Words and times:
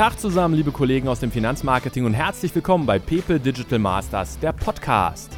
Tag 0.00 0.18
zusammen, 0.18 0.54
liebe 0.54 0.72
Kollegen 0.72 1.08
aus 1.08 1.20
dem 1.20 1.30
Finanzmarketing 1.30 2.06
und 2.06 2.14
herzlich 2.14 2.54
willkommen 2.54 2.86
bei 2.86 2.98
Pepe 2.98 3.38
Digital 3.38 3.78
Masters, 3.78 4.38
der 4.38 4.54
Podcast. 4.54 5.30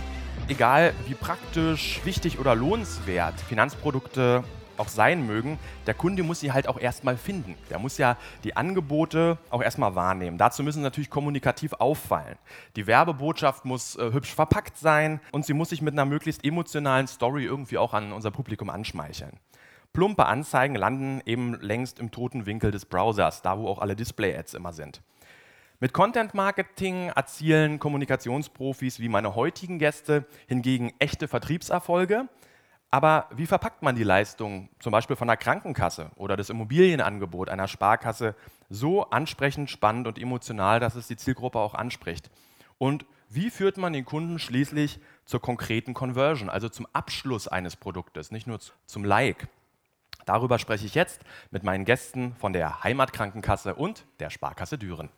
Egal 0.46 0.94
wie 1.08 1.14
praktisch, 1.14 2.00
wichtig 2.04 2.38
oder 2.38 2.54
lohnenswert 2.54 3.40
Finanzprodukte 3.40 4.44
auch 4.76 4.86
sein 4.86 5.26
mögen, 5.26 5.58
der 5.88 5.94
Kunde 5.94 6.22
muss 6.22 6.38
sie 6.38 6.52
halt 6.52 6.68
auch 6.68 6.78
erstmal 6.78 7.16
finden. 7.16 7.56
Der 7.70 7.80
muss 7.80 7.98
ja 7.98 8.16
die 8.44 8.56
Angebote 8.56 9.36
auch 9.50 9.64
erstmal 9.64 9.96
wahrnehmen. 9.96 10.38
Dazu 10.38 10.62
müssen 10.62 10.78
sie 10.78 10.84
natürlich 10.84 11.10
kommunikativ 11.10 11.72
auffallen. 11.72 12.36
Die 12.76 12.86
Werbebotschaft 12.86 13.64
muss 13.64 13.96
äh, 13.96 14.12
hübsch 14.12 14.32
verpackt 14.32 14.78
sein 14.78 15.20
und 15.32 15.44
sie 15.44 15.54
muss 15.54 15.70
sich 15.70 15.82
mit 15.82 15.94
einer 15.94 16.04
möglichst 16.04 16.44
emotionalen 16.44 17.08
Story 17.08 17.46
irgendwie 17.46 17.78
auch 17.78 17.94
an 17.94 18.12
unser 18.12 18.30
Publikum 18.30 18.70
anschmeicheln. 18.70 19.40
Plumpe 19.92 20.24
Anzeigen 20.24 20.74
landen 20.74 21.20
eben 21.26 21.54
längst 21.60 21.98
im 21.98 22.10
toten 22.10 22.46
Winkel 22.46 22.70
des 22.70 22.86
Browsers, 22.86 23.42
da 23.42 23.58
wo 23.58 23.68
auch 23.68 23.78
alle 23.78 23.94
Display-Ads 23.94 24.54
immer 24.54 24.72
sind. 24.72 25.02
Mit 25.80 25.92
Content 25.92 26.32
Marketing 26.32 27.08
erzielen 27.08 27.78
Kommunikationsprofis 27.78 29.00
wie 29.00 29.08
meine 29.08 29.34
heutigen 29.34 29.78
Gäste 29.78 30.24
hingegen 30.46 30.92
echte 30.98 31.28
Vertriebserfolge. 31.28 32.28
Aber 32.90 33.28
wie 33.34 33.46
verpackt 33.46 33.82
man 33.82 33.96
die 33.96 34.04
Leistung 34.04 34.68
zum 34.78 34.92
Beispiel 34.92 35.16
von 35.16 35.28
einer 35.28 35.36
Krankenkasse 35.36 36.10
oder 36.16 36.36
das 36.36 36.50
Immobilienangebot 36.50 37.48
einer 37.48 37.66
Sparkasse 37.68 38.34
so 38.70 39.10
ansprechend, 39.10 39.70
spannend 39.70 40.06
und 40.06 40.18
emotional, 40.18 40.78
dass 40.78 40.94
es 40.94 41.08
die 41.08 41.16
Zielgruppe 41.16 41.58
auch 41.58 41.74
anspricht? 41.74 42.30
Und 42.78 43.04
wie 43.28 43.50
führt 43.50 43.76
man 43.76 43.92
den 43.92 44.04
Kunden 44.04 44.38
schließlich 44.38 45.00
zur 45.24 45.40
konkreten 45.40 45.94
Conversion, 45.94 46.48
also 46.48 46.68
zum 46.68 46.86
Abschluss 46.92 47.48
eines 47.48 47.76
Produktes, 47.76 48.30
nicht 48.30 48.46
nur 48.46 48.60
zum 48.86 49.04
Like? 49.04 49.48
Darüber 50.24 50.58
spreche 50.58 50.86
ich 50.86 50.94
jetzt 50.94 51.22
mit 51.50 51.64
meinen 51.64 51.84
Gästen 51.84 52.34
von 52.36 52.52
der 52.52 52.82
Heimatkrankenkasse 52.82 53.74
und 53.74 54.04
der 54.20 54.30
Sparkasse 54.30 54.78
Düren. 54.78 55.08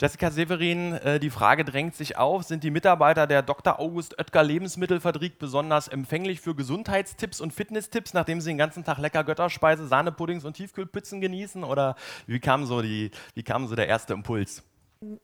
Jessica 0.00 0.30
Severin, 0.30 0.92
äh, 0.94 1.18
die 1.18 1.30
Frage 1.30 1.64
drängt 1.64 1.94
sich 1.94 2.16
auf, 2.16 2.44
sind 2.44 2.64
die 2.64 2.70
Mitarbeiter 2.70 3.26
der 3.26 3.42
Dr. 3.42 3.78
August 3.78 4.18
Oetker 4.18 4.42
Lebensmittelfabrik 4.42 5.38
besonders 5.38 5.88
empfänglich 5.88 6.40
für 6.40 6.54
Gesundheitstipps 6.54 7.40
und 7.40 7.52
Fitnesstipps, 7.52 8.14
nachdem 8.14 8.40
sie 8.40 8.50
den 8.50 8.58
ganzen 8.58 8.84
Tag 8.84 8.98
lecker 8.98 9.24
Götterspeise, 9.24 9.86
Sahnepuddings 9.86 10.44
und 10.44 10.54
Tiefkühlpizzen 10.54 11.20
genießen? 11.20 11.64
Oder 11.64 11.96
wie 12.26 12.40
kam 12.40 12.66
so, 12.66 12.82
die, 12.82 13.10
wie 13.34 13.42
kam 13.42 13.66
so 13.66 13.74
der 13.74 13.88
erste 13.88 14.12
Impuls? 14.12 14.62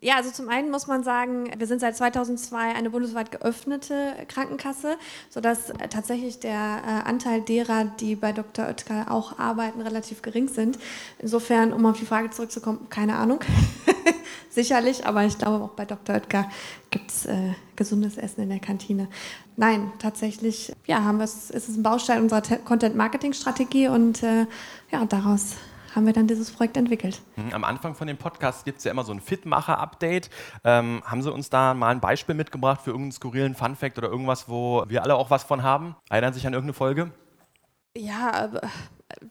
Ja, 0.00 0.16
also 0.16 0.30
zum 0.30 0.48
einen 0.48 0.70
muss 0.70 0.86
man 0.86 1.02
sagen, 1.02 1.50
wir 1.56 1.66
sind 1.66 1.80
seit 1.80 1.96
2002 1.96 2.74
eine 2.74 2.90
bundesweit 2.90 3.30
geöffnete 3.30 4.14
Krankenkasse, 4.28 4.96
sodass 5.28 5.70
äh, 5.70 5.88
tatsächlich 5.88 6.40
der 6.40 6.52
äh, 6.52 7.08
Anteil 7.08 7.40
derer, 7.40 7.84
die 7.84 8.16
bei 8.16 8.32
Dr. 8.32 8.66
Oetker 8.66 9.10
auch 9.10 9.38
arbeiten, 9.38 9.80
relativ 9.80 10.22
gering 10.22 10.48
sind. 10.48 10.78
Insofern, 11.18 11.72
um 11.72 11.86
auf 11.86 11.98
die 11.98 12.06
Frage 12.06 12.30
zurückzukommen, 12.30 12.88
keine 12.90 13.16
Ahnung. 13.16 13.40
Sicherlich, 14.50 15.06
aber 15.06 15.24
ich 15.24 15.38
glaube 15.38 15.64
auch 15.64 15.70
bei 15.70 15.84
Dr. 15.84 16.16
Oetker 16.16 16.50
gibt 16.90 17.10
es 17.10 17.26
äh, 17.26 17.54
gesundes 17.76 18.16
Essen 18.16 18.42
in 18.42 18.48
der 18.48 18.58
Kantine. 18.58 19.08
Nein, 19.56 19.92
tatsächlich, 19.98 20.72
ja, 20.86 21.04
haben 21.04 21.20
ist 21.20 21.54
es 21.54 21.68
ein 21.68 21.82
Baustein 21.82 22.22
unserer 22.22 22.42
Content-Marketing-Strategie 22.42 23.88
und 23.88 24.22
äh, 24.22 24.46
ja, 24.90 25.04
daraus 25.04 25.54
haben 25.94 26.06
wir 26.06 26.12
dann 26.12 26.26
dieses 26.26 26.50
Projekt 26.50 26.76
entwickelt. 26.76 27.20
Mhm, 27.36 27.52
am 27.52 27.64
Anfang 27.64 27.94
von 27.94 28.06
dem 28.06 28.16
Podcast 28.16 28.64
gibt 28.64 28.78
es 28.78 28.84
ja 28.84 28.90
immer 28.90 29.04
so 29.04 29.12
ein 29.12 29.20
Fitmacher-Update. 29.20 30.30
Ähm, 30.64 31.02
haben 31.04 31.22
Sie 31.22 31.32
uns 31.32 31.50
da 31.50 31.74
mal 31.74 31.90
ein 31.90 32.00
Beispiel 32.00 32.34
mitgebracht 32.34 32.82
für 32.82 32.90
irgendeinen 32.90 33.12
skurrilen 33.12 33.54
Fun-Fact 33.54 33.98
oder 33.98 34.08
irgendwas, 34.08 34.48
wo 34.48 34.84
wir 34.88 35.02
alle 35.02 35.16
auch 35.16 35.30
was 35.30 35.44
von 35.44 35.62
haben? 35.62 35.96
Erinnern 36.08 36.32
Sie 36.32 36.38
sich 36.38 36.46
an 36.46 36.54
irgendeine 36.54 36.74
Folge? 36.74 37.10
Ja, 37.96 38.50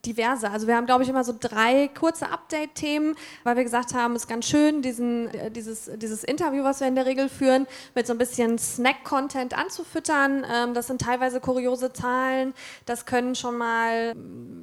diverse. 0.05 0.49
Also 0.49 0.67
wir 0.67 0.75
haben, 0.75 0.85
glaube 0.85 1.03
ich, 1.03 1.09
immer 1.09 1.23
so 1.23 1.33
drei 1.37 1.87
kurze 1.87 2.29
Update-Themen, 2.29 3.15
weil 3.43 3.55
wir 3.55 3.63
gesagt 3.63 3.93
haben, 3.93 4.15
es 4.15 4.23
ist 4.23 4.27
ganz 4.27 4.47
schön, 4.47 4.81
diesen, 4.81 5.27
äh, 5.33 5.51
dieses, 5.51 5.89
dieses 5.97 6.23
Interview, 6.23 6.63
was 6.63 6.79
wir 6.79 6.87
in 6.87 6.95
der 6.95 7.05
Regel 7.05 7.29
führen, 7.29 7.67
mit 7.95 8.07
so 8.07 8.13
ein 8.13 8.17
bisschen 8.17 8.57
Snack-Content 8.57 9.57
anzufüttern. 9.57 10.45
Ähm, 10.51 10.73
das 10.73 10.87
sind 10.87 11.01
teilweise 11.01 11.39
kuriose 11.39 11.93
Zahlen. 11.93 12.53
Das 12.85 13.05
können 13.05 13.35
schon 13.35 13.57
mal 13.57 14.15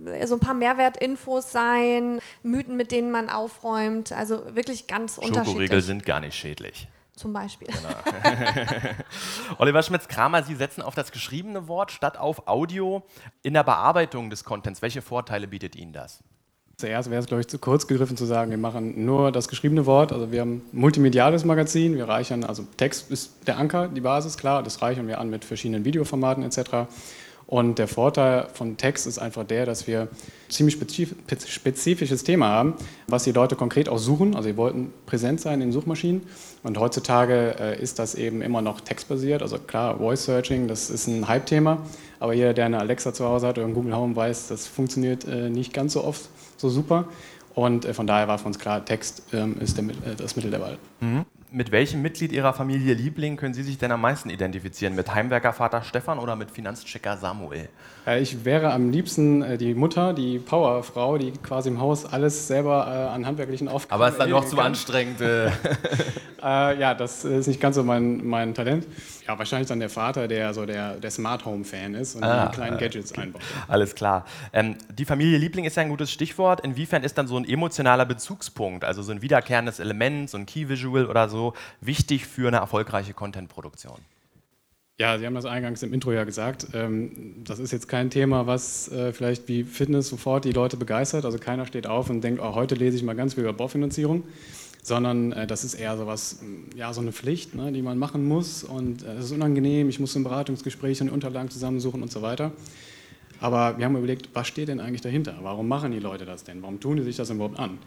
äh, 0.07 0.27
so 0.27 0.35
ein 0.35 0.41
paar 0.41 0.55
Mehrwertinfos 0.55 1.53
sein, 1.53 2.21
Mythen, 2.43 2.77
mit 2.77 2.93
denen 2.93 3.11
man 3.11 3.29
aufräumt. 3.29 4.13
Also 4.13 4.55
wirklich 4.55 4.87
ganz 4.87 5.19
unterschiedlich. 5.19 5.47
Schokoriegel 5.47 5.83
sind 5.83 6.05
gar 6.05 6.21
nicht 6.21 6.35
schädlich 6.35 6.89
zum 7.17 7.33
Beispiel. 7.33 7.69
Genau. 7.69 8.69
Oliver 9.59 9.83
Schmitz-Kramer, 9.83 10.43
Sie 10.43 10.55
setzen 10.55 10.83
auf 10.83 10.95
das 10.95 11.11
geschriebene 11.11 11.67
Wort 11.67 11.91
statt 11.91 12.19
auf 12.19 12.47
Audio 12.47 13.03
in 13.43 13.55
der 13.55 13.65
Bearbeitung 13.65 14.31
des 14.31 14.45
Contents. 14.45 14.83
Welche 14.83 15.03
Vorteile 15.03 15.49
bietet 15.49 15.75
Ihnen 15.75 15.93
das? 15.93 16.23
Zuerst 16.77 17.11
wäre 17.11 17.21
es, 17.21 17.27
glaube 17.27 17.41
ich, 17.41 17.49
zu 17.49 17.59
kurz 17.59 17.87
gegriffen 17.87 18.19
zu 18.19 18.27
sagen, 18.27 18.51
wir 18.51 18.59
machen 18.59 19.07
nur 19.07 19.33
das 19.33 19.49
geschriebene 19.49 19.87
Wort. 19.87 20.13
Also 20.13 20.31
wir 20.31 20.43
haben 20.43 20.57
ein 20.57 20.79
multimediales 20.79 21.47
Magazin. 21.47 21.97
Wir 21.97 22.07
reichern, 22.07 22.45
also 22.45 22.67
Text 22.77 23.11
ist 23.11 23.47
der 23.47 23.57
Anker, 23.57 23.89
die 23.89 24.03
Basis, 24.03 24.37
klar. 24.37 24.63
Das 24.63 24.83
reichern 24.83 25.09
wir 25.09 25.19
an 25.19 25.31
mit 25.31 25.47
verschiedenen 25.47 25.87
Videoformaten 25.87 26.45
etc. 26.45 26.87
Und 27.49 27.79
der 27.79 27.87
Vorteil 27.87 28.49
von 28.53 28.77
Text 28.77 29.07
ist 29.07 29.19
einfach 29.19 29.45
der, 29.45 29.67
dass 29.67 29.87
wir 29.87 30.03
ein 30.03 30.09
ziemlich 30.49 30.75
spezifisches 30.75 32.25
Thema 32.25 32.49
haben, 32.49 32.75
was 33.07 33.23
die 33.23 33.31
Leute 33.31 33.55
konkret 33.55 33.89
auch 33.89 33.99
suchen. 33.99 34.35
Also 34.35 34.49
sie 34.49 34.57
wollten 34.57 34.93
präsent 35.07 35.41
sein 35.41 35.61
in 35.61 35.71
Suchmaschinen. 35.71 36.23
Und 36.65 36.79
heutzutage 36.79 37.55
äh, 37.61 37.81
ist 37.81 38.01
das 38.01 38.17
eben 38.17 38.43
immer 38.43 38.63
noch 38.63 38.81
textbasiert. 38.81 39.43
Also 39.43 39.59
klar, 39.59 39.99
Voice 39.99 40.25
Searching, 40.25 40.67
das 40.67 40.91
ist 40.91 41.07
ein 41.07 41.29
Hype-Thema. 41.29 41.79
Aber 42.19 42.35
jeder, 42.35 42.53
der 42.53 42.67
eine 42.67 42.81
Alexa 42.81 43.15
zu 43.15 43.25
Hause 43.25 43.47
hat 43.47 43.59
oder 43.59 43.67
einen 43.67 43.75
Google 43.75 43.95
Home 43.95 44.17
weiß, 44.17 44.49
das 44.49 44.67
funktioniert 44.67 45.25
äh, 45.25 45.49
nicht 45.49 45.73
ganz 45.73 45.93
so 45.93 46.03
oft 46.03 46.29
so 46.57 46.69
super. 46.69 47.05
Und 47.55 47.85
äh, 47.85 47.95
von 47.95 48.09
daher 48.09 48.27
war 48.27 48.39
für 48.39 48.47
uns 48.47 48.59
klar, 48.59 48.85
Text 48.85 49.23
ähm, 49.33 49.57
ist 49.61 49.81
das 50.19 50.35
Mittel 50.35 50.51
der 50.51 50.61
Wahl. 50.61 50.79
Mhm 51.01 51.25
mit 51.51 51.71
welchem 51.71 52.03
Mitglied 52.03 52.33
Ihrer 52.33 52.53
Familie 52.53 52.95
Liebling 52.95 53.37
können 53.37 53.55
Sie 53.55 53.63
sich 53.63 53.79
denn 53.79 53.93
am 53.93 54.01
meisten 54.01 54.31
identifizieren? 54.31 54.95
Mit 54.95 55.15
Heimwerkervater 55.15 55.83
Stefan 55.83 56.19
oder 56.19 56.37
mit 56.37 56.51
Finanzchecker 56.51 57.17
Samuel? 57.17 57.69
Äh, 58.07 58.21
ich 58.21 58.45
wäre 58.45 58.73
am 58.73 58.91
liebsten 58.91 59.43
äh, 59.43 59.59
die 59.59 59.75
Mutter, 59.75 60.13
die 60.13 60.39
Powerfrau, 60.39 61.19
die 61.19 61.33
quasi 61.33 61.69
im 61.69 61.81
Haus 61.81 62.07
alles 62.07 62.47
selber 62.47 62.87
äh, 62.87 63.15
an 63.15 63.27
handwerklichen 63.27 63.69
Aufgaben. 63.69 64.01
Aber 64.01 64.11
ist 64.11 64.19
dann 64.19 64.31
doch 64.31 64.45
zu 64.45 64.59
anstrengend. 64.59 65.21
ja, 66.41 66.95
das 66.95 67.25
ist 67.25 67.49
nicht 67.49 67.61
ganz 67.61 67.75
so 67.75 67.83
mein, 67.83 68.25
mein 68.25 68.55
Talent. 68.55 68.87
Ja, 69.27 69.37
wahrscheinlich 69.39 69.69
dann 69.69 69.81
der 69.81 69.91
Vater, 69.91 70.29
der 70.29 70.55
so 70.55 70.65
der, 70.65 70.95
der 70.95 71.11
Smart 71.11 71.45
Home 71.45 71.65
Fan 71.65 71.95
ist 71.95 72.15
und 72.15 72.23
ah, 72.23 72.47
die 72.47 72.55
kleinen 72.55 72.79
Gadgets 72.79 73.11
okay. 73.11 73.23
einbaut. 73.23 73.43
Alles 73.67 73.95
klar. 73.95 74.25
Ähm, 74.53 74.77
die 74.97 75.05
Familie 75.05 75.39
Liebling 75.39 75.65
ist 75.65 75.77
ja 75.77 75.83
ein 75.83 75.89
gutes 75.89 76.13
Stichwort. 76.13 76.61
Inwiefern 76.61 77.03
ist 77.03 77.19
dann 77.19 77.27
so 77.27 77.37
ein 77.37 77.49
emotionaler 77.49 78.05
Bezugspunkt, 78.05 78.85
also 78.85 79.03
so 79.03 79.11
ein 79.11 79.23
wiederkehrendes 79.23 79.81
Element, 79.81 80.31
so 80.31 80.39
ein 80.39 80.47
Key 80.47 80.69
Visual 80.69 81.07
oder 81.07 81.29
so, 81.29 81.55
wichtig 81.81 82.27
für 82.27 82.47
eine 82.47 82.59
erfolgreiche 82.59 83.15
Content-Produktion? 83.15 83.99
Ja, 84.99 85.19
Sie 85.19 85.27
haben 85.27 85.35
das 85.35 85.45
eingangs 85.45 85.83
im 85.83 85.93
Intro 85.93 86.13
ja 86.13 86.25
gesagt. 86.25 86.69
Ähm, 86.73 87.43
das 87.45 87.59
ist 87.59 87.71
jetzt 87.71 87.87
kein 87.87 88.09
Thema, 88.09 88.47
was 88.47 88.91
äh, 88.91 89.13
vielleicht 89.13 89.47
wie 89.47 89.63
Fitness 89.63 90.09
sofort 90.09 90.47
die 90.47 90.53
Leute 90.53 90.79
begeistert. 90.79 91.27
Also 91.27 91.39
keiner 91.39 91.67
steht 91.67 91.87
auf 91.87 92.09
und 92.09 92.23
denkt, 92.23 92.41
oh, 92.43 92.55
heute 92.55 92.75
lese 92.75 92.97
ich 92.97 93.03
mal 93.03 93.15
ganz 93.15 93.35
viel 93.35 93.43
über 93.43 93.53
Baufinanzierung 93.53 94.25
sondern 94.87 95.33
äh, 95.33 95.49
das 95.49 95.65
ist 95.65 95.75
eher 95.75 95.97
so 95.97 96.07
was, 96.07 96.41
mm, 96.41 96.77
ja, 96.77 96.93
so 96.93 97.01
eine 97.01 97.11
Pflicht, 97.11 97.57
ne, 97.57 97.73
die 97.73 97.83
man 97.83 97.99
machen 97.99 98.25
muss 98.25 98.63
und 98.63 99.03
äh, 99.03 99.15
es 99.15 99.27
ist 99.27 99.33
unangenehm, 99.33 99.89
ich 99.89 99.99
muss 99.99 100.15
ein 100.15 100.23
Beratungsgespräch 100.23 101.01
und 101.01 101.11
Unterlagen 101.11 101.51
zusammensuchen 101.51 102.03
und 102.03 102.13
so 102.13 102.23
weiter. 102.23 102.53
Aber 103.41 103.79
wir 103.79 103.85
haben 103.85 103.97
überlegt, 103.97 104.29
was 104.33 104.47
steht 104.47 104.69
denn 104.69 104.79
eigentlich 104.79 105.01
dahinter? 105.01 105.35
Warum 105.43 105.67
machen 105.67 105.91
die 105.91 105.99
Leute 105.99 106.25
das 106.25 106.45
denn? 106.45 106.63
Warum 106.63 106.79
tun 106.79 106.99
die 106.99 107.03
sich 107.03 107.17
das 107.17 107.31
überhaupt 107.31 107.59
an? 107.59 107.79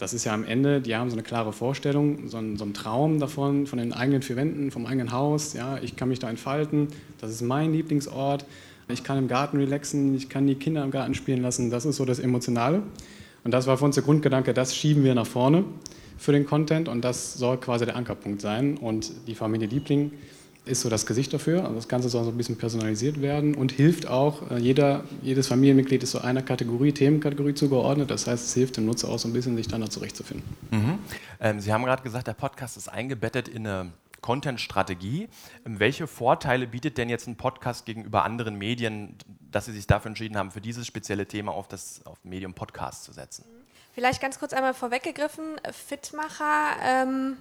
Das 0.00 0.14
ist 0.14 0.24
ja 0.24 0.32
am 0.32 0.44
Ende, 0.44 0.80
die 0.80 0.96
haben 0.96 1.10
so 1.10 1.14
eine 1.14 1.22
klare 1.22 1.52
Vorstellung, 1.52 2.26
so 2.26 2.38
einen, 2.38 2.56
so 2.56 2.64
einen 2.64 2.72
Traum 2.72 3.20
davon, 3.20 3.66
von 3.66 3.78
den 3.78 3.92
eigenen 3.92 4.22
vier 4.22 4.34
Wänden, 4.34 4.70
vom 4.70 4.86
eigenen 4.86 5.12
Haus. 5.12 5.52
Ja, 5.52 5.78
ich 5.82 5.94
kann 5.94 6.08
mich 6.08 6.18
da 6.18 6.30
entfalten, 6.30 6.88
das 7.20 7.30
ist 7.30 7.42
mein 7.42 7.74
Lieblingsort. 7.74 8.46
Ich 8.88 9.04
kann 9.04 9.18
im 9.18 9.28
Garten 9.28 9.58
relaxen, 9.58 10.16
ich 10.16 10.30
kann 10.30 10.46
die 10.46 10.54
Kinder 10.54 10.82
im 10.82 10.90
Garten 10.90 11.12
spielen 11.12 11.42
lassen. 11.42 11.70
Das 11.70 11.84
ist 11.84 11.96
so 11.96 12.06
das 12.06 12.18
Emotionale. 12.18 12.82
Und 13.44 13.52
das 13.52 13.66
war 13.66 13.76
für 13.76 13.84
uns 13.84 13.94
der 13.94 14.02
Grundgedanke, 14.02 14.54
das 14.54 14.74
schieben 14.74 15.04
wir 15.04 15.14
nach 15.14 15.26
vorne 15.26 15.64
für 16.16 16.32
den 16.32 16.46
Content 16.46 16.88
und 16.88 17.02
das 17.02 17.34
soll 17.34 17.58
quasi 17.58 17.84
der 17.84 17.94
Ankerpunkt 17.94 18.40
sein. 18.40 18.78
Und 18.78 19.12
die 19.26 19.34
Familie 19.34 19.68
Liebling 19.68 20.12
ist 20.64 20.82
so 20.82 20.88
das 20.88 21.06
Gesicht 21.06 21.32
dafür. 21.32 21.62
Also 21.62 21.74
das 21.74 21.88
Ganze 21.88 22.08
soll 22.08 22.24
so 22.24 22.30
ein 22.30 22.36
bisschen 22.36 22.56
personalisiert 22.56 23.20
werden 23.20 23.54
und 23.54 23.72
hilft 23.72 24.06
auch, 24.06 24.50
äh, 24.50 24.58
jeder, 24.58 25.04
jedes 25.22 25.48
Familienmitglied 25.48 26.02
ist 26.02 26.12
so 26.12 26.20
einer 26.20 26.42
Kategorie, 26.42 26.92
Themenkategorie 26.92 27.54
zugeordnet. 27.54 28.10
Das 28.10 28.26
heißt, 28.26 28.44
es 28.44 28.54
hilft 28.54 28.76
dem 28.76 28.86
Nutzer 28.86 29.08
auch 29.08 29.18
so 29.18 29.28
ein 29.28 29.32
bisschen, 29.32 29.56
sich 29.56 29.68
dann 29.68 29.80
da 29.80 29.90
zurechtzufinden. 29.90 30.48
Mhm. 30.70 30.98
Ähm, 31.40 31.60
Sie 31.60 31.72
haben 31.72 31.84
gerade 31.84 32.02
gesagt, 32.02 32.26
der 32.26 32.34
Podcast 32.34 32.76
ist 32.76 32.88
eingebettet 32.88 33.48
in 33.48 33.66
eine 33.66 33.92
Content-Strategie. 34.20 35.28
Ähm, 35.66 35.80
welche 35.80 36.06
Vorteile 36.06 36.66
bietet 36.66 36.98
denn 36.98 37.08
jetzt 37.08 37.26
ein 37.26 37.36
Podcast 37.36 37.86
gegenüber 37.86 38.24
anderen 38.24 38.56
Medien, 38.56 39.16
dass 39.50 39.66
Sie 39.66 39.72
sich 39.72 39.86
dafür 39.86 40.10
entschieden 40.10 40.36
haben, 40.36 40.50
für 40.50 40.60
dieses 40.60 40.86
spezielle 40.86 41.26
Thema 41.26 41.52
auf 41.52 41.68
das 41.68 42.04
auf 42.04 42.18
Medium 42.24 42.54
Podcast 42.54 43.04
zu 43.04 43.12
setzen? 43.12 43.44
Vielleicht 43.92 44.20
ganz 44.20 44.38
kurz 44.38 44.52
einmal 44.52 44.74
vorweggegriffen, 44.74 45.60
Fitmacher 45.72 46.76
ähm, 46.82 47.36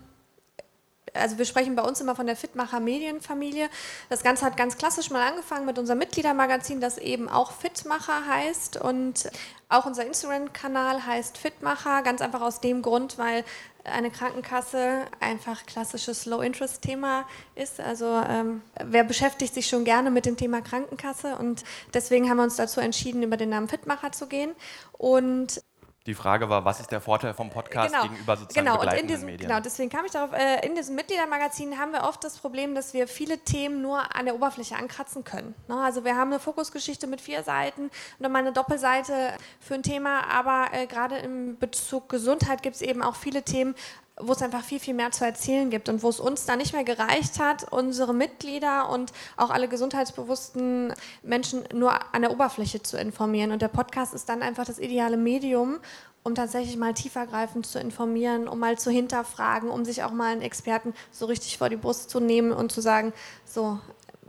also 1.13 1.37
wir 1.37 1.45
sprechen 1.45 1.75
bei 1.75 1.83
uns 1.83 2.01
immer 2.01 2.15
von 2.15 2.25
der 2.25 2.35
Fitmacher 2.35 2.79
Medienfamilie. 2.79 3.69
Das 4.09 4.23
Ganze 4.23 4.45
hat 4.45 4.57
ganz 4.57 4.77
klassisch 4.77 5.09
mal 5.09 5.27
angefangen 5.27 5.65
mit 5.65 5.79
unserem 5.79 5.99
Mitgliedermagazin, 5.99 6.81
das 6.81 6.97
eben 6.97 7.29
auch 7.29 7.51
Fitmacher 7.51 8.25
heißt 8.27 8.77
und 8.77 9.29
auch 9.69 9.85
unser 9.85 10.05
Instagram-Kanal 10.05 11.05
heißt 11.05 11.37
Fitmacher, 11.37 12.01
ganz 12.01 12.21
einfach 12.21 12.41
aus 12.41 12.59
dem 12.59 12.81
Grund, 12.81 13.17
weil 13.17 13.43
eine 13.83 14.11
Krankenkasse 14.11 15.05
einfach 15.19 15.65
klassisches 15.65 16.25
Low-Interest-Thema 16.25 17.25
ist. 17.55 17.79
Also 17.79 18.21
ähm, 18.27 18.61
wer 18.83 19.03
beschäftigt 19.03 19.53
sich 19.53 19.67
schon 19.67 19.85
gerne 19.85 20.11
mit 20.11 20.25
dem 20.25 20.37
Thema 20.37 20.61
Krankenkasse 20.61 21.35
und 21.37 21.63
deswegen 21.93 22.29
haben 22.29 22.37
wir 22.37 22.43
uns 22.43 22.55
dazu 22.55 22.79
entschieden, 22.79 23.23
über 23.23 23.37
den 23.37 23.49
Namen 23.49 23.69
Fitmacher 23.69 24.11
zu 24.11 24.27
gehen. 24.27 24.51
Und 24.91 25.61
die 26.05 26.13
Frage 26.13 26.49
war, 26.49 26.63
was 26.65 26.79
ist 26.79 26.91
der 26.91 27.01
Vorteil 27.01 27.33
vom 27.33 27.49
Podcast 27.49 27.93
genau, 27.93 28.03
gegenüber 28.03 28.37
sozusagen 28.37 28.65
genau, 28.65 28.77
begleitenden 28.77 29.05
und 29.05 29.09
in 29.09 29.15
diesem, 29.15 29.25
Medien? 29.25 29.49
Genau, 29.49 29.59
deswegen 29.59 29.89
kam 29.89 30.05
ich 30.05 30.11
darauf, 30.11 30.31
äh, 30.33 30.65
in 30.65 30.75
diesem 30.75 30.95
Mitgliedermagazin 30.95 31.77
haben 31.77 31.91
wir 31.91 32.03
oft 32.03 32.23
das 32.23 32.37
Problem, 32.37 32.73
dass 32.73 32.93
wir 32.93 33.07
viele 33.07 33.39
Themen 33.39 33.81
nur 33.81 34.15
an 34.15 34.25
der 34.25 34.35
Oberfläche 34.35 34.75
ankratzen 34.75 35.23
können. 35.23 35.53
Ne? 35.67 35.75
Also 35.75 36.05
wir 36.05 36.15
haben 36.15 36.31
eine 36.31 36.39
Fokusgeschichte 36.39 37.05
mit 37.05 37.21
vier 37.21 37.43
Seiten, 37.43 37.91
nochmal 38.17 38.41
eine 38.41 38.53
Doppelseite 38.53 39.33
für 39.59 39.75
ein 39.75 39.83
Thema, 39.83 40.23
aber 40.31 40.73
äh, 40.73 40.87
gerade 40.87 41.17
im 41.17 41.57
Bezug 41.57 42.09
Gesundheit 42.09 42.63
gibt 42.63 42.77
es 42.77 42.81
eben 42.81 43.03
auch 43.03 43.15
viele 43.15 43.43
Themen, 43.43 43.75
wo 44.19 44.33
es 44.33 44.41
einfach 44.41 44.63
viel, 44.63 44.79
viel 44.79 44.93
mehr 44.93 45.11
zu 45.11 45.25
erzählen 45.25 45.69
gibt 45.69 45.89
und 45.89 46.03
wo 46.03 46.09
es 46.09 46.19
uns 46.19 46.45
da 46.45 46.55
nicht 46.55 46.73
mehr 46.73 46.83
gereicht 46.83 47.39
hat, 47.39 47.71
unsere 47.71 48.13
Mitglieder 48.13 48.89
und 48.89 49.13
auch 49.37 49.49
alle 49.49 49.67
gesundheitsbewussten 49.67 50.93
Menschen 51.23 51.63
nur 51.73 52.13
an 52.13 52.21
der 52.21 52.31
Oberfläche 52.31 52.83
zu 52.83 52.97
informieren. 52.97 53.51
Und 53.51 53.61
der 53.61 53.69
Podcast 53.69 54.13
ist 54.13 54.27
dann 54.29 54.41
einfach 54.41 54.65
das 54.65 54.79
ideale 54.79 55.17
Medium, 55.17 55.79
um 56.23 56.35
tatsächlich 56.35 56.77
mal 56.77 56.93
tiefergreifend 56.93 57.65
zu 57.65 57.79
informieren, 57.79 58.47
um 58.47 58.59
mal 58.59 58.77
zu 58.77 58.91
hinterfragen, 58.91 59.69
um 59.69 59.85
sich 59.85 60.03
auch 60.03 60.11
mal 60.11 60.33
einen 60.33 60.41
Experten 60.41 60.93
so 61.11 61.25
richtig 61.25 61.57
vor 61.57 61.69
die 61.69 61.77
Brust 61.77 62.09
zu 62.09 62.19
nehmen 62.19 62.51
und 62.51 62.71
zu 62.71 62.81
sagen, 62.81 63.13
so, 63.45 63.79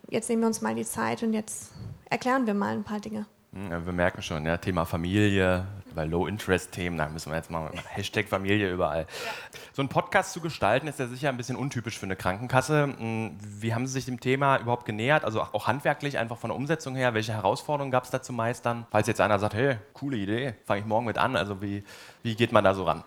jetzt 0.09 0.29
nehmen 0.29 0.43
wir 0.43 0.47
uns 0.47 0.61
mal 0.61 0.75
die 0.75 0.85
Zeit 0.85 1.23
und 1.23 1.33
jetzt 1.33 1.73
erklären 2.09 2.47
wir 2.47 2.55
mal 2.55 2.75
ein 2.75 2.85
paar 2.85 3.01
Dinge. 3.01 3.27
Ja, 3.53 3.85
wir 3.85 3.93
merken 3.93 4.23
schon, 4.23 4.47
ja, 4.47 4.57
Thema 4.57 4.85
Familie, 4.85 5.67
bei 5.95 6.05
Low-Interest-Themen, 6.05 6.99
da 6.99 7.09
müssen 7.09 7.31
wir 7.31 7.37
jetzt 7.37 7.51
mal 7.51 7.71
Hashtag 7.89 8.29
Familie 8.29 8.71
überall. 8.71 9.01
Ja. 9.01 9.61
So 9.73 9.83
ein 9.83 9.89
Podcast 9.89 10.33
zu 10.33 10.41
gestalten, 10.41 10.87
ist 10.87 10.99
ja 10.99 11.07
sicher 11.07 11.29
ein 11.29 11.37
bisschen 11.37 11.57
untypisch 11.57 11.99
für 11.99 12.07
eine 12.07 12.17
Krankenkasse. 12.17 12.95
Hm, 12.99 13.39
wie 13.41 13.75
haben 13.75 13.87
Sie 13.87 13.93
sich 13.95 14.05
dem 14.05 14.21
Thema 14.21 14.59
überhaupt 14.59 14.85
genähert? 14.85 15.25
Also 15.25 15.41
auch 15.41 15.67
handwerklich, 15.67 16.19
einfach 16.19 16.37
von 16.37 16.51
der 16.51 16.57
Umsetzung 16.57 16.95
her. 16.95 17.15
Welche 17.15 17.33
Herausforderungen 17.33 17.91
gab 17.91 18.05
es 18.05 18.11
da 18.11 18.23
zu 18.23 18.33
meistern? 18.33 18.87
Falls 18.91 19.07
jetzt 19.07 19.21
einer 19.21 19.39
sagt, 19.39 19.55
hey, 19.55 19.77
coole 19.93 20.17
Idee, 20.17 20.55
fange 20.65 20.81
ich 20.81 20.87
morgen 20.87 21.07
mit 21.07 21.19
an. 21.19 21.37
Also 21.37 21.63
wie, 21.63 21.85
wie 22.23 22.35
geht 22.35 22.53
man 22.53 22.65
da 22.65 22.75
so 22.75 22.85
ran? 22.85 23.05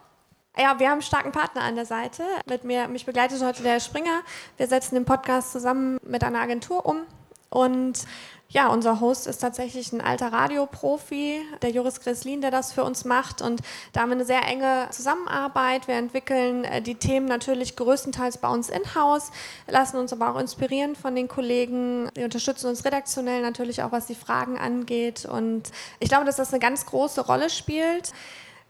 Ja, 0.57 0.79
wir 0.79 0.87
haben 0.87 0.93
einen 0.93 1.01
starken 1.01 1.31
Partner 1.31 1.63
an 1.63 1.75
der 1.75 1.85
Seite. 1.85 2.23
Mit 2.47 2.63
mir, 2.63 2.87
mich 2.87 3.05
begleitet 3.05 3.43
heute 3.43 3.63
der 3.63 3.79
Springer. 3.79 4.21
Wir 4.57 4.67
setzen 4.67 4.93
den 4.93 5.05
Podcast 5.05 5.51
zusammen 5.51 5.97
mit 6.05 6.23
einer 6.23 6.39
Agentur 6.39 6.85
um 6.85 7.01
und 7.49 8.05
ja, 8.53 8.67
unser 8.67 8.99
Host 8.99 9.25
ist 9.25 9.39
tatsächlich 9.39 9.91
ein 9.93 9.99
alter 9.99 10.31
Radioprofi, 10.31 11.41
der 11.63 11.71
Joris 11.71 11.99
Greslin, 11.99 12.39
der 12.39 12.51
das 12.51 12.71
für 12.71 12.83
uns 12.83 13.03
macht. 13.03 13.41
Und 13.41 13.61
da 13.93 14.01
haben 14.01 14.09
wir 14.09 14.15
eine 14.15 14.25
sehr 14.25 14.47
enge 14.47 14.87
Zusammenarbeit. 14.91 15.87
Wir 15.87 15.95
entwickeln 15.95 16.63
äh, 16.63 16.79
die 16.79 16.93
Themen 16.93 17.25
natürlich 17.25 17.75
größtenteils 17.75 18.37
bei 18.37 18.47
uns 18.47 18.69
in-house, 18.69 19.31
lassen 19.67 19.97
uns 19.97 20.13
aber 20.13 20.31
auch 20.31 20.39
inspirieren 20.39 20.95
von 20.95 21.15
den 21.15 21.27
Kollegen. 21.27 22.09
Die 22.15 22.23
unterstützen 22.23 22.67
uns 22.67 22.85
redaktionell 22.85 23.41
natürlich 23.41 23.81
auch, 23.81 23.91
was 23.91 24.05
die 24.05 24.15
Fragen 24.15 24.59
angeht. 24.59 25.25
Und 25.25 25.71
ich 25.99 26.09
glaube, 26.09 26.25
dass 26.25 26.35
das 26.35 26.53
eine 26.53 26.59
ganz 26.59 26.85
große 26.85 27.21
Rolle 27.21 27.49
spielt, 27.49 28.11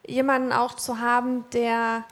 jemanden 0.07 0.53
auch 0.53 0.75
zu 0.75 0.99
haben, 0.99 1.43
der 1.51 2.05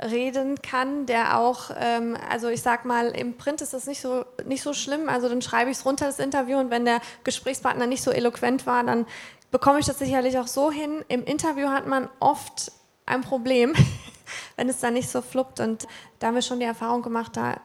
reden 0.00 0.60
kann, 0.60 1.06
der 1.06 1.38
auch, 1.38 1.70
ähm, 1.78 2.16
also 2.28 2.48
ich 2.48 2.62
sag 2.62 2.84
mal, 2.84 3.08
im 3.08 3.36
Print 3.36 3.62
ist 3.62 3.72
das 3.72 3.86
nicht 3.86 4.00
so, 4.00 4.24
nicht 4.44 4.62
so 4.62 4.72
schlimm, 4.74 5.08
also 5.08 5.28
dann 5.28 5.40
schreibe 5.40 5.70
ich 5.70 5.78
es 5.78 5.86
runter, 5.86 6.06
das 6.06 6.18
Interview, 6.18 6.58
und 6.58 6.70
wenn 6.70 6.84
der 6.84 7.00
Gesprächspartner 7.24 7.86
nicht 7.86 8.02
so 8.02 8.10
eloquent 8.10 8.66
war, 8.66 8.84
dann 8.84 9.06
bekomme 9.50 9.78
ich 9.78 9.86
das 9.86 9.98
sicherlich 9.98 10.38
auch 10.38 10.48
so 10.48 10.70
hin. 10.70 11.04
Im 11.08 11.24
Interview 11.24 11.68
hat 11.68 11.86
man 11.86 12.10
oft 12.20 12.72
ein 13.06 13.22
Problem, 13.22 13.74
wenn 14.56 14.68
es 14.68 14.80
dann 14.80 14.94
nicht 14.94 15.08
so 15.08 15.22
fluppt 15.22 15.60
und 15.60 15.86
da 16.18 16.28
haben 16.28 16.34
wir 16.34 16.42
schon 16.42 16.60
die 16.60 16.66
Erfahrung 16.66 17.02
gemacht, 17.02 17.36
da 17.36 17.58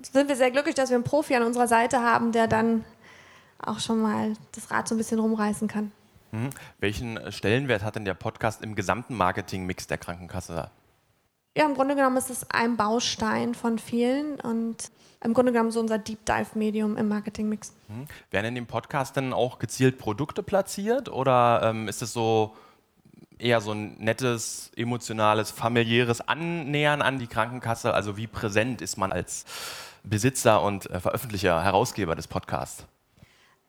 sind 0.00 0.28
wir 0.28 0.36
sehr 0.36 0.50
glücklich, 0.50 0.74
dass 0.74 0.90
wir 0.90 0.96
einen 0.96 1.04
Profi 1.04 1.34
an 1.34 1.42
unserer 1.42 1.68
Seite 1.68 2.00
haben, 2.00 2.32
der 2.32 2.46
dann 2.46 2.84
auch 3.58 3.80
schon 3.80 4.00
mal 4.00 4.34
das 4.52 4.70
Rad 4.70 4.88
so 4.88 4.94
ein 4.94 4.98
bisschen 4.98 5.18
rumreißen 5.18 5.68
kann. 5.68 5.92
Mhm. 6.32 6.50
Welchen 6.78 7.32
Stellenwert 7.32 7.82
hat 7.82 7.96
denn 7.96 8.04
der 8.04 8.14
Podcast 8.14 8.62
im 8.62 8.74
gesamten 8.74 9.14
Marketingmix 9.14 9.86
der 9.86 9.98
Krankenkasse? 9.98 10.70
Ja, 11.56 11.66
im 11.66 11.74
Grunde 11.74 11.94
genommen 11.94 12.16
ist 12.16 12.30
es 12.30 12.48
ein 12.50 12.76
Baustein 12.76 13.54
von 13.54 13.78
vielen 13.78 14.40
und 14.40 14.90
im 15.22 15.34
Grunde 15.34 15.52
genommen 15.52 15.70
so 15.70 15.80
unser 15.80 15.98
Deep 15.98 16.24
Dive 16.24 16.46
Medium 16.54 16.96
im 16.96 17.08
Marketingmix. 17.08 17.72
Mhm. 17.88 18.06
Werden 18.30 18.46
in 18.46 18.54
dem 18.54 18.66
Podcast 18.66 19.16
dann 19.16 19.32
auch 19.32 19.58
gezielt 19.58 19.98
Produkte 19.98 20.42
platziert 20.42 21.08
oder 21.08 21.60
ähm, 21.62 21.88
ist 21.88 22.02
es 22.02 22.12
so 22.12 22.56
eher 23.38 23.60
so 23.60 23.72
ein 23.72 23.96
nettes, 23.98 24.70
emotionales, 24.76 25.50
familiäres 25.50 26.20
Annähern 26.26 27.02
an 27.02 27.18
die 27.18 27.26
Krankenkasse? 27.26 27.92
Also 27.92 28.16
wie 28.16 28.26
präsent 28.26 28.80
ist 28.80 28.96
man 28.96 29.12
als 29.12 29.44
Besitzer 30.04 30.62
und 30.62 30.90
äh, 30.90 31.00
Veröffentlicher, 31.00 31.62
Herausgeber 31.62 32.16
des 32.16 32.28
Podcasts? 32.28 32.86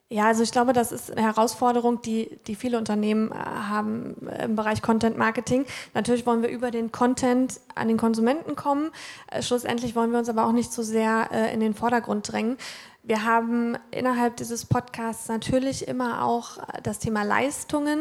Ja, 0.10 0.28
also 0.28 0.44
ich 0.44 0.52
glaube, 0.52 0.74
das 0.74 0.92
ist 0.92 1.12
eine 1.12 1.24
Herausforderung, 1.24 2.02
die, 2.02 2.40
die 2.46 2.56
viele 2.56 2.78
Unternehmen 2.78 3.32
äh, 3.32 3.36
haben 3.36 4.16
im 4.44 4.56
Bereich 4.56 4.82
Content 4.82 5.18
Marketing. 5.18 5.66
Natürlich 5.96 6.26
wollen 6.26 6.44
wir 6.44 6.50
über 6.50 6.70
den 6.70 6.92
Content 6.92 7.60
an 7.74 7.88
den 7.88 7.98
Konsumenten 7.98 8.56
kommen. 8.56 8.92
Äh, 9.32 9.42
schlussendlich 9.42 9.96
wollen 9.96 10.12
wir 10.12 10.20
uns 10.20 10.30
aber 10.30 10.46
auch 10.46 10.52
nicht 10.52 10.72
so 10.72 10.84
sehr 10.84 11.30
äh, 11.32 11.54
in 11.54 11.62
den 11.62 11.74
Vordergrund 11.74 12.32
drängen. 12.32 12.58
Wir 13.02 13.26
haben 13.26 13.76
innerhalb 13.92 14.38
dieses 14.38 14.66
Podcasts 14.66 15.28
natürlich 15.30 15.88
immer 15.88 16.24
auch 16.24 16.60
das 16.84 17.00
Thema 17.00 17.24
Leistungen, 17.24 18.00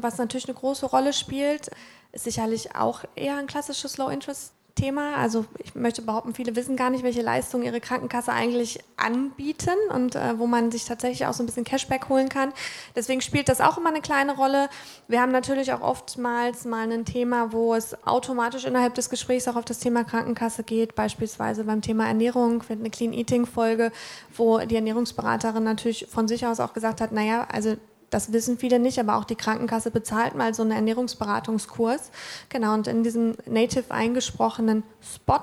was 0.00 0.18
natürlich 0.18 0.48
eine 0.48 0.58
große 0.58 0.86
Rolle 0.86 1.12
spielt. 1.12 1.70
Ist 2.10 2.24
sicherlich 2.24 2.74
auch 2.74 3.04
eher 3.14 3.36
ein 3.36 3.46
klassisches 3.46 3.98
Low-Interest 3.98 4.52
Thema. 4.74 5.16
Also 5.16 5.44
ich 5.62 5.74
möchte 5.74 6.02
behaupten, 6.02 6.34
viele 6.34 6.56
wissen 6.56 6.76
gar 6.76 6.90
nicht, 6.90 7.04
welche 7.04 7.22
Leistungen 7.22 7.64
ihre 7.64 7.80
Krankenkasse 7.80 8.32
eigentlich 8.32 8.80
anbieten 8.96 9.76
und 9.94 10.14
äh, 10.14 10.38
wo 10.38 10.46
man 10.46 10.70
sich 10.70 10.84
tatsächlich 10.84 11.26
auch 11.26 11.32
so 11.34 11.42
ein 11.42 11.46
bisschen 11.46 11.64
Cashback 11.64 12.08
holen 12.08 12.28
kann. 12.28 12.52
Deswegen 12.96 13.20
spielt 13.20 13.48
das 13.48 13.60
auch 13.60 13.78
immer 13.78 13.90
eine 13.90 14.00
kleine 14.00 14.36
Rolle. 14.36 14.68
Wir 15.08 15.20
haben 15.20 15.32
natürlich 15.32 15.72
auch 15.72 15.80
oftmals 15.80 16.64
mal 16.64 16.90
ein 16.90 17.04
Thema, 17.04 17.52
wo 17.52 17.74
es 17.74 17.96
automatisch 18.06 18.64
innerhalb 18.64 18.94
des 18.94 19.10
Gesprächs 19.10 19.48
auch 19.48 19.56
auf 19.56 19.64
das 19.64 19.78
Thema 19.78 20.04
Krankenkasse 20.04 20.62
geht, 20.62 20.94
beispielsweise 20.94 21.64
beim 21.64 21.82
Thema 21.82 22.06
Ernährung. 22.06 22.62
Wir 22.68 22.76
eine 22.76 22.90
Clean 22.90 23.12
Eating 23.12 23.46
Folge, 23.46 23.92
wo 24.36 24.58
die 24.58 24.76
Ernährungsberaterin 24.76 25.64
natürlich 25.64 26.06
von 26.10 26.28
sich 26.28 26.46
aus 26.46 26.60
auch 26.60 26.72
gesagt 26.72 27.00
hat, 27.00 27.12
naja, 27.12 27.46
also 27.50 27.76
das 28.12 28.32
wissen 28.32 28.58
viele 28.58 28.78
nicht, 28.78 29.00
aber 29.00 29.16
auch 29.16 29.24
die 29.24 29.36
Krankenkasse 29.36 29.90
bezahlt 29.90 30.34
mal 30.34 30.52
so 30.52 30.62
einen 30.62 30.72
Ernährungsberatungskurs. 30.72 32.10
Genau, 32.50 32.74
und 32.74 32.86
in 32.86 33.02
diesem 33.02 33.36
native 33.46 33.90
eingesprochenen 33.90 34.82
Spot 35.00 35.40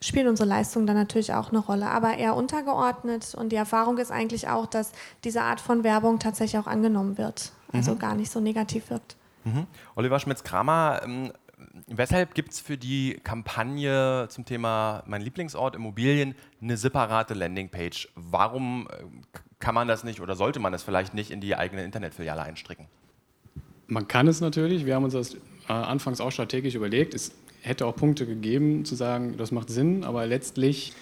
spielen 0.00 0.26
unsere 0.28 0.48
Leistungen 0.48 0.86
dann 0.86 0.96
natürlich 0.96 1.34
auch 1.34 1.50
eine 1.50 1.58
Rolle, 1.58 1.88
aber 1.88 2.16
eher 2.16 2.34
untergeordnet. 2.34 3.34
Und 3.34 3.50
die 3.50 3.56
Erfahrung 3.56 3.98
ist 3.98 4.10
eigentlich 4.10 4.48
auch, 4.48 4.66
dass 4.66 4.92
diese 5.24 5.42
Art 5.42 5.60
von 5.60 5.84
Werbung 5.84 6.18
tatsächlich 6.18 6.58
auch 6.58 6.66
angenommen 6.66 7.18
wird, 7.18 7.52
also 7.72 7.92
mhm. 7.92 7.98
gar 7.98 8.14
nicht 8.14 8.30
so 8.30 8.40
negativ 8.40 8.88
wirkt. 8.88 9.16
Mhm. 9.44 9.66
Oliver 9.94 10.18
Schmitz-Kramer, 10.18 11.02
ähm, 11.04 11.32
weshalb 11.86 12.34
gibt 12.34 12.52
es 12.52 12.60
für 12.60 12.76
die 12.76 13.20
Kampagne 13.22 14.26
zum 14.28 14.44
Thema 14.44 15.02
Mein 15.06 15.22
Lieblingsort 15.22 15.76
Immobilien 15.76 16.34
eine 16.60 16.76
separate 16.76 17.34
Landingpage? 17.34 18.08
Warum 18.14 18.88
äh, 18.90 19.04
kann 19.58 19.74
man 19.74 19.88
das 19.88 20.04
nicht 20.04 20.20
oder 20.20 20.36
sollte 20.36 20.60
man 20.60 20.74
es 20.74 20.82
vielleicht 20.82 21.14
nicht 21.14 21.30
in 21.30 21.40
die 21.40 21.56
eigene 21.56 21.84
Internetfiliale 21.84 22.42
einstricken? 22.42 22.86
Man 23.86 24.08
kann 24.08 24.26
es 24.28 24.40
natürlich. 24.40 24.86
Wir 24.86 24.94
haben 24.94 25.04
uns 25.04 25.14
das 25.14 25.34
äh, 25.34 25.72
anfangs 25.72 26.20
auch 26.20 26.30
strategisch 26.30 26.74
überlegt. 26.74 27.14
Es 27.14 27.32
hätte 27.62 27.86
auch 27.86 27.96
Punkte 27.96 28.26
gegeben, 28.26 28.84
zu 28.84 28.94
sagen, 28.94 29.36
das 29.36 29.50
macht 29.50 29.70
Sinn, 29.70 30.04
aber 30.04 30.26
letztlich 30.26 30.92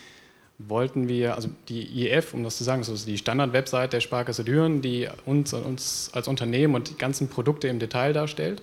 wollten 0.59 1.09
wir, 1.09 1.35
also 1.35 1.49
die 1.69 2.07
IF, 2.07 2.33
um 2.33 2.45
das 2.45 2.57
zu 2.57 2.65
sagen, 2.65 2.81
das 2.81 2.89
ist 2.89 3.09
die 3.09 3.19
Standard-Website 3.19 3.93
der 3.93 4.01
Sparkasse 4.01 4.45
Düren, 4.45 4.83
die 4.83 5.09
uns, 5.27 5.53
uns 5.53 6.11
als 6.13 6.29
Unternehmen 6.29 6.75
und 6.75 6.91
die 6.91 6.97
ganzen 6.97 7.29
Produkte 7.29 7.69
im 7.69 7.79
Detail 7.79 8.13
darstellt. 8.13 8.63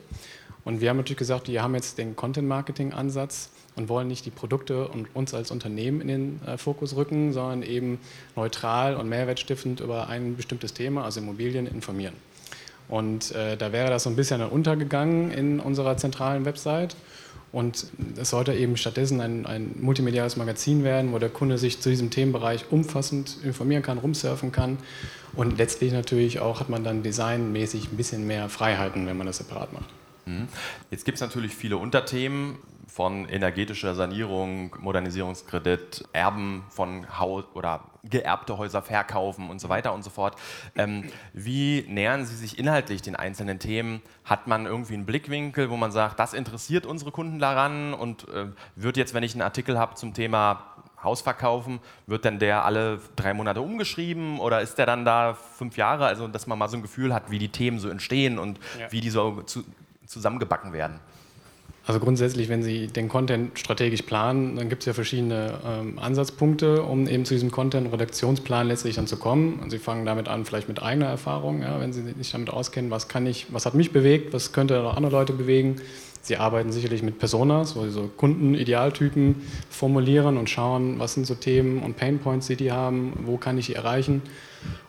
Und 0.64 0.82
wir 0.82 0.90
haben 0.90 0.98
natürlich 0.98 1.18
gesagt, 1.18 1.48
wir 1.48 1.64
haben 1.64 1.76
jetzt 1.76 1.98
den 1.98 2.16
Content-Marketing-Ansatz 2.16 3.50
und 3.76 3.90
wollen 3.90 4.08
nicht 4.08 4.26
die 4.26 4.32
Produkte 4.32 4.88
und 4.88 5.08
uns 5.16 5.34
als 5.34 5.50
Unternehmen 5.52 6.02
in 6.02 6.08
den 6.08 6.42
äh, 6.46 6.58
Fokus 6.58 6.96
rücken, 6.96 7.34
sondern 7.34 7.64
eben 7.64 8.00
neutral 8.36 8.96
und 8.96 9.10
mehrwertstiftend 9.10 9.80
über 9.80 10.08
ein 10.08 10.36
bestimmtes 10.36 10.74
Thema, 10.74 11.04
also 11.04 11.20
Immobilien, 11.20 11.68
informieren. 11.68 12.14
Und 12.90 13.32
äh, 13.32 13.56
da 13.56 13.72
wäre 13.72 13.90
das 13.90 14.04
so 14.04 14.10
ein 14.10 14.16
bisschen 14.16 14.42
untergegangen 14.42 15.32
in 15.32 15.60
unserer 15.60 15.98
zentralen 15.98 16.46
Website. 16.46 16.96
Und 17.54 17.88
es 18.16 18.30
sollte 18.30 18.54
eben 18.54 18.78
stattdessen 18.78 19.20
ein, 19.20 19.46
ein, 19.46 19.76
multimediales 19.80 20.38
Magazin 20.38 20.84
werden, 20.84 21.12
wo 21.12 21.20
der 21.20 21.30
Kunde 21.30 21.58
sich 21.58 21.82
zu 21.82 21.90
diesem 21.90 22.10
Themenbereich 22.10 22.72
umfassend 22.72 23.38
informieren 23.44 23.84
kann, 23.84 23.98
rumsurfen 23.98 24.52
kann. 24.52 24.78
Und 25.34 25.58
letztlich 25.58 25.92
natürlich 25.92 26.40
auch 26.40 26.60
hat 26.60 26.70
man 26.70 26.84
dann 26.84 27.04
designmäßig 27.04 27.92
ein 27.92 27.98
bisschen 27.98 28.26
mehr 28.28 28.48
Freiheiten, 28.48 29.06
wenn 29.06 29.18
man 29.18 29.28
das 29.28 29.38
separat 29.38 29.74
macht. 29.74 29.90
Mhm. 30.26 30.48
Jetzt 30.90 31.06
gibt 31.06 31.16
es 31.16 31.22
natürlich 31.22 31.56
viele 31.56 31.78
Unterthemen 31.78 32.58
von 32.88 33.30
energetischer 33.30 33.96
Sanierung, 33.96 34.76
Modernisierungskredit, 34.80 36.04
Erben 36.12 36.66
von 36.70 37.18
Haus 37.18 37.46
oder 37.54 37.86
geerbte 38.04 38.58
Häuser 38.58 38.82
verkaufen 38.82 39.50
und 39.50 39.62
so 39.62 39.70
weiter 39.70 39.94
und 39.94 40.04
so 40.04 40.10
fort. 40.10 40.36
Ähm, 40.76 41.06
wie 41.32 41.86
nähern 41.88 42.26
Sie 42.26 42.36
sich 42.36 42.60
inhaltlich 42.60 43.02
den 43.02 43.16
einzelnen 43.16 43.60
Themen? 43.60 44.02
Hat 44.26 44.48
man 44.48 44.66
irgendwie 44.66 44.96
einen 44.96 45.06
Blickwinkel, 45.06 45.70
wo 45.70 45.78
man 45.78 45.94
sagt, 45.94 46.20
das 46.20 46.34
interessiert 46.34 46.86
unsere 46.86 47.12
Kunden 47.12 47.40
daran 47.40 47.94
und 47.94 48.28
äh, 48.28 48.48
wird 48.76 48.98
jetzt, 48.98 49.14
wenn 49.14 49.24
ich 49.24 49.34
einen 49.34 49.44
Artikel 49.44 49.80
habe 49.80 49.96
zum 49.96 50.14
Thema 50.14 50.72
Haus 51.04 51.22
verkaufen, 51.22 51.80
wird 52.06 52.26
denn 52.26 52.40
der 52.40 52.66
alle 52.66 53.00
drei 53.16 53.34
Monate 53.34 53.62
umgeschrieben 53.62 54.40
oder 54.40 54.62
ist 54.62 54.76
der 54.76 54.86
dann 54.86 55.06
da 55.06 55.34
fünf 55.34 55.78
Jahre? 55.78 56.06
Also, 56.06 56.28
dass 56.28 56.46
man 56.46 56.60
mal 56.60 56.68
so 56.68 56.78
ein 56.78 56.84
Gefühl 56.84 57.14
hat, 57.14 57.32
wie 57.32 57.40
die 57.40 57.50
Themen 57.50 57.80
so 57.80 57.90
entstehen 57.90 58.38
und 58.38 58.60
ja. 58.80 58.92
wie 58.92 59.02
die 59.02 59.10
so 59.10 59.42
zu, 59.44 59.64
zusammengebacken 60.12 60.74
werden. 60.74 61.00
Also 61.88 62.00
grundsätzlich, 62.00 62.48
wenn 62.48 62.62
Sie 62.62 62.88
den 62.88 63.10
Content 63.10 63.58
strategisch 63.58 64.04
planen, 64.04 64.56
dann 64.56 64.70
gibt 64.70 64.84
es 64.84 64.86
ja 64.86 64.94
verschiedene 64.94 65.60
ähm, 65.66 65.98
Ansatzpunkte, 65.98 66.84
um 66.84 67.08
eben 67.08 67.26
zu 67.26 67.34
diesem 67.34 67.50
Content-Redaktionsplan 67.50 68.68
letztlich 68.68 68.96
dann 68.96 69.08
zu 69.08 69.18
kommen. 69.18 69.60
Und 69.60 69.72
Sie 69.72 69.80
fangen 69.80 70.06
damit 70.06 70.28
an, 70.28 70.46
vielleicht 70.46 70.68
mit 70.68 70.82
eigener 70.84 71.08
Erfahrung, 71.08 71.64
ja, 71.64 71.80
wenn 71.80 71.92
Sie 71.92 72.04
sich 72.04 72.32
damit 72.32 72.52
auskennen, 72.52 72.92
was 72.92 73.08
kann 73.08 73.26
ich, 73.26 73.48
was 73.52 73.66
hat 73.66 73.74
mich 73.74 73.92
bewegt, 73.92 74.32
was 74.32 74.54
könnte 74.54 74.84
auch 74.84 74.96
andere 74.96 75.12
Leute 75.12 75.34
bewegen. 75.34 75.82
Sie 76.24 76.38
arbeiten 76.38 76.72
sicherlich 76.72 77.02
mit 77.02 77.18
Personas, 77.18 77.76
wo 77.76 77.84
Sie 77.84 77.90
so 77.90 78.10
Kunden-Idealtypen 78.16 79.42
formulieren 79.70 80.38
und 80.38 80.50
schauen, 80.50 81.00
was 81.00 81.16
sind 81.16 81.26
so 81.26 81.34
Themen 81.34 81.82
und 81.82 81.98
Painpoints, 81.98 82.48
die 82.48 82.56
die 82.56 82.72
haben, 82.72 83.14
wo 83.26 83.38
kann 83.38 83.58
ich 83.58 83.68
die 83.68 83.76
erreichen. 83.76 84.22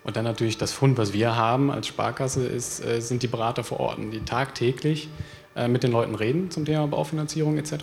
Und 0.05 0.17
dann 0.17 0.25
natürlich 0.25 0.59
das 0.59 0.73
Fund, 0.73 0.99
was 0.99 1.15
wir 1.15 1.35
haben 1.35 1.71
als 1.71 1.87
Sparkasse, 1.87 2.47
ist, 2.47 2.85
äh, 2.85 3.01
sind 3.01 3.23
die 3.23 3.29
Berater 3.29 3.65
vor 3.65 3.81
Ort, 3.81 3.99
die 4.13 4.21
tagtäglich 4.21 5.09
äh, 5.57 5.69
mit 5.69 5.83
den 5.83 5.93
Leuten 5.93 6.15
reden 6.15 6.51
zum 6.51 6.67
Thema 6.67 6.87
Baufinanzierung 6.87 7.57
etc. 7.57 7.75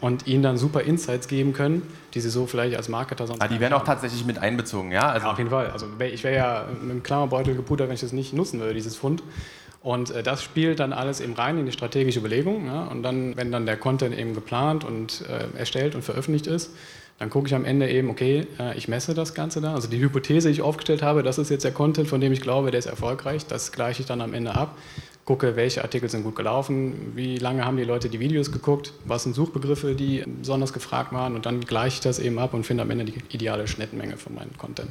Und 0.00 0.28
ihnen 0.28 0.44
dann 0.44 0.56
super 0.56 0.82
Insights 0.82 1.26
geben 1.26 1.52
können, 1.52 1.82
die 2.14 2.20
sie 2.20 2.30
so 2.30 2.46
vielleicht 2.46 2.76
als 2.76 2.88
Marketer 2.88 3.26
sonst. 3.26 3.42
Ah, 3.42 3.48
die 3.48 3.58
werden 3.58 3.72
auch 3.72 3.82
tatsächlich 3.82 4.24
mit 4.24 4.38
einbezogen, 4.38 4.92
ja? 4.92 5.10
Also 5.10 5.26
ja, 5.26 5.32
auf 5.32 5.38
jeden 5.38 5.50
Fall. 5.50 5.70
Also 5.70 5.86
ich 5.98 6.22
wäre 6.22 6.36
ja 6.36 6.64
mit 6.80 6.90
dem 6.90 7.02
Klammerbeutel 7.02 7.56
gepudert, 7.56 7.88
wenn 7.88 7.94
ich 7.94 8.00
das 8.00 8.12
nicht 8.12 8.32
nutzen 8.32 8.60
würde, 8.60 8.74
dieses 8.74 8.94
Fund. 8.94 9.24
Und 9.88 10.10
äh, 10.10 10.22
das 10.22 10.42
spielt 10.42 10.80
dann 10.80 10.92
alles 10.92 11.18
eben 11.22 11.32
rein 11.32 11.56
in 11.56 11.64
die 11.64 11.72
strategische 11.72 12.18
Überlegung. 12.18 12.66
Ja? 12.66 12.84
Und 12.88 13.02
dann, 13.02 13.38
wenn 13.38 13.50
dann 13.50 13.64
der 13.64 13.78
Content 13.78 14.14
eben 14.18 14.34
geplant 14.34 14.84
und 14.84 15.22
äh, 15.22 15.58
erstellt 15.58 15.94
und 15.94 16.02
veröffentlicht 16.02 16.46
ist, 16.46 16.72
dann 17.18 17.30
gucke 17.30 17.46
ich 17.46 17.54
am 17.54 17.64
Ende 17.64 17.88
eben, 17.88 18.10
okay, 18.10 18.46
äh, 18.60 18.76
ich 18.76 18.86
messe 18.86 19.14
das 19.14 19.32
Ganze 19.32 19.62
da. 19.62 19.74
Also 19.74 19.88
die 19.88 19.98
Hypothese, 19.98 20.48
die 20.48 20.52
ich 20.52 20.60
aufgestellt 20.60 21.02
habe, 21.02 21.22
das 21.22 21.38
ist 21.38 21.48
jetzt 21.48 21.64
der 21.64 21.72
Content, 21.72 22.06
von 22.06 22.20
dem 22.20 22.34
ich 22.34 22.42
glaube, 22.42 22.70
der 22.70 22.80
ist 22.80 22.84
erfolgreich. 22.84 23.46
Das 23.46 23.72
gleiche 23.72 24.02
ich 24.02 24.06
dann 24.06 24.20
am 24.20 24.34
Ende 24.34 24.54
ab 24.54 24.76
gucke, 25.28 25.56
welche 25.56 25.82
Artikel 25.82 26.08
sind 26.08 26.22
gut 26.22 26.36
gelaufen, 26.36 27.12
wie 27.14 27.36
lange 27.36 27.66
haben 27.66 27.76
die 27.76 27.84
Leute 27.84 28.08
die 28.08 28.18
Videos 28.18 28.50
geguckt, 28.50 28.94
was 29.04 29.24
sind 29.24 29.34
Suchbegriffe, 29.34 29.94
die 29.94 30.24
besonders 30.26 30.72
gefragt 30.72 31.12
waren 31.12 31.34
und 31.34 31.44
dann 31.44 31.60
gleiche 31.60 31.96
ich 31.96 32.00
das 32.00 32.18
eben 32.18 32.38
ab 32.38 32.54
und 32.54 32.64
finde 32.64 32.82
am 32.82 32.90
Ende 32.90 33.04
die 33.04 33.12
ideale 33.28 33.68
Schnittmenge 33.68 34.16
für 34.16 34.32
meinen 34.32 34.56
Content. 34.56 34.90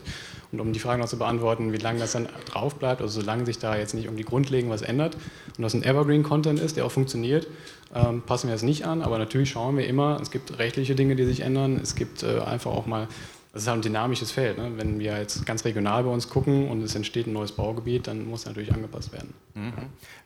Und 0.52 0.60
um 0.60 0.74
die 0.74 0.80
Frage 0.80 1.02
noch 1.02 1.08
zu 1.08 1.18
beantworten, 1.18 1.74
wie 1.74 1.78
lange 1.78 1.98
das 1.98 2.12
dann 2.12 2.30
drauf 2.46 2.76
bleibt, 2.76 3.02
also 3.02 3.20
solange 3.20 3.48
sich 3.48 3.58
da 3.58 3.76
jetzt 3.76 3.96
nicht 3.96 4.10
um 4.10 4.16
die 4.16 4.26
Grundlegend 4.26 4.70
was 4.72 4.84
ändert 4.84 5.16
und 5.58 5.64
das 5.64 5.74
ein 5.74 5.82
Evergreen-Content 5.82 6.60
ist, 6.60 6.78
der 6.78 6.86
auch 6.86 6.92
funktioniert, 6.92 7.48
ähm, 7.96 8.22
passen 8.22 8.48
wir 8.48 8.54
das 8.54 8.62
nicht 8.62 8.86
an, 8.86 9.02
aber 9.02 9.18
natürlich 9.18 9.50
schauen 9.50 9.76
wir 9.76 9.88
immer, 9.88 10.20
es 10.22 10.30
gibt 10.30 10.60
rechtliche 10.60 10.94
Dinge, 10.94 11.16
die 11.16 11.26
sich 11.26 11.40
ändern, 11.40 11.80
es 11.82 11.96
gibt 11.96 12.22
äh, 12.22 12.42
einfach 12.42 12.74
auch 12.74 12.86
mal 12.86 13.08
das 13.54 13.64
ist 13.64 13.68
halt 13.68 13.80
ein 13.80 13.82
dynamisches 13.82 14.32
Feld. 14.32 14.58
Ne? 14.58 14.74
Wenn 14.76 15.00
wir 15.00 15.18
jetzt 15.18 15.46
ganz 15.46 15.66
regional 15.66 16.04
bei 16.04 16.10
uns 16.10 16.30
gucken 16.30 16.70
und 16.70 16.82
es 16.82 16.96
entsteht 16.96 17.28
ein 17.28 17.34
neues 17.34 17.52
Baugebiet, 17.52 18.08
dann 18.08 18.28
muss 18.28 18.46
natürlich 18.46 18.74
angepasst 18.74 19.12
werden. 19.12 19.34
Mhm. 19.54 19.74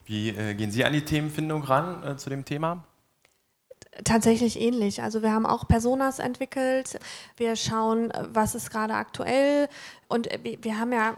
Wie 0.05 0.29
äh, 0.29 0.53
gehen 0.53 0.71
Sie 0.71 0.83
an 0.83 0.93
die 0.93 1.05
Themenfindung 1.05 1.63
ran 1.63 2.03
äh, 2.03 2.17
zu 2.17 2.29
dem 2.29 2.45
Thema? 2.45 2.83
Tatsächlich 4.03 4.59
ähnlich. 4.59 5.01
Also 5.01 5.21
wir 5.21 5.31
haben 5.31 5.45
auch 5.45 5.67
Personas 5.67 6.19
entwickelt. 6.19 6.97
Wir 7.35 7.55
schauen, 7.55 8.11
was 8.31 8.55
ist 8.55 8.69
gerade 8.69 8.93
aktuell. 8.93 9.67
Und 10.07 10.29
wir 10.43 10.79
haben 10.79 10.93
ja 10.93 11.15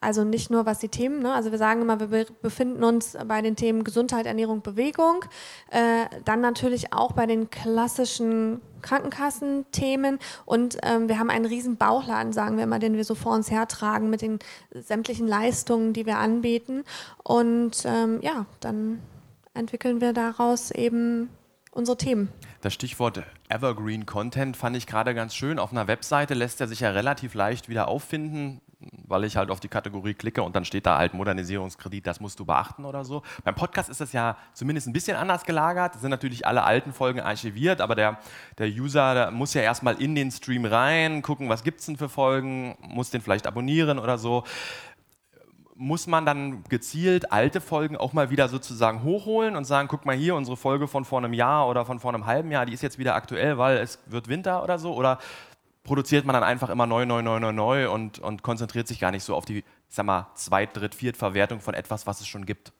also 0.00 0.22
nicht 0.22 0.50
nur 0.50 0.64
was 0.64 0.78
die 0.78 0.88
Themen, 0.88 1.20
ne? 1.22 1.32
also 1.32 1.50
wir 1.50 1.58
sagen 1.58 1.82
immer, 1.82 1.98
wir 1.98 2.26
befinden 2.40 2.84
uns 2.84 3.16
bei 3.26 3.42
den 3.42 3.56
Themen 3.56 3.82
Gesundheit, 3.82 4.26
Ernährung, 4.26 4.62
Bewegung. 4.62 5.24
Äh, 5.70 6.06
dann 6.24 6.40
natürlich 6.40 6.92
auch 6.92 7.12
bei 7.12 7.26
den 7.26 7.50
klassischen 7.50 8.60
Krankenkassenthemen 8.82 10.20
und 10.44 10.78
ähm, 10.84 11.08
wir 11.08 11.18
haben 11.18 11.30
einen 11.30 11.46
riesen 11.46 11.76
Bauchladen, 11.76 12.32
sagen 12.32 12.56
wir 12.56 12.64
immer, 12.64 12.78
den 12.78 12.94
wir 12.94 13.04
so 13.04 13.16
vor 13.16 13.34
uns 13.34 13.50
hertragen 13.50 14.08
mit 14.08 14.22
den 14.22 14.38
sämtlichen 14.72 15.26
Leistungen, 15.26 15.92
die 15.92 16.06
wir 16.06 16.18
anbieten. 16.18 16.84
Und 17.24 17.82
ähm, 17.84 18.20
ja, 18.22 18.46
dann 18.60 19.00
entwickeln 19.52 20.00
wir 20.00 20.12
daraus 20.12 20.70
eben 20.70 21.28
unsere 21.72 21.96
Themen. 21.96 22.28
Das 22.60 22.72
Stichwort 22.72 23.24
Evergreen 23.48 24.06
Content 24.06 24.56
fand 24.56 24.76
ich 24.76 24.86
gerade 24.86 25.12
ganz 25.12 25.34
schön. 25.34 25.58
Auf 25.58 25.72
einer 25.72 25.88
Webseite 25.88 26.34
lässt 26.34 26.60
er 26.60 26.68
sich 26.68 26.80
ja 26.80 26.90
relativ 26.90 27.34
leicht 27.34 27.68
wieder 27.68 27.88
auffinden 27.88 28.60
weil 28.80 29.24
ich 29.24 29.36
halt 29.36 29.50
auf 29.50 29.58
die 29.58 29.68
Kategorie 29.68 30.14
klicke 30.14 30.42
und 30.42 30.54
dann 30.54 30.64
steht 30.64 30.86
da 30.86 30.98
halt 30.98 31.12
Modernisierungskredit, 31.12 32.06
das 32.06 32.20
musst 32.20 32.38
du 32.38 32.44
beachten 32.44 32.84
oder 32.84 33.04
so. 33.04 33.22
Beim 33.42 33.54
Podcast 33.54 33.88
ist 33.88 34.00
das 34.00 34.12
ja 34.12 34.36
zumindest 34.52 34.86
ein 34.86 34.92
bisschen 34.92 35.16
anders 35.16 35.44
gelagert. 35.44 35.96
Es 35.96 36.00
sind 36.00 36.10
natürlich 36.10 36.46
alle 36.46 36.62
alten 36.62 36.92
Folgen 36.92 37.20
archiviert, 37.20 37.80
aber 37.80 37.96
der, 37.96 38.18
der 38.58 38.68
User 38.68 39.14
der 39.14 39.30
muss 39.32 39.54
ja 39.54 39.62
erstmal 39.62 40.00
in 40.00 40.14
den 40.14 40.30
Stream 40.30 40.64
rein, 40.64 41.22
gucken, 41.22 41.48
was 41.48 41.64
gibt 41.64 41.80
es 41.80 41.86
denn 41.86 41.96
für 41.96 42.08
Folgen, 42.08 42.76
muss 42.80 43.10
den 43.10 43.20
vielleicht 43.20 43.46
abonnieren 43.46 43.98
oder 43.98 44.16
so. 44.16 44.44
Muss 45.74 46.08
man 46.08 46.26
dann 46.26 46.64
gezielt 46.64 47.30
alte 47.30 47.60
Folgen 47.60 47.96
auch 47.96 48.12
mal 48.12 48.30
wieder 48.30 48.48
sozusagen 48.48 49.04
hochholen 49.04 49.54
und 49.54 49.64
sagen, 49.64 49.86
guck 49.88 50.06
mal 50.06 50.16
hier, 50.16 50.34
unsere 50.34 50.56
Folge 50.56 50.88
von 50.88 51.04
vor 51.04 51.18
einem 51.18 51.32
Jahr 51.32 51.68
oder 51.68 51.84
von 51.84 52.00
vor 52.00 52.12
einem 52.12 52.26
halben 52.26 52.50
Jahr, 52.50 52.66
die 52.66 52.72
ist 52.72 52.82
jetzt 52.82 52.98
wieder 52.98 53.14
aktuell, 53.14 53.58
weil 53.58 53.78
es 53.78 54.00
wird 54.06 54.28
Winter 54.28 54.64
oder 54.64 54.78
so? 54.78 54.94
Oder 54.94 55.18
produziert 55.84 56.24
man 56.26 56.34
dann 56.34 56.44
einfach 56.44 56.68
immer 56.70 56.86
neu, 56.86 57.06
neu, 57.06 57.22
neu, 57.22 57.38
neu, 57.40 57.52
neu 57.52 57.90
und, 57.90 58.18
und 58.18 58.42
konzentriert 58.42 58.88
sich 58.88 59.00
gar 59.00 59.10
nicht 59.10 59.24
so 59.24 59.34
auf 59.34 59.44
die, 59.44 59.64
sag 59.88 60.06
mal, 60.06 60.26
Zweit-, 60.34 60.76
Dritt-, 60.76 60.94
Viert-Verwertung 60.94 61.60
von 61.60 61.74
etwas, 61.74 62.06
was 62.06 62.20
es 62.20 62.26
schon 62.26 62.46
gibt. 62.46 62.72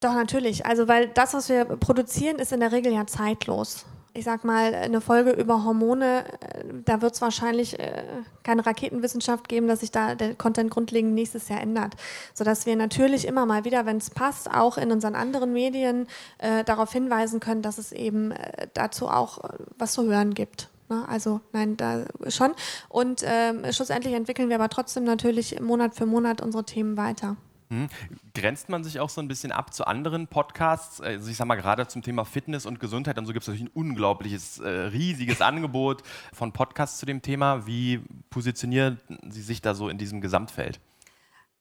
Doch, 0.00 0.14
natürlich. 0.14 0.64
Also, 0.64 0.86
weil 0.86 1.08
das, 1.08 1.34
was 1.34 1.48
wir 1.48 1.64
produzieren, 1.64 2.38
ist 2.38 2.52
in 2.52 2.60
der 2.60 2.72
Regel 2.72 2.92
ja 2.92 3.06
zeitlos. 3.06 3.84
Ich 4.14 4.24
sag 4.24 4.42
mal, 4.42 4.74
eine 4.74 5.00
Folge 5.00 5.30
über 5.30 5.64
Hormone, 5.64 6.24
äh, 6.40 6.64
da 6.84 7.02
wird 7.02 7.14
es 7.14 7.20
wahrscheinlich 7.20 7.78
äh, 7.78 8.02
keine 8.42 8.64
Raketenwissenschaft 8.64 9.48
geben, 9.48 9.68
dass 9.68 9.80
sich 9.80 9.90
da 9.90 10.14
der 10.14 10.34
Content 10.34 10.70
grundlegend 10.70 11.14
nächstes 11.14 11.48
Jahr 11.48 11.60
ändert. 11.60 11.94
Sodass 12.32 12.64
wir 12.64 12.74
natürlich 12.76 13.26
immer 13.26 13.44
mal 13.44 13.64
wieder, 13.64 13.86
wenn 13.86 13.98
es 13.98 14.10
passt, 14.10 14.50
auch 14.50 14.78
in 14.78 14.90
unseren 14.92 15.14
anderen 15.14 15.52
Medien 15.52 16.06
äh, 16.38 16.64
darauf 16.64 16.92
hinweisen 16.92 17.38
können, 17.40 17.62
dass 17.62 17.78
es 17.78 17.92
eben 17.92 18.32
äh, 18.32 18.68
dazu 18.74 19.08
auch 19.08 19.38
äh, 19.44 19.48
was 19.78 19.92
zu 19.92 20.04
hören 20.04 20.34
gibt. 20.34 20.68
Ne? 20.88 21.06
Also 21.08 21.40
nein, 21.52 21.76
da 21.76 22.04
schon. 22.28 22.52
Und 22.88 23.22
ähm, 23.24 23.64
schlussendlich 23.72 24.14
entwickeln 24.14 24.48
wir 24.48 24.56
aber 24.56 24.68
trotzdem 24.68 25.04
natürlich 25.04 25.60
Monat 25.60 25.94
für 25.94 26.06
Monat 26.06 26.40
unsere 26.40 26.64
Themen 26.64 26.96
weiter. 26.96 27.36
Hm. 27.70 27.88
Grenzt 28.34 28.70
man 28.70 28.82
sich 28.82 28.98
auch 28.98 29.10
so 29.10 29.20
ein 29.20 29.28
bisschen 29.28 29.52
ab 29.52 29.74
zu 29.74 29.86
anderen 29.86 30.26
Podcasts? 30.26 31.00
Also 31.02 31.30
ich 31.30 31.36
sage 31.36 31.48
mal 31.48 31.56
gerade 31.56 31.86
zum 31.86 32.02
Thema 32.02 32.24
Fitness 32.24 32.64
und 32.64 32.80
Gesundheit 32.80 33.18
und 33.18 33.26
so 33.26 33.32
gibt 33.32 33.42
es 33.42 33.48
natürlich 33.48 33.68
ein 33.68 33.74
unglaubliches, 33.74 34.58
äh, 34.58 34.68
riesiges 34.68 35.40
Angebot 35.42 36.02
von 36.32 36.52
Podcasts 36.52 36.98
zu 36.98 37.04
dem 37.04 37.20
Thema. 37.20 37.66
Wie 37.66 38.00
positionieren 38.30 38.98
Sie 39.28 39.42
sich 39.42 39.60
da 39.60 39.74
so 39.74 39.90
in 39.90 39.98
diesem 39.98 40.22
Gesamtfeld? 40.22 40.80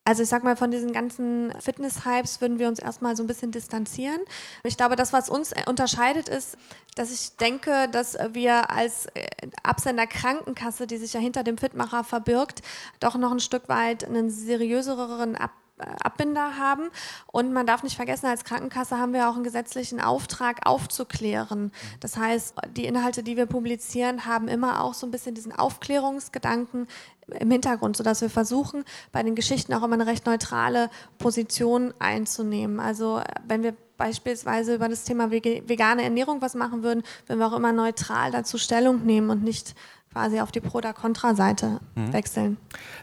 Also 0.07 0.23
ich 0.23 0.29
sag 0.29 0.45
mal, 0.45 0.55
von 0.55 0.71
diesen 0.71 0.93
ganzen 0.93 1.51
Fitness-Hypes 1.59 2.39
würden 2.39 2.59
wir 2.59 2.69
uns 2.69 2.79
erstmal 2.79 3.17
so 3.17 3.23
ein 3.23 3.27
bisschen 3.27 3.51
distanzieren. 3.51 4.21
Ich 4.63 4.77
glaube, 4.77 4.95
das, 4.95 5.11
was 5.11 5.29
uns 5.29 5.53
unterscheidet, 5.67 6.29
ist, 6.29 6.57
dass 6.95 7.11
ich 7.11 7.35
denke, 7.35 7.89
dass 7.91 8.17
wir 8.31 8.71
als 8.71 9.07
äh, 9.07 9.27
Absender 9.63 10.07
Krankenkasse, 10.07 10.87
die 10.87 10.95
sich 10.95 11.11
ja 11.11 11.19
hinter 11.19 11.43
dem 11.43 11.57
Fitmacher 11.57 12.05
verbirgt, 12.05 12.61
doch 13.01 13.17
noch 13.17 13.33
ein 13.33 13.41
Stück 13.41 13.67
weit 13.67 14.05
einen 14.05 14.29
seriöseren 14.29 15.35
Ab 15.35 15.51
Abbinder 15.77 16.57
haben. 16.57 16.89
Und 17.27 17.53
man 17.53 17.65
darf 17.65 17.83
nicht 17.83 17.95
vergessen, 17.95 18.27
als 18.27 18.43
Krankenkasse 18.43 18.97
haben 18.97 19.13
wir 19.13 19.29
auch 19.29 19.35
einen 19.35 19.43
gesetzlichen 19.43 20.01
Auftrag 20.01 20.65
aufzuklären. 20.65 21.71
Das 21.99 22.17
heißt, 22.17 22.55
die 22.75 22.85
Inhalte, 22.85 23.23
die 23.23 23.37
wir 23.37 23.45
publizieren, 23.45 24.25
haben 24.25 24.47
immer 24.47 24.83
auch 24.83 24.93
so 24.93 25.05
ein 25.07 25.11
bisschen 25.11 25.35
diesen 25.35 25.51
Aufklärungsgedanken 25.51 26.87
im 27.39 27.51
Hintergrund, 27.51 27.97
sodass 27.97 28.21
wir 28.21 28.29
versuchen, 28.29 28.85
bei 29.11 29.21
den 29.21 29.35
Geschichten 29.35 29.73
auch 29.73 29.83
immer 29.83 29.95
eine 29.95 30.07
recht 30.07 30.25
neutrale 30.25 30.89
Position 31.17 31.93
einzunehmen. 31.99 32.79
Also 32.79 33.21
wenn 33.45 33.63
wir 33.63 33.75
beispielsweise 33.97 34.75
über 34.75 34.87
das 34.87 35.03
Thema 35.03 35.31
vegane 35.31 36.03
Ernährung 36.03 36.41
was 36.41 36.55
machen 36.55 36.83
würden, 36.83 37.03
würden 37.25 37.39
wir 37.39 37.47
auch 37.47 37.57
immer 37.57 37.73
neutral 37.73 38.31
dazu 38.31 38.57
Stellung 38.57 39.05
nehmen 39.05 39.29
und 39.29 39.43
nicht 39.43 39.75
quasi 40.11 40.39
auf 40.39 40.51
die 40.51 40.59
Pro- 40.59 40.79
oder 40.79 40.93
Kontra-Seite 40.93 41.79
mhm. 41.95 42.13
wechseln. 42.13 42.57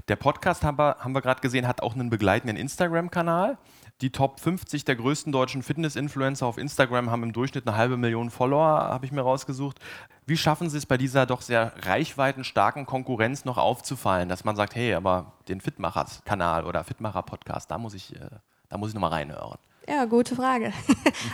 Der 0.09 0.17
Podcast 0.17 0.65
haben 0.65 0.79
wir, 0.79 0.97
haben 1.01 1.15
wir 1.15 1.23
gerade 1.23 1.41
gesehen, 1.41 1.67
hat 1.67 1.83
auch 1.83 1.95
einen 1.95 2.11
begleitenden 2.11 2.57
Instagram-Kanal. 2.57 3.59
Die 4.01 4.11
Top 4.11 4.41
50 4.41 4.85
der 4.85 4.97
größten 4.97 5.33
deutschen 5.33 5.63
Fitness-Influencer 5.63 6.47
auf 6.47 6.59
Instagram 6.59 7.11
haben 7.11 7.23
im 7.23 7.33
Durchschnitt 7.33 7.69
eine 7.69 7.77
halbe 7.77 7.97
Million 7.97 8.29
Follower, 8.29 8.67
habe 8.67 9.07
ich 9.07 9.13
mir 9.13 9.21
rausgesucht. 9.21 9.79
Wie 10.27 10.37
schaffen 10.37 10.69
Sie 10.69 10.79
es 10.79 10.87
bei 10.87 10.97
dieser 10.97 11.27
doch 11.27 11.43
sehr 11.43 11.73
reichweitenstarken 11.83 12.87
Konkurrenz 12.87 13.45
noch 13.45 13.57
aufzufallen, 13.57 14.29
dass 14.29 14.45
man 14.45 14.57
sagt, 14.57 14.75
hey, 14.75 14.95
aber 14.95 15.33
den 15.49 15.61
Fitmachers-Kanal 15.61 16.65
oder 16.65 16.83
Fitmacher-Podcast, 16.83 17.71
da 17.71 17.79
muss 17.79 17.95
ich, 17.95 18.17
äh, 18.17 18.31
da 18.69 18.79
muss 18.79 18.89
ich 18.89 18.95
nochmal 18.95 19.11
reinhören? 19.11 19.59
Ja, 19.87 20.05
gute 20.07 20.35
Frage. 20.35 20.73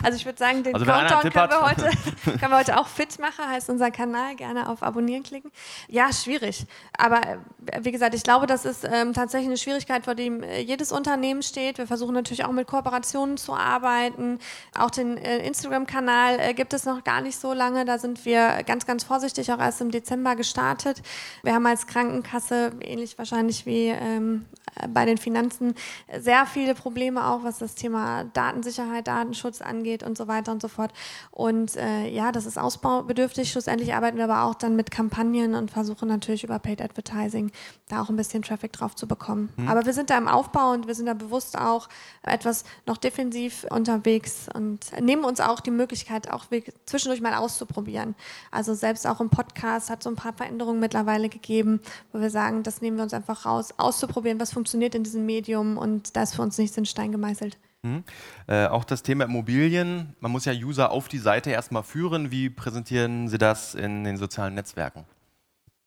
Also 0.03 0.17
ich 0.17 0.25
würde 0.25 0.37
sagen, 0.37 0.63
den 0.63 0.73
also 0.73 0.85
Countdown 0.85 1.21
können 1.21 1.49
wir, 1.49 1.61
heute, 1.61 1.89
können 2.39 2.51
wir 2.51 2.57
heute 2.57 2.79
auch 2.79 2.87
fit 2.87 3.19
machen, 3.19 3.47
heißt 3.47 3.69
unser 3.69 3.91
Kanal, 3.91 4.35
gerne 4.35 4.69
auf 4.69 4.83
Abonnieren 4.83 5.21
klicken. 5.21 5.51
Ja, 5.87 6.11
schwierig. 6.13 6.65
Aber 6.97 7.21
äh, 7.21 7.37
wie 7.81 7.91
gesagt, 7.91 8.15
ich 8.15 8.23
glaube, 8.23 8.47
das 8.47 8.65
ist 8.65 8.83
ähm, 8.83 9.13
tatsächlich 9.13 9.47
eine 9.47 9.57
Schwierigkeit, 9.57 10.05
vor 10.05 10.15
dem 10.15 10.43
äh, 10.43 10.61
jedes 10.61 10.91
Unternehmen 10.91 11.43
steht. 11.43 11.77
Wir 11.77 11.87
versuchen 11.87 12.13
natürlich 12.13 12.45
auch 12.45 12.51
mit 12.51 12.67
Kooperationen 12.67 13.37
zu 13.37 13.53
arbeiten. 13.53 14.39
Auch 14.77 14.91
den 14.91 15.17
äh, 15.17 15.45
Instagram-Kanal 15.45 16.39
äh, 16.39 16.53
gibt 16.53 16.73
es 16.73 16.85
noch 16.85 17.03
gar 17.03 17.21
nicht 17.21 17.39
so 17.39 17.53
lange. 17.53 17.85
Da 17.85 17.99
sind 17.99 18.25
wir 18.25 18.63
ganz, 18.63 18.85
ganz 18.85 19.03
vorsichtig, 19.03 19.51
auch 19.51 19.59
erst 19.59 19.81
im 19.81 19.91
Dezember 19.91 20.35
gestartet. 20.35 21.01
Wir 21.43 21.53
haben 21.53 21.65
als 21.65 21.85
Krankenkasse, 21.85 22.71
ähnlich 22.81 23.17
wahrscheinlich 23.17 23.65
wie 23.65 23.87
ähm, 23.87 24.45
bei 24.89 25.05
den 25.05 25.17
Finanzen, 25.17 25.75
sehr 26.19 26.45
viele 26.45 26.75
Probleme 26.75 27.27
auch, 27.27 27.43
was 27.43 27.59
das 27.59 27.75
Thema 27.75 28.25
Datensicherheit, 28.33 29.07
Datenschutz 29.07 29.61
angeht 29.61 30.03
und 30.03 30.17
so 30.17 30.27
weiter 30.27 30.51
und 30.51 30.61
so 30.61 30.67
fort. 30.67 30.93
Und 31.31 31.75
äh, 31.75 32.07
ja, 32.07 32.31
das 32.31 32.45
ist 32.45 32.57
ausbaubedürftig. 32.57 33.51
Schlussendlich 33.51 33.93
arbeiten 33.93 34.17
wir 34.17 34.25
aber 34.25 34.43
auch 34.43 34.55
dann 34.55 34.75
mit 34.75 34.91
Kampagnen 34.91 35.55
und 35.55 35.71
versuchen 35.71 36.07
natürlich 36.07 36.43
über 36.43 36.59
Paid 36.59 36.81
Advertising 36.81 37.51
da 37.89 38.01
auch 38.01 38.09
ein 38.09 38.15
bisschen 38.15 38.41
Traffic 38.41 38.71
drauf 38.71 38.95
zu 38.95 39.07
bekommen. 39.07 39.49
Mhm. 39.57 39.67
Aber 39.67 39.85
wir 39.85 39.93
sind 39.93 40.09
da 40.09 40.17
im 40.17 40.27
Aufbau 40.27 40.71
und 40.71 40.87
wir 40.87 40.95
sind 40.95 41.07
da 41.07 41.13
bewusst 41.13 41.57
auch 41.57 41.89
etwas 42.23 42.63
noch 42.85 42.97
defensiv 42.97 43.65
unterwegs 43.69 44.47
und 44.53 44.79
nehmen 45.01 45.25
uns 45.25 45.41
auch 45.41 45.59
die 45.59 45.71
Möglichkeit, 45.71 46.31
auch 46.31 46.45
zwischendurch 46.85 47.21
mal 47.21 47.35
auszuprobieren. 47.35 48.15
Also 48.51 48.73
selbst 48.73 49.05
auch 49.05 49.19
im 49.19 49.29
Podcast 49.29 49.89
hat 49.89 50.03
so 50.03 50.09
ein 50.09 50.15
paar 50.15 50.33
Veränderungen 50.33 50.79
mittlerweile 50.79 51.27
gegeben, 51.27 51.81
wo 52.13 52.21
wir 52.21 52.29
sagen, 52.29 52.63
das 52.63 52.81
nehmen 52.81 52.97
wir 52.97 53.03
uns 53.03 53.13
einfach 53.13 53.45
raus, 53.45 53.73
auszuprobieren, 53.77 54.39
was 54.39 54.53
funktioniert 54.53 54.60
in 54.95 55.03
diesem 55.03 55.25
Medium 55.25 55.77
und 55.77 56.15
da 56.15 56.23
ist 56.23 56.35
für 56.35 56.41
uns 56.41 56.57
nichts 56.57 56.77
in 56.77 56.85
Stein 56.85 57.11
gemeißelt. 57.11 57.57
Mhm. 57.83 58.03
Äh, 58.47 58.67
auch 58.67 58.83
das 58.83 59.03
Thema 59.03 59.25
Immobilien. 59.25 60.15
Man 60.19 60.31
muss 60.31 60.45
ja 60.45 60.53
User 60.53 60.91
auf 60.91 61.07
die 61.07 61.17
Seite 61.17 61.49
erstmal 61.49 61.83
führen. 61.83 62.31
Wie 62.31 62.49
präsentieren 62.49 63.27
Sie 63.27 63.37
das 63.37 63.73
in 63.75 64.03
den 64.03 64.17
sozialen 64.17 64.53
Netzwerken? 64.53 65.05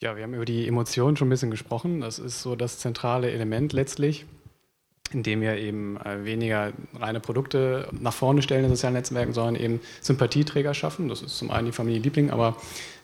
Ja, 0.03 0.17
wir 0.17 0.25
haben 0.25 0.35
über 0.35 0.45
die 0.45 0.67
Emotionen 0.67 1.17
schon 1.17 1.29
ein 1.29 1.31
bisschen 1.31 1.51
gesprochen. 1.51 2.01
Das 2.01 2.19
ist 2.19 2.43
so 2.43 2.57
das 2.57 2.79
zentrale 2.79 3.31
Element 3.31 3.73
letztlich, 3.73 4.27
indem 5.13 5.41
wir 5.41 5.57
eben 5.57 5.97
äh, 5.99 6.25
weniger 6.25 6.73
reine 6.95 7.21
Produkte 7.21 7.89
nach 7.93 8.13
vorne 8.13 8.43
stellen 8.43 8.65
in 8.65 8.71
sozialen 8.71 8.95
Netzwerken, 8.95 9.33
sondern 9.33 9.57
eben 9.57 9.81
Sympathieträger 10.01 10.75
schaffen. 10.75 11.09
Das 11.09 11.23
ist 11.23 11.39
zum 11.39 11.51
einen 11.51 11.67
die 11.67 11.73
Familie 11.73 12.01
Liebling, 12.01 12.31
aber 12.31 12.57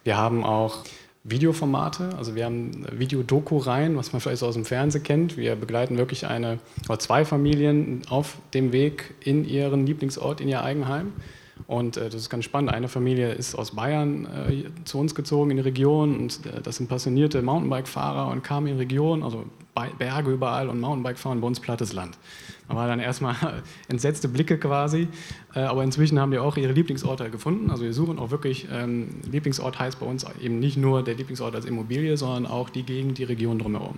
wir 0.03 0.17
haben 0.17 0.45
auch 0.45 0.85
Videoformate. 1.25 2.11
Also 2.17 2.35
wir 2.35 2.47
haben 2.47 2.87
Videodoku-Reihen, 2.93 3.97
was 3.97 4.12
man 4.12 4.21
vielleicht 4.21 4.41
so 4.41 4.47
aus 4.47 4.55
dem 4.55 4.65
Fernsehen 4.65 5.03
kennt. 5.03 5.37
Wir 5.37 5.55
begleiten 5.55 5.99
wirklich 5.99 6.27
eine 6.27 6.59
oder 6.89 6.99
zwei 6.99 7.25
Familien 7.25 8.03
auf 8.09 8.39
dem 8.55 8.73
Weg 8.73 9.15
in 9.21 9.45
ihren 9.45 9.87
Lieblingsort, 9.87 10.41
in 10.41 10.49
ihr 10.49 10.62
Eigenheim. 10.62 11.12
Und 11.67 11.97
äh, 11.97 12.05
das 12.05 12.14
ist 12.14 12.31
ganz 12.31 12.45
spannend. 12.45 12.71
Eine 12.71 12.88
Familie 12.88 13.33
ist 13.33 13.55
aus 13.55 13.73
Bayern 13.73 14.26
äh, 14.26 14.85
zu 14.85 14.99
uns 14.99 15.14
gezogen 15.14 15.50
in 15.50 15.57
die 15.57 15.62
Region 15.62 16.17
und 16.17 16.47
äh, 16.47 16.61
das 16.62 16.76
sind 16.76 16.88
passionierte 16.88 17.43
Mountainbike-Fahrer 17.43 18.31
und 18.31 18.43
kamen 18.43 18.67
in 18.69 18.75
die 18.75 18.81
Region, 18.81 19.23
also 19.23 19.45
Berge 19.99 20.31
überall 20.31 20.69
und 20.69 20.81
Mountainbike 20.81 21.19
fahren, 21.19 21.40
bei 21.40 21.47
uns 21.47 21.61
plattes 21.61 21.93
Land. 21.93 22.19
Da 22.69 22.75
war 22.75 22.87
dann 22.87 23.00
erstmal 23.00 23.35
entsetzte 23.88 24.29
Blicke 24.29 24.59
quasi, 24.59 25.09
aber 25.55 25.83
inzwischen 25.83 26.19
haben 26.21 26.33
die 26.33 26.38
auch 26.38 26.57
ihre 26.59 26.73
Lieblingsorte 26.73 27.31
gefunden. 27.31 27.71
Also 27.71 27.85
wir 27.85 27.95
suchen 27.95 28.19
auch 28.19 28.31
wirklich, 28.31 28.69
ähm, 28.71 29.09
Lieblingsort 29.31 29.79
heißt 29.79 29.99
bei 29.99 30.07
uns 30.07 30.26
eben 30.43 30.59
nicht 30.59 30.76
nur 30.76 31.02
der 31.02 31.14
Lieblingsort 31.14 31.55
als 31.55 31.64
Immobilie, 31.64 32.17
sondern 32.19 32.47
auch 32.47 32.69
die 32.69 32.83
Gegend, 32.83 33.17
die 33.17 33.25
Region 33.25 33.59
drumherum. 33.59 33.97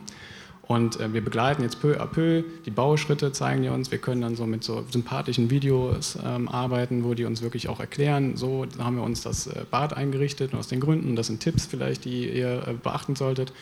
Und 0.62 1.00
äh, 1.00 1.12
wir 1.12 1.22
begleiten 1.22 1.62
jetzt 1.62 1.80
peu 1.80 2.00
à 2.00 2.06
peu, 2.06 2.44
die 2.64 2.70
Bauschritte 2.70 3.32
zeigen 3.32 3.62
die 3.62 3.68
uns, 3.68 3.90
wir 3.90 3.98
können 3.98 4.22
dann 4.22 4.36
so 4.36 4.46
mit 4.46 4.62
so 4.62 4.84
sympathischen 4.90 5.50
Videos 5.50 6.16
ähm, 6.24 6.48
arbeiten, 6.48 7.04
wo 7.04 7.14
die 7.14 7.24
uns 7.24 7.42
wirklich 7.42 7.68
auch 7.68 7.80
erklären, 7.80 8.36
so 8.36 8.64
haben 8.78 8.96
wir 8.96 9.02
uns 9.02 9.22
das 9.22 9.48
äh, 9.48 9.64
Bad 9.70 9.96
eingerichtet 9.96 10.52
und 10.52 10.58
aus 10.58 10.68
den 10.68 10.80
Gründen, 10.80 11.16
das 11.16 11.26
sind 11.26 11.40
Tipps 11.40 11.66
vielleicht, 11.66 12.04
die 12.04 12.28
ihr 12.28 12.66
äh, 12.66 12.74
beachten 12.74 13.16
solltet. 13.16 13.52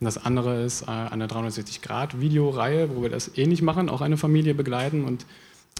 Und 0.00 0.04
das 0.04 0.24
andere 0.24 0.62
ist 0.62 0.82
äh, 0.82 0.86
eine 0.86 1.26
360-Grad-Videoreihe, 1.26 2.94
wo 2.94 3.02
wir 3.02 3.10
das 3.10 3.36
ähnlich 3.36 3.62
machen, 3.62 3.88
auch 3.88 4.00
eine 4.00 4.16
Familie 4.16 4.54
begleiten. 4.54 5.04
Und 5.04 5.26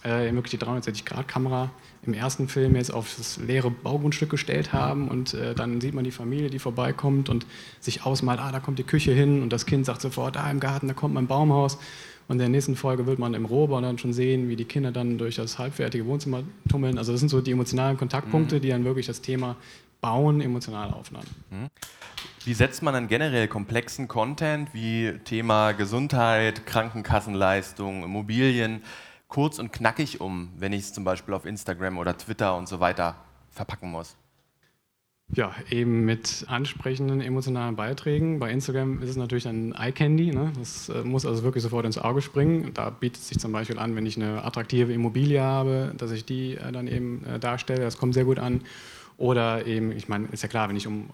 äh, 0.04 0.32
wirklich 0.32 0.58
die 0.58 0.64
360-Grad-Kamera 0.64 1.70
im 2.06 2.14
ersten 2.14 2.48
Film 2.48 2.76
jetzt 2.76 2.92
auf 2.92 3.14
das 3.16 3.38
leere 3.38 3.70
Baugrundstück 3.70 4.30
gestellt 4.30 4.72
haben 4.72 5.08
und 5.08 5.34
äh, 5.34 5.54
dann 5.54 5.80
sieht 5.80 5.94
man 5.94 6.04
die 6.04 6.10
Familie, 6.10 6.50
die 6.50 6.58
vorbeikommt 6.58 7.28
und 7.28 7.46
sich 7.80 8.04
ausmalt, 8.04 8.40
ah, 8.40 8.52
da 8.52 8.60
kommt 8.60 8.78
die 8.78 8.84
Küche 8.84 9.12
hin 9.12 9.42
und 9.42 9.52
das 9.52 9.66
Kind 9.66 9.86
sagt 9.86 10.00
sofort, 10.00 10.36
da 10.36 10.50
im 10.50 10.60
Garten, 10.60 10.88
da 10.88 10.94
kommt 10.94 11.14
mein 11.14 11.26
Baumhaus. 11.26 11.78
Und 12.28 12.34
in 12.34 12.40
der 12.40 12.48
nächsten 12.50 12.76
Folge 12.76 13.06
wird 13.06 13.18
man 13.18 13.32
im 13.32 13.46
Rohbau 13.46 13.80
dann 13.80 13.96
schon 13.96 14.12
sehen, 14.12 14.50
wie 14.50 14.56
die 14.56 14.66
Kinder 14.66 14.92
dann 14.92 15.16
durch 15.16 15.36
das 15.36 15.58
halbfertige 15.58 16.04
Wohnzimmer 16.04 16.42
tummeln. 16.68 16.98
Also 16.98 17.12
das 17.12 17.20
sind 17.20 17.30
so 17.30 17.40
die 17.40 17.52
emotionalen 17.52 17.96
Kontaktpunkte, 17.96 18.56
mhm. 18.56 18.60
die 18.60 18.68
dann 18.68 18.84
wirklich 18.84 19.06
das 19.06 19.22
Thema 19.22 19.56
Bauen 20.02 20.42
emotional 20.42 20.92
aufnehmen. 20.92 21.26
Mhm. 21.50 21.68
Wie 22.44 22.54
setzt 22.54 22.82
man 22.82 22.94
dann 22.94 23.08
generell 23.08 23.48
komplexen 23.48 24.08
Content 24.08 24.72
wie 24.72 25.14
Thema 25.24 25.72
Gesundheit, 25.72 26.66
Krankenkassenleistung, 26.66 28.04
Immobilien 28.04 28.82
kurz 29.28 29.58
und 29.58 29.72
knackig 29.72 30.20
um, 30.20 30.50
wenn 30.58 30.72
ich 30.72 30.80
es 30.80 30.92
zum 30.92 31.04
Beispiel 31.04 31.34
auf 31.34 31.44
Instagram 31.44 31.98
oder 31.98 32.16
Twitter 32.16 32.56
und 32.56 32.68
so 32.68 32.80
weiter 32.80 33.16
verpacken 33.50 33.90
muss? 33.90 34.16
Ja, 35.34 35.54
eben 35.70 36.06
mit 36.06 36.46
ansprechenden 36.48 37.20
emotionalen 37.20 37.76
Beiträgen. 37.76 38.38
Bei 38.38 38.50
Instagram 38.50 39.02
ist 39.02 39.10
es 39.10 39.16
natürlich 39.16 39.46
ein 39.46 39.74
Eye 39.74 39.92
Candy. 39.92 40.30
Ne? 40.30 40.52
Das 40.58 40.88
äh, 40.88 41.02
muss 41.02 41.26
also 41.26 41.42
wirklich 41.42 41.62
sofort 41.62 41.84
ins 41.84 41.98
Auge 41.98 42.22
springen. 42.22 42.70
Da 42.72 42.88
bietet 42.88 43.20
es 43.20 43.28
sich 43.28 43.38
zum 43.38 43.52
Beispiel 43.52 43.78
an, 43.78 43.94
wenn 43.94 44.06
ich 44.06 44.16
eine 44.16 44.42
attraktive 44.42 44.90
Immobilie 44.90 45.42
habe, 45.42 45.92
dass 45.98 46.12
ich 46.12 46.24
die 46.24 46.54
äh, 46.54 46.72
dann 46.72 46.88
eben 46.88 47.26
äh, 47.26 47.38
darstelle. 47.38 47.82
Das 47.82 47.98
kommt 47.98 48.14
sehr 48.14 48.24
gut 48.24 48.38
an. 48.38 48.62
Oder 49.18 49.66
eben, 49.66 49.92
ich 49.92 50.08
meine, 50.08 50.28
ist 50.28 50.42
ja 50.42 50.48
klar, 50.48 50.70
wenn 50.70 50.76
ich 50.76 50.86
um, 50.86 51.10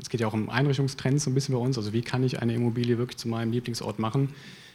es 0.00 0.10
geht 0.10 0.20
ja 0.20 0.26
auch 0.26 0.32
um 0.34 0.50
Einrichtungstrends 0.50 1.22
so 1.22 1.30
ein 1.30 1.34
bisschen 1.34 1.54
bei 1.54 1.60
uns. 1.60 1.78
Also 1.78 1.92
wie 1.92 2.02
kann 2.02 2.24
ich 2.24 2.42
eine 2.42 2.52
Immobilie 2.52 2.98
wirklich 2.98 3.16
zu 3.16 3.28
meinem 3.28 3.52
Lieblingsort 3.52 4.00
machen? 4.00 4.34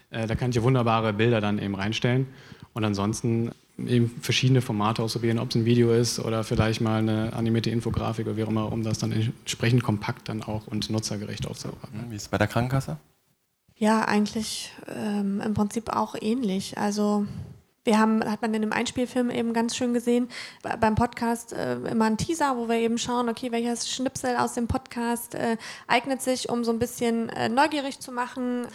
Da 0.09 0.33
kann 0.35 0.51
ich 0.51 0.55
ja 0.55 0.63
wunderbare 0.63 1.11
Bilder 1.11 1.41
dann 1.41 1.59
eben 1.59 1.75
reinstellen. 1.75 2.27
Und 2.73 2.83
ansonsten 2.85 3.51
eben 3.77 4.09
verschiedene 4.21 4.61
Formate 4.61 5.01
ausprobieren, 5.01 5.39
ob 5.39 5.49
es 5.49 5.55
ein 5.55 5.65
Video 5.65 5.93
ist 5.93 6.19
oder 6.19 6.43
vielleicht 6.43 6.81
mal 6.81 6.99
eine 6.99 7.33
animierte 7.33 7.69
Infografik 7.69 8.27
oder 8.27 8.37
wie 8.37 8.43
auch 8.43 8.49
immer, 8.49 8.71
um 8.71 8.83
das 8.83 8.99
dann 8.99 9.11
entsprechend 9.11 9.83
kompakt 9.83 10.29
dann 10.29 10.43
auch 10.43 10.67
und 10.67 10.89
nutzergerecht 10.89 11.47
aufzubereiten. 11.47 12.05
Wie 12.09 12.15
ist 12.15 12.23
es 12.23 12.27
bei 12.27 12.37
der 12.37 12.47
Krankenkasse? 12.47 12.97
Ja, 13.77 14.03
eigentlich 14.05 14.73
ähm, 14.93 15.41
im 15.41 15.53
Prinzip 15.53 15.89
auch 15.89 16.15
ähnlich. 16.19 16.77
Also 16.77 17.25
wir 17.83 17.99
haben, 17.99 18.23
hat 18.23 18.41
man 18.41 18.53
in 18.53 18.61
dem 18.61 18.73
Einspielfilm 18.73 19.29
eben 19.29 19.53
ganz 19.53 19.75
schön 19.75 19.93
gesehen, 19.93 20.29
beim 20.79 20.95
Podcast 20.95 21.53
äh, 21.53 21.75
immer 21.75 22.05
ein 22.05 22.17
Teaser, 22.17 22.57
wo 22.57 22.67
wir 22.67 22.75
eben 22.75 22.97
schauen, 22.97 23.29
okay, 23.29 23.51
welches 23.51 23.89
Schnipsel 23.89 24.35
aus 24.35 24.53
dem 24.53 24.67
Podcast 24.67 25.35
äh, 25.35 25.57
eignet 25.87 26.21
sich, 26.21 26.49
um 26.49 26.63
so 26.63 26.71
ein 26.71 26.79
bisschen 26.79 27.29
äh, 27.29 27.49
neugierig 27.49 27.99
zu 27.99 28.11
machen, 28.11 28.67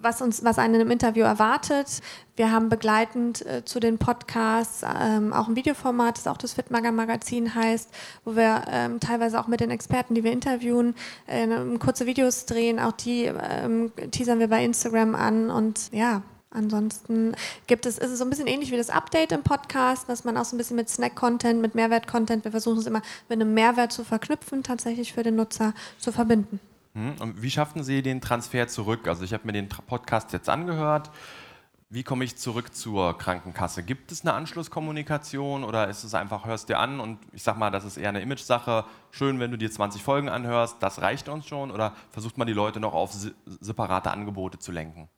was 0.00 0.20
uns, 0.20 0.44
was 0.44 0.58
einen 0.58 0.80
im 0.80 0.90
Interview 0.90 1.24
erwartet. 1.24 2.02
Wir 2.36 2.52
haben 2.52 2.68
begleitend 2.68 3.44
äh, 3.46 3.64
zu 3.64 3.80
den 3.80 3.98
Podcasts 3.98 4.82
ähm, 4.82 5.32
auch 5.32 5.48
ein 5.48 5.56
Videoformat, 5.56 6.18
das 6.18 6.26
auch 6.26 6.36
das 6.36 6.54
Fitmager 6.54 6.92
Magazin 6.92 7.54
heißt, 7.54 7.90
wo 8.24 8.36
wir 8.36 8.62
ähm, 8.70 9.00
teilweise 9.00 9.40
auch 9.40 9.48
mit 9.48 9.60
den 9.60 9.70
Experten, 9.70 10.14
die 10.14 10.24
wir 10.24 10.32
interviewen, 10.32 10.94
äh, 11.26 11.48
kurze 11.78 12.06
Videos 12.06 12.46
drehen. 12.46 12.78
Auch 12.78 12.92
die 12.92 13.24
ähm, 13.24 13.92
teasern 14.10 14.38
wir 14.38 14.48
bei 14.48 14.64
Instagram 14.64 15.14
an 15.14 15.50
und 15.50 15.90
ja, 15.92 16.22
Ansonsten 16.50 17.34
gibt 17.66 17.84
es, 17.84 17.98
ist 17.98 18.10
es 18.10 18.18
so 18.18 18.24
ein 18.24 18.30
bisschen 18.30 18.46
ähnlich 18.46 18.70
wie 18.70 18.76
das 18.76 18.88
Update 18.88 19.32
im 19.32 19.42
Podcast, 19.42 20.08
dass 20.08 20.24
man 20.24 20.36
auch 20.38 20.46
so 20.46 20.56
ein 20.56 20.58
bisschen 20.58 20.76
mit 20.76 20.88
Snack-Content, 20.88 21.60
mit 21.60 21.74
Mehrwert-Content, 21.74 22.44
wir 22.44 22.50
versuchen 22.50 22.78
es 22.78 22.86
immer 22.86 23.02
mit 23.28 23.40
einem 23.40 23.52
Mehrwert 23.52 23.92
zu 23.92 24.02
verknüpfen, 24.02 24.62
tatsächlich 24.62 25.12
für 25.12 25.22
den 25.22 25.36
Nutzer 25.36 25.74
zu 25.98 26.10
verbinden. 26.10 26.58
Hm, 26.94 27.16
und 27.20 27.42
wie 27.42 27.50
schaffen 27.50 27.84
Sie 27.84 28.02
den 28.02 28.22
Transfer 28.22 28.66
zurück? 28.66 29.06
Also 29.08 29.24
ich 29.24 29.34
habe 29.34 29.46
mir 29.46 29.52
den 29.52 29.68
Podcast 29.68 30.32
jetzt 30.32 30.48
angehört. 30.48 31.10
Wie 31.90 32.02
komme 32.02 32.24
ich 32.24 32.36
zurück 32.36 32.74
zur 32.74 33.16
Krankenkasse? 33.16 33.82
Gibt 33.82 34.10
es 34.12 34.22
eine 34.22 34.34
Anschlusskommunikation 34.34 35.64
oder 35.64 35.88
ist 35.88 36.04
es 36.04 36.14
einfach, 36.14 36.44
hörst 36.44 36.68
dir 36.68 36.78
an 36.78 37.00
und 37.00 37.18
ich 37.32 37.42
sag 37.42 37.56
mal, 37.56 37.70
das 37.70 37.84
ist 37.84 37.96
eher 37.96 38.10
eine 38.10 38.20
Image-Sache. 38.20 38.84
Schön, 39.10 39.38
wenn 39.40 39.50
du 39.50 39.56
dir 39.56 39.70
20 39.70 40.02
Folgen 40.02 40.28
anhörst, 40.28 40.76
das 40.80 41.00
reicht 41.00 41.28
uns 41.28 41.46
schon 41.46 41.70
oder 41.70 41.94
versucht 42.10 42.36
man 42.36 42.46
die 42.46 42.52
Leute 42.52 42.80
noch 42.80 42.94
auf 42.94 43.12
separate 43.44 44.10
Angebote 44.10 44.58
zu 44.58 44.72
lenken? 44.72 45.08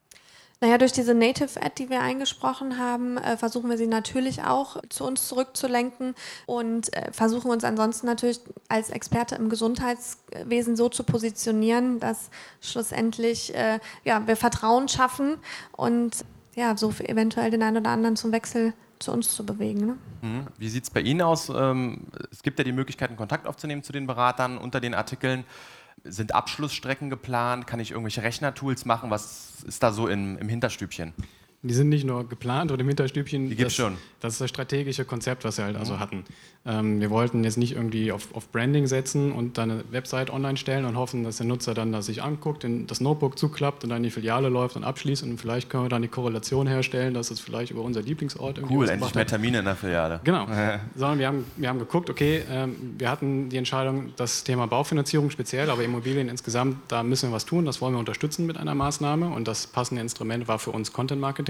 Naja, 0.62 0.76
durch 0.76 0.92
diese 0.92 1.14
Native-Ad, 1.14 1.72
die 1.78 1.88
wir 1.88 2.02
eingesprochen 2.02 2.78
haben, 2.78 3.16
äh, 3.16 3.38
versuchen 3.38 3.70
wir 3.70 3.78
sie 3.78 3.86
natürlich 3.86 4.42
auch 4.42 4.76
zu 4.90 5.04
uns 5.04 5.26
zurückzulenken 5.26 6.14
und 6.44 6.92
äh, 6.92 7.10
versuchen 7.12 7.50
uns 7.50 7.64
ansonsten 7.64 8.06
natürlich 8.06 8.40
als 8.68 8.90
Experte 8.90 9.36
im 9.36 9.48
Gesundheitswesen 9.48 10.76
so 10.76 10.90
zu 10.90 11.02
positionieren, 11.04 11.98
dass 11.98 12.28
schlussendlich 12.60 13.54
äh, 13.54 13.80
ja, 14.04 14.26
wir 14.26 14.36
Vertrauen 14.36 14.88
schaffen 14.88 15.38
und 15.72 16.26
ja, 16.54 16.76
so 16.76 16.92
eventuell 17.04 17.50
den 17.50 17.62
einen 17.62 17.78
oder 17.78 17.90
anderen 17.90 18.16
zum 18.16 18.32
Wechsel 18.32 18.74
zu 18.98 19.12
uns 19.12 19.34
zu 19.34 19.46
bewegen. 19.46 19.86
Ne? 19.86 19.96
Mhm. 20.20 20.46
Wie 20.58 20.68
sieht 20.68 20.84
es 20.84 20.90
bei 20.90 21.00
Ihnen 21.00 21.22
aus? 21.22 21.48
Ähm, 21.48 22.06
es 22.30 22.42
gibt 22.42 22.58
ja 22.58 22.64
die 22.64 22.72
Möglichkeit, 22.72 23.08
einen 23.08 23.16
Kontakt 23.16 23.46
aufzunehmen 23.46 23.82
zu 23.82 23.92
den 23.92 24.06
Beratern 24.06 24.58
unter 24.58 24.80
den 24.80 24.92
Artikeln. 24.92 25.44
Sind 26.04 26.34
Abschlussstrecken 26.34 27.10
geplant? 27.10 27.66
Kann 27.66 27.80
ich 27.80 27.90
irgendwelche 27.90 28.22
Rechnertools 28.22 28.84
machen? 28.84 29.10
Was 29.10 29.62
ist 29.66 29.82
da 29.82 29.92
so 29.92 30.08
im, 30.08 30.38
im 30.38 30.48
Hinterstübchen? 30.48 31.12
Die 31.62 31.74
sind 31.74 31.90
nicht 31.90 32.04
nur 32.04 32.26
geplant 32.26 32.72
oder 32.72 32.80
im 32.80 32.88
Hinterstübchen. 32.88 33.50
Die 33.50 33.54
gibt's 33.54 33.76
das, 33.76 33.86
schon. 33.86 33.98
Das 34.20 34.32
ist 34.34 34.40
das 34.40 34.48
strategische 34.48 35.04
Konzept, 35.04 35.44
was 35.44 35.58
wir 35.58 35.66
halt 35.66 35.76
also 35.76 35.98
hatten. 35.98 36.24
Ähm, 36.66 37.00
wir 37.00 37.10
wollten 37.10 37.42
jetzt 37.44 37.56
nicht 37.56 37.72
irgendwie 37.72 38.12
auf, 38.12 38.34
auf 38.34 38.48
Branding 38.50 38.86
setzen 38.86 39.32
und 39.32 39.56
dann 39.56 39.70
eine 39.70 39.84
Website 39.90 40.30
online 40.30 40.58
stellen 40.58 40.84
und 40.86 40.96
hoffen, 40.96 41.24
dass 41.24 41.38
der 41.38 41.46
Nutzer 41.46 41.72
dann 41.72 41.90
das 41.92 42.06
sich 42.06 42.22
anguckt, 42.22 42.62
den, 42.62 42.86
das 42.86 43.00
Notebook 43.00 43.38
zuklappt 43.38 43.82
und 43.84 43.90
dann 43.90 43.98
in 43.98 44.02
die 44.04 44.10
Filiale 44.10 44.48
läuft 44.48 44.76
und 44.76 44.84
abschließt 44.84 45.22
und 45.22 45.38
vielleicht 45.38 45.70
können 45.70 45.84
wir 45.84 45.88
dann 45.88 46.02
die 46.02 46.08
Korrelation 46.08 46.66
herstellen, 46.66 47.12
dass 47.12 47.30
es 47.30 47.40
vielleicht 47.40 47.72
über 47.72 47.82
unser 47.82 48.02
Lieblingsort 48.02 48.58
irgendwie 48.58 48.76
Cool, 48.76 48.88
endlich 48.88 49.14
mehr. 49.14 49.26
Termine 49.26 49.58
in 49.58 49.64
der 49.64 49.76
Filiale. 49.76 50.20
Genau. 50.24 50.46
Sondern 50.94 51.18
wir 51.18 51.26
haben, 51.26 51.44
wir 51.56 51.68
haben 51.68 51.78
geguckt, 51.78 52.08
okay, 52.10 52.42
ähm, 52.50 52.94
wir 52.98 53.10
hatten 53.10 53.48
die 53.50 53.56
Entscheidung, 53.56 54.12
das 54.16 54.44
Thema 54.44 54.66
Baufinanzierung 54.66 55.30
speziell, 55.30 55.70
aber 55.70 55.82
Immobilien 55.82 56.28
insgesamt, 56.28 56.76
da 56.88 57.02
müssen 57.02 57.30
wir 57.30 57.34
was 57.34 57.46
tun, 57.46 57.64
das 57.64 57.80
wollen 57.80 57.94
wir 57.94 57.98
unterstützen 57.98 58.44
mit 58.46 58.58
einer 58.58 58.74
Maßnahme 58.74 59.28
und 59.28 59.48
das 59.48 59.66
passende 59.66 60.02
Instrument 60.02 60.46
war 60.48 60.58
für 60.58 60.70
uns 60.70 60.92
Content 60.92 61.20
Marketing. 61.20 61.49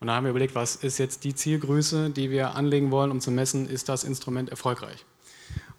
Und 0.00 0.08
da 0.08 0.14
haben 0.14 0.24
wir 0.24 0.30
überlegt, 0.30 0.54
was 0.54 0.76
ist 0.76 0.98
jetzt 0.98 1.24
die 1.24 1.34
Zielgröße, 1.34 2.10
die 2.10 2.30
wir 2.30 2.56
anlegen 2.56 2.90
wollen, 2.90 3.10
um 3.10 3.20
zu 3.20 3.30
messen, 3.30 3.68
ist 3.68 3.88
das 3.88 4.02
Instrument 4.02 4.50
erfolgreich? 4.50 5.04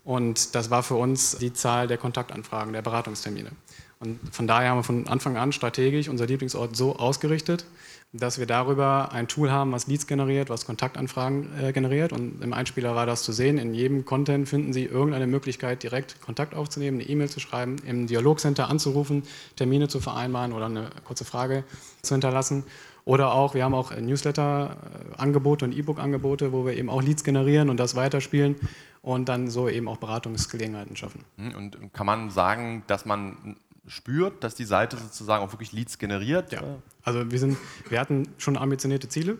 Und 0.05 0.55
das 0.55 0.69
war 0.69 0.83
für 0.83 0.95
uns 0.95 1.38
die 1.38 1.53
Zahl 1.53 1.88
der 1.88 1.97
Kontaktanfragen, 1.97 2.73
der 2.73 2.81
Beratungstermine. 2.81 3.51
Und 3.99 4.19
von 4.31 4.47
daher 4.47 4.69
haben 4.71 4.79
wir 4.79 4.83
von 4.83 5.07
Anfang 5.07 5.38
an 5.38 5.53
strategisch 5.53 6.09
unser 6.09 6.25
Lieblingsort 6.25 6.75
so 6.75 6.97
ausgerichtet, 6.97 7.65
dass 8.12 8.38
wir 8.38 8.45
darüber 8.45 9.12
ein 9.12 9.27
Tool 9.27 9.49
haben, 9.49 9.71
was 9.71 9.88
Leads 9.88 10.05
generiert, 10.07 10.49
was 10.49 10.65
Kontaktanfragen 10.65 11.49
äh, 11.59 11.71
generiert. 11.71 12.12
Und 12.12 12.43
im 12.43 12.53
Einspieler 12.53 12.95
war 12.95 13.05
das 13.05 13.23
zu 13.23 13.31
sehen. 13.31 13.57
In 13.57 13.73
jedem 13.73 14.05
Content 14.05 14.47
finden 14.47 14.71
Sie 14.71 14.83
irgendeine 14.83 15.25
Möglichkeit, 15.25 15.81
direkt 15.81 16.21
Kontakt 16.21 16.53
aufzunehmen, 16.53 16.99
eine 16.99 17.09
E-Mail 17.09 17.29
zu 17.29 17.39
schreiben, 17.39 17.77
im 17.88 18.05
Dialogcenter 18.05 18.69
anzurufen, 18.69 19.23
Termine 19.55 19.88
zu 19.88 19.99
vereinbaren 19.99 20.53
oder 20.53 20.65
eine 20.67 20.89
kurze 21.05 21.25
Frage 21.25 21.63
zu 22.01 22.13
hinterlassen. 22.13 22.65
Oder 23.06 23.34
auch, 23.34 23.54
wir 23.54 23.63
haben 23.63 23.74
auch 23.74 23.96
Newsletter-Angebote 23.96 25.66
und 25.66 25.74
E-Book-Angebote, 25.74 26.54
wo 26.54 26.66
wir 26.66 26.74
eben 26.78 26.89
auch 26.89 27.02
Leads 27.02 27.24
generieren 27.24 27.70
und 27.70 27.78
das 27.78 27.96
weiterspielen 27.96 28.56
und 29.02 29.28
dann 29.28 29.50
so 29.50 29.68
eben 29.68 29.88
auch 29.88 29.98
Beratungsgelegenheiten 29.98 30.96
schaffen. 30.96 31.26
Hm, 31.38 31.56
Und 31.56 31.94
kann 31.94 32.06
man 32.06 32.30
sagen, 32.30 32.84
dass 32.88 33.06
man 33.06 33.58
spürt, 33.88 34.44
dass 34.44 34.56
die 34.56 34.63
Seite 34.63 34.96
sozusagen 34.96 35.44
auch 35.44 35.52
wirklich 35.52 35.74
Leads 35.74 36.00
generiert? 36.00 36.54
Ja, 36.54 36.63
also 37.04 37.30
wir, 37.30 37.39
sind, 37.39 37.58
wir 37.89 38.00
hatten 38.00 38.30
schon 38.38 38.58
ambitionierte 38.58 39.10
Ziele. 39.10 39.38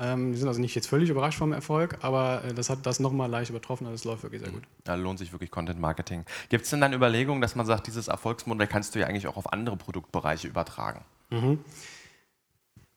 Ähm, 0.00 0.32
wir 0.32 0.38
sind 0.38 0.48
also 0.48 0.60
nicht 0.60 0.74
jetzt 0.74 0.88
völlig 0.88 1.08
überrascht 1.08 1.38
vom 1.38 1.52
Erfolg, 1.52 1.98
aber 2.02 2.42
äh, 2.44 2.54
das 2.54 2.68
hat 2.68 2.84
das 2.84 2.98
nochmal 2.98 3.30
leicht 3.30 3.50
übertroffen 3.50 3.86
und 3.86 3.92
es 3.92 4.04
läuft 4.04 4.24
wirklich 4.24 4.42
sehr 4.42 4.50
gut. 4.50 4.62
Da 4.82 4.96
lohnt 4.96 5.20
sich 5.20 5.32
wirklich 5.32 5.52
Content 5.52 5.80
Marketing. 5.80 6.24
Gibt 6.48 6.64
es 6.64 6.70
denn 6.70 6.80
dann 6.80 6.92
Überlegungen, 6.92 7.40
dass 7.40 7.54
man 7.54 7.64
sagt, 7.64 7.86
dieses 7.86 8.08
Erfolgsmodell 8.08 8.66
kannst 8.66 8.96
du 8.96 8.98
ja 8.98 9.06
eigentlich 9.06 9.28
auch 9.28 9.36
auf 9.36 9.52
andere 9.52 9.76
Produktbereiche 9.76 10.48
übertragen? 10.48 11.02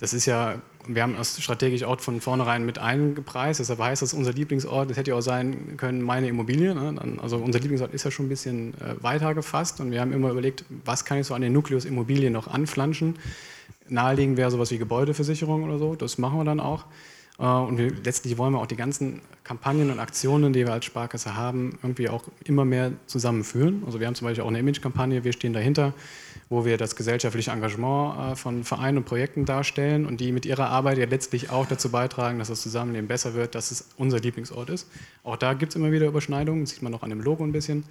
Das 0.02 0.14
ist 0.14 0.26
ja, 0.26 0.56
wir 0.88 1.04
haben 1.04 1.16
das 1.16 1.40
strategisch 1.40 1.84
auch 1.84 2.00
von 2.00 2.22
vornherein 2.22 2.66
mit 2.66 2.80
eingepreist, 2.80 3.60
deshalb 3.60 3.80
heißt 3.80 4.02
das 4.02 4.16
unser 4.16 4.34
Lieblingsort, 4.34 4.90
das 4.90 4.98
hätte 4.98 5.12
ja 5.12 5.18
auch 5.18 5.22
sein 5.22 5.78
können, 5.78 6.02
meine 6.02 6.28
Immobilie. 6.28 6.74
Ne? 6.74 7.20
Also 7.22 7.38
unser 7.38 7.60
Lieblingsort 7.60 7.94
ist 7.94 8.04
ja 8.04 8.10
schon 8.10 8.26
ein 8.26 8.30
bisschen 8.30 8.74
äh, 8.82 8.96
weiter 9.04 9.36
gefasst 9.36 9.80
und 9.80 9.92
wir 9.92 10.02
haben 10.02 10.12
immer 10.12 10.32
überlegt, 10.32 10.66
was 10.86 11.06
kann 11.06 11.20
ich 11.20 11.28
so 11.28 11.36
an 11.36 11.44
den 11.44 11.54
Nukleus 11.54 11.86
Immobilien 11.86 12.34
noch 12.34 12.48
anflanschen. 12.48 13.20
Naheliegend 13.90 14.38
wäre 14.38 14.50
sowas 14.50 14.72
wie 14.72 14.80
Gebäudeversicherung 14.80 15.64
oder 15.64 15.78
so, 15.78 15.94
das 15.94 16.18
machen 16.18 16.40
wir 16.40 16.46
dann 16.46 16.60
auch. 16.60 16.86
Äh, 17.40 17.44
Und 17.44 17.78
wir, 17.78 17.92
letztlich 18.04 18.38
wollen 18.38 18.54
wir 18.54 18.60
auch 18.60 18.68
die 18.68 18.76
ganzen 18.76 19.22
Kampagnen 19.44 19.90
und 19.90 20.00
Aktionen, 20.00 20.54
die 20.54 20.66
wir 20.66 20.74
als 20.74 20.86
Sparkasse 20.86 21.36
haben, 21.36 21.78
irgendwie 21.82 22.10
auch 22.10 22.24
immer 22.44 22.64
mehr 22.64 22.92
zusammenführen. 23.08 23.84
Also 23.86 24.00
wir 24.00 24.08
haben 24.08 24.16
zum 24.16 24.28
Beispiel 24.28 24.44
auch 24.44 24.48
eine 24.48 24.60
Image-Kampagne, 24.60 25.24
wir 25.24 25.34
stehen 25.34 25.52
dahinter, 25.52 25.94
wo 26.50 26.64
wir 26.64 26.78
das 26.78 26.96
gesellschaftliche 26.96 27.52
Engagement 27.52 28.34
äh, 28.34 28.36
von 28.36 28.64
Vereinen 28.64 29.00
und 29.00 29.06
Projekten 29.06 29.46
darstellen 29.46 30.06
und 30.06 30.22
die 30.22 30.32
mit 30.32 30.46
ihrer 30.46 30.70
Arbeit 30.70 30.98
ja 30.98 31.06
letztlich 31.06 31.50
auch 31.50 31.66
dazu 31.66 31.90
beitragen, 31.90 32.40
dass 32.40 32.50
das 32.50 32.62
Zusammenleben 32.62 33.08
besser 33.08 33.34
wird, 33.34 33.56
dass 33.56 33.72
es 33.72 33.90
unser 33.98 34.20
Lieblingsort 34.20 34.70
ist. 34.70 34.88
Auch 35.24 35.38
da 35.38 35.54
gibt 35.54 35.72
es 35.72 35.76
immer 35.76 35.92
wieder 35.92 36.08
Überschneidungen, 36.08 36.62
das 36.62 36.72
sieht 36.72 36.84
man 36.84 36.94
auch 36.94 37.04
an 37.04 37.10
dem 37.10 37.22
Logo 37.22 37.44
ein 37.44 37.52
bisschen. 37.52 37.84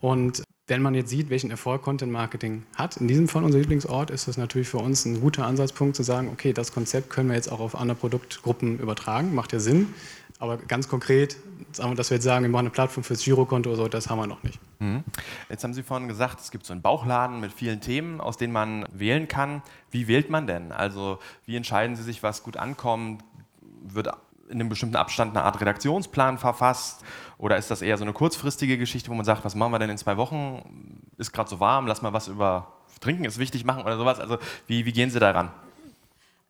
Und 0.00 0.42
wenn 0.68 0.82
man 0.82 0.94
jetzt 0.94 1.10
sieht, 1.10 1.30
welchen 1.30 1.50
Erfolg 1.50 1.82
Content 1.82 2.12
Marketing 2.12 2.62
hat, 2.76 2.98
in 2.98 3.08
diesem 3.08 3.26
Fall 3.26 3.42
unser 3.42 3.58
Lieblingsort, 3.58 4.10
ist 4.10 4.28
das 4.28 4.36
natürlich 4.36 4.68
für 4.68 4.78
uns 4.78 5.04
ein 5.06 5.20
guter 5.20 5.46
Ansatzpunkt 5.46 5.96
zu 5.96 6.02
sagen, 6.02 6.28
okay, 6.30 6.52
das 6.52 6.72
Konzept 6.72 7.10
können 7.10 7.30
wir 7.30 7.36
jetzt 7.36 7.50
auch 7.50 7.60
auf 7.60 7.74
andere 7.74 7.96
Produktgruppen 7.96 8.78
übertragen, 8.78 9.34
macht 9.34 9.52
ja 9.52 9.60
Sinn. 9.60 9.94
Aber 10.38 10.56
ganz 10.56 10.88
konkret, 10.88 11.36
dass 11.76 12.10
wir 12.10 12.16
jetzt 12.16 12.24
sagen, 12.24 12.44
wir 12.44 12.50
machen 12.50 12.66
eine 12.66 12.70
Plattform 12.70 13.02
fürs 13.02 13.24
Girokonto 13.24 13.70
oder 13.70 13.76
so, 13.76 13.88
das 13.88 14.08
haben 14.08 14.18
wir 14.18 14.28
noch 14.28 14.42
nicht. 14.44 14.60
Jetzt 15.48 15.64
haben 15.64 15.74
Sie 15.74 15.82
vorhin 15.82 16.06
gesagt, 16.06 16.38
es 16.38 16.52
gibt 16.52 16.64
so 16.64 16.72
einen 16.72 16.82
Bauchladen 16.82 17.40
mit 17.40 17.52
vielen 17.52 17.80
Themen, 17.80 18.20
aus 18.20 18.36
denen 18.36 18.52
man 18.52 18.86
wählen 18.92 19.26
kann. 19.26 19.62
Wie 19.90 20.06
wählt 20.06 20.30
man 20.30 20.46
denn? 20.46 20.70
Also 20.70 21.18
wie 21.46 21.56
entscheiden 21.56 21.96
Sie 21.96 22.04
sich, 22.04 22.22
was 22.22 22.44
gut 22.44 22.56
ankommt? 22.56 23.24
Wird 23.82 24.10
in 24.48 24.60
einem 24.60 24.68
bestimmten 24.68 24.96
Abstand 24.96 25.36
eine 25.36 25.44
Art 25.44 25.60
Redaktionsplan 25.60 26.38
verfasst? 26.38 27.04
Oder 27.38 27.56
ist 27.56 27.70
das 27.70 27.82
eher 27.82 27.96
so 27.98 28.04
eine 28.04 28.12
kurzfristige 28.12 28.78
Geschichte, 28.78 29.10
wo 29.10 29.14
man 29.14 29.24
sagt, 29.24 29.44
was 29.44 29.54
machen 29.54 29.72
wir 29.72 29.78
denn 29.78 29.90
in 29.90 29.98
zwei 29.98 30.16
Wochen? 30.16 31.02
Ist 31.16 31.32
gerade 31.32 31.48
so 31.48 31.60
warm, 31.60 31.86
lass 31.86 32.02
mal 32.02 32.12
was 32.12 32.28
über 32.28 32.72
Trinken 33.00 33.24
ist 33.24 33.38
wichtig 33.38 33.64
machen 33.64 33.82
oder 33.82 33.96
sowas. 33.96 34.20
Also 34.20 34.38
wie, 34.66 34.84
wie 34.84 34.92
gehen 34.92 35.10
Sie 35.10 35.20
daran? 35.20 35.50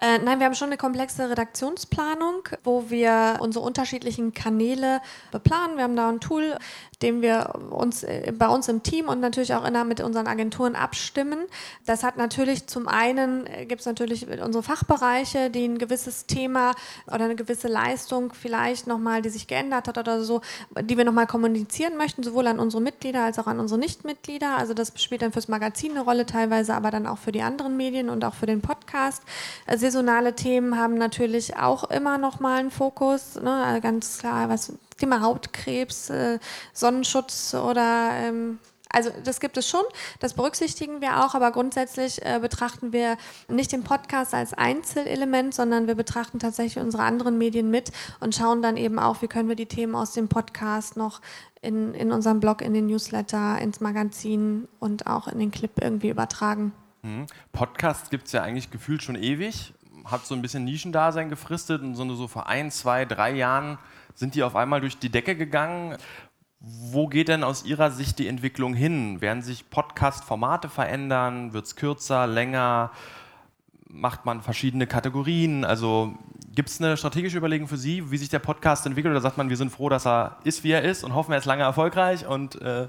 Äh, 0.01 0.19
nein, 0.19 0.39
wir 0.39 0.47
haben 0.47 0.55
schon 0.55 0.69
eine 0.69 0.77
komplexe 0.77 1.29
Redaktionsplanung, 1.29 2.49
wo 2.63 2.89
wir 2.89 3.39
unsere 3.41 3.65
unterschiedlichen 3.65 4.33
Kanäle 4.33 5.01
beplanen. 5.33 5.77
Wir 5.77 5.83
haben 5.83 5.97
da 5.97 6.09
ein 6.09 6.21
Tool, 6.21 6.57
dem 7.03 7.23
wir 7.23 7.55
uns 7.71 8.03
äh, 8.03 8.33
bei 8.37 8.49
uns 8.49 8.69
im 8.69 8.83
Team 8.83 9.09
und 9.09 9.21
natürlich 9.21 9.55
auch 9.55 9.65
inner 9.65 9.85
mit 9.85 10.01
unseren 10.01 10.27
Agenturen 10.27 10.75
abstimmen. 10.75 11.39
Das 11.87 12.03
hat 12.03 12.17
natürlich 12.17 12.67
zum 12.67 12.89
einen 12.89 13.47
äh, 13.47 13.67
gibt 13.67 13.81
es 13.81 13.87
natürlich 13.87 14.27
unsere 14.29 14.63
Fachbereiche, 14.63 15.51
die 15.51 15.65
ein 15.65 15.79
gewisses 15.79 16.27
Thema 16.27 16.73
oder 17.07 17.25
eine 17.25 17.37
gewisse 17.37 17.69
Leistung 17.69 18.33
vielleicht 18.33 18.87
nochmal, 18.87 19.23
die 19.23 19.29
sich 19.29 19.47
geändert 19.47 19.87
hat 19.87 19.99
oder 19.99 20.23
so, 20.23 20.41
die 20.81 20.97
wir 20.97 21.05
nochmal 21.05 21.27
kommunizieren 21.27 21.97
möchten, 21.97 22.23
sowohl 22.23 22.49
an 22.49 22.59
unsere 22.59 22.83
Mitglieder 22.83 23.25
als 23.25 23.39
auch 23.39 23.47
an 23.47 23.61
unsere 23.61 23.79
Nichtmitglieder. 23.79 24.57
Also 24.57 24.75
das 24.75 24.93
spielt 24.97 25.23
dann 25.23 25.33
fürs 25.33 25.49
Magazin 25.49 25.93
eine 25.93 26.01
Rolle 26.01 26.27
teilweise, 26.27 26.75
aber 26.75 26.91
dann 26.91 27.07
auch 27.07 27.19
für 27.19 27.33
die 27.33 27.43
anderen 27.43 27.77
Medien 27.77 28.09
und 28.09 28.25
auch 28.25 28.35
für 28.35 28.47
den 28.47 28.61
Podcast. 28.61 29.23
Äh, 29.67 29.79
Saisonale 29.79 30.35
Themen 30.35 30.77
haben 30.77 30.95
natürlich 30.95 31.57
auch 31.57 31.85
immer 31.91 32.19
nochmal 32.19 32.59
einen 32.59 32.73
Fokus. 32.73 33.37
Ne? 33.37 33.79
Ganz 33.81 34.19
klar, 34.19 34.49
was 34.49 34.73
Thema 34.99 35.21
Hautkrebs, 35.23 36.11
äh, 36.11 36.39
Sonnenschutz 36.73 37.55
oder 37.55 38.11
ähm, 38.15 38.59
also 38.91 39.11
das 39.23 39.39
gibt 39.41 39.59
es 39.59 39.69
schon, 39.69 39.83
das 40.19 40.33
berücksichtigen 40.33 41.03
wir 41.03 41.23
auch, 41.23 41.35
aber 41.35 41.53
grundsätzlich 41.53 42.25
äh, 42.25 42.39
betrachten 42.41 42.91
wir 42.91 43.19
nicht 43.49 43.71
den 43.71 43.85
Podcast 43.85 44.33
als 44.33 44.55
Einzelelement, 44.55 45.53
sondern 45.55 45.87
wir 45.87 45.95
betrachten 45.95 46.39
tatsächlich 46.39 46.83
unsere 46.83 47.03
anderen 47.03 47.37
Medien 47.37 47.71
mit 47.71 47.93
und 48.21 48.35
schauen 48.35 48.63
dann 48.63 48.79
eben 48.79 48.99
auch, 48.99 49.21
wie 49.21 49.29
können 49.29 49.49
wir 49.51 49.57
die 49.57 49.67
Themen 49.67 49.95
aus 49.95 50.13
dem 50.13 50.29
Podcast 50.29 50.97
noch 50.97 51.21
in, 51.61 51.93
in 51.93 52.13
unserem 52.13 52.41
Blog, 52.41 52.63
in 52.63 52.73
den 52.73 52.87
Newsletter, 52.87 53.59
ins 53.59 53.81
Magazin 53.81 54.69
und 54.79 55.07
auch 55.07 55.29
in 55.29 55.39
den 55.39 55.51
Clip 55.51 55.73
irgendwie 55.81 56.09
übertragen. 56.09 56.73
Mhm. 57.03 57.27
Podcasts 57.53 58.09
gibt 58.09 58.27
es 58.29 58.33
ja 58.33 58.43
eigentlich 58.43 58.71
gefühlt 58.71 59.03
schon 59.03 59.17
ewig, 59.17 59.75
hat 60.07 60.25
so 60.25 60.35
ein 60.35 60.41
bisschen 60.41 60.65
Nischendasein 60.65 61.29
gefristet 61.29 61.83
und 61.83 61.95
so, 61.95 62.05
eine- 62.05 62.17
so 62.17 62.27
vor 62.27 62.47
ein, 62.47 62.71
zwei, 62.71 63.05
drei 63.05 63.33
Jahren 63.33 63.77
sind 64.19 64.35
die 64.35 64.43
auf 64.43 64.57
einmal 64.57 64.81
durch 64.81 64.99
die 64.99 65.11
Decke 65.11 65.37
gegangen. 65.37 65.97
Wo 66.59 67.07
geht 67.07 67.29
denn 67.29 67.45
aus 67.45 67.65
Ihrer 67.65 67.93
Sicht 67.93 68.19
die 68.19 68.27
Entwicklung 68.27 68.75
hin? 68.75 69.21
Werden 69.21 69.43
sich 69.43 69.71
Podcast-Formate 69.71 70.69
verändern? 70.69 71.53
Wird 71.53 71.67
es 71.67 71.77
kürzer, 71.77 72.27
länger? 72.27 72.91
Macht 73.89 74.27
man 74.27 74.43
verschiedene 74.43 74.89
Kategorien? 74.89 75.65
Also 75.65 76.15
gibt 76.53 76.69
es 76.69 76.81
eine 76.81 76.97
strategische 76.97 77.39
Überlegung 77.39 77.69
für 77.69 77.77
Sie, 77.77 78.11
wie 78.11 78.19
sich 78.19 78.29
der 78.29 78.41
Podcast 78.41 78.87
entwickelt? 78.87 79.13
Oder 79.13 79.21
sagt 79.21 79.39
man, 79.39 79.51
wir 79.51 79.57
sind 79.57 79.71
froh, 79.71 79.89
dass 79.89 80.05
er 80.05 80.39
ist, 80.43 80.65
wie 80.65 80.73
er 80.73 80.83
ist 80.83 81.05
und 81.05 81.15
hoffen, 81.15 81.31
er 81.31 81.39
ist 81.39 81.45
lange 81.45 81.63
erfolgreich? 81.63 82.27
Und 82.27 82.61
äh, 82.61 82.89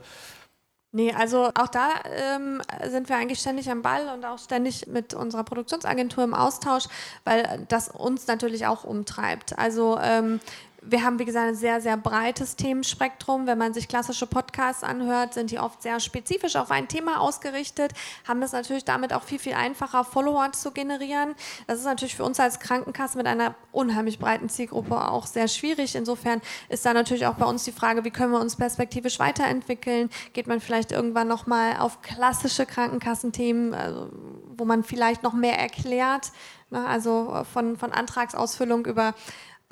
Nee, 0.92 1.14
also 1.14 1.52
auch 1.54 1.68
da 1.68 1.90
ähm, 2.06 2.64
sind 2.90 3.10
wir 3.10 3.18
eigentlich 3.18 3.40
ständig 3.40 3.70
am 3.70 3.84
Ball 3.84 4.10
und 4.12 4.26
auch 4.26 4.40
ständig 4.40 4.88
mit 4.88 5.14
unserer 5.14 5.44
Produktionsagentur 5.44 6.24
im 6.24 6.34
Austausch, 6.34 6.86
weil 7.26 7.64
das 7.68 7.90
uns 7.90 8.26
natürlich 8.26 8.66
auch 8.66 8.86
umtreibt. 8.86 9.60
Also 9.60 10.00
ähm, 10.02 10.40
wir 10.82 11.04
haben, 11.04 11.20
wie 11.20 11.26
gesagt, 11.26 11.48
ein 11.48 11.56
sehr, 11.56 11.82
sehr 11.82 11.98
breites 11.98 12.56
Themenspektrum. 12.56 13.48
Wenn 13.48 13.58
man 13.58 13.74
sich 13.74 13.88
klassische 13.88 14.28
Podcasts 14.28 14.84
anhört, 14.84 15.34
sind 15.34 15.52
die 15.52 15.60
oft 15.60 15.82
sehr 15.82 16.00
spezifisch 16.00 16.56
auf 16.56 16.72
ein 16.72 16.88
Thema 16.88 17.20
ausgerichtet, 17.20 17.94
haben 18.28 18.42
es 18.42 18.52
natürlich 18.52 18.86
damit 18.86 19.14
auch 19.14 19.24
viel, 19.24 19.40
viel 19.40 19.54
einfacher, 19.54 20.04
Follower 20.04 20.52
zu 20.54 20.72
generieren. 20.72 21.36
Das 21.68 21.80
ist 21.80 21.86
natürlich 21.86 22.16
für 22.16 22.24
uns 22.24 22.40
als 22.40 22.60
Krankenkasse 22.60 23.18
mit 23.18 23.28
einer 23.28 23.56
unheimlich 23.72 24.20
breiten 24.20 24.50
Zielgruppe 24.50 25.10
auch 25.10 25.26
sehr 25.26 25.48
schwierig. 25.48 25.96
Insofern 25.96 26.42
ist 26.70 26.86
da 26.86 26.94
natürlich 26.94 27.26
auch 27.26 27.36
bei 27.36 27.46
uns 27.46 27.64
die 27.64 27.72
Frage, 27.72 28.06
wie 28.06 28.12
können 28.12 28.32
wir 28.32 28.40
uns 28.40 28.56
perspektivisch 28.56 29.20
weiterentwickeln? 29.20 30.10
Geht 30.34 30.48
man 30.48 30.62
vielleicht 30.62 30.92
irgendwann 30.92 31.28
nochmal 31.28 31.78
auf 31.78 32.02
klassische 32.02 32.66
Krankenkassenthemen, 32.66 33.74
also, 33.74 34.10
wo 34.56 34.66
man 34.66 34.84
vielleicht 34.84 35.24
noch 35.24 35.34
mehr 35.34 35.60
erklärt? 35.60 36.32
Ne? 36.70 36.86
Also 36.86 37.44
von, 37.52 37.78
von 37.78 37.92
Antragsausfüllung 37.92 38.86
über 38.86 39.14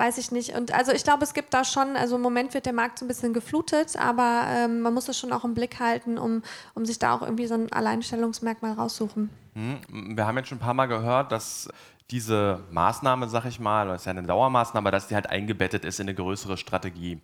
Weiß 0.00 0.16
ich 0.18 0.30
nicht. 0.30 0.54
Und 0.54 0.72
also 0.72 0.92
ich 0.92 1.02
glaube, 1.02 1.24
es 1.24 1.34
gibt 1.34 1.52
da 1.52 1.64
schon, 1.64 1.96
also 1.96 2.16
im 2.16 2.22
Moment 2.22 2.54
wird 2.54 2.66
der 2.66 2.72
Markt 2.72 3.00
so 3.00 3.04
ein 3.04 3.08
bisschen 3.08 3.32
geflutet, 3.32 3.96
aber 3.96 4.44
ähm, 4.48 4.80
man 4.80 4.94
muss 4.94 5.08
es 5.08 5.18
schon 5.18 5.32
auch 5.32 5.44
im 5.44 5.54
Blick 5.54 5.80
halten, 5.80 6.18
um, 6.18 6.42
um 6.74 6.86
sich 6.86 7.00
da 7.00 7.14
auch 7.14 7.22
irgendwie 7.22 7.48
so 7.48 7.54
ein 7.54 7.72
Alleinstellungsmerkmal 7.72 8.74
raussuchen. 8.74 9.28
Hm, 9.54 10.16
Wir 10.16 10.24
haben 10.24 10.36
jetzt 10.36 10.48
schon 10.48 10.58
ein 10.58 10.60
paar 10.60 10.74
Mal 10.74 10.86
gehört, 10.86 11.32
dass 11.32 11.68
diese 12.12 12.60
Maßnahme, 12.70 13.28
sag 13.28 13.44
ich 13.46 13.58
mal, 13.58 13.88
das 13.88 14.02
ist 14.02 14.06
ja 14.06 14.12
eine 14.12 14.22
Dauermaßnahme, 14.22 14.92
dass 14.92 15.08
die 15.08 15.16
halt 15.16 15.28
eingebettet 15.28 15.84
ist 15.84 15.98
in 15.98 16.04
eine 16.04 16.14
größere 16.14 16.56
Strategie. 16.56 17.20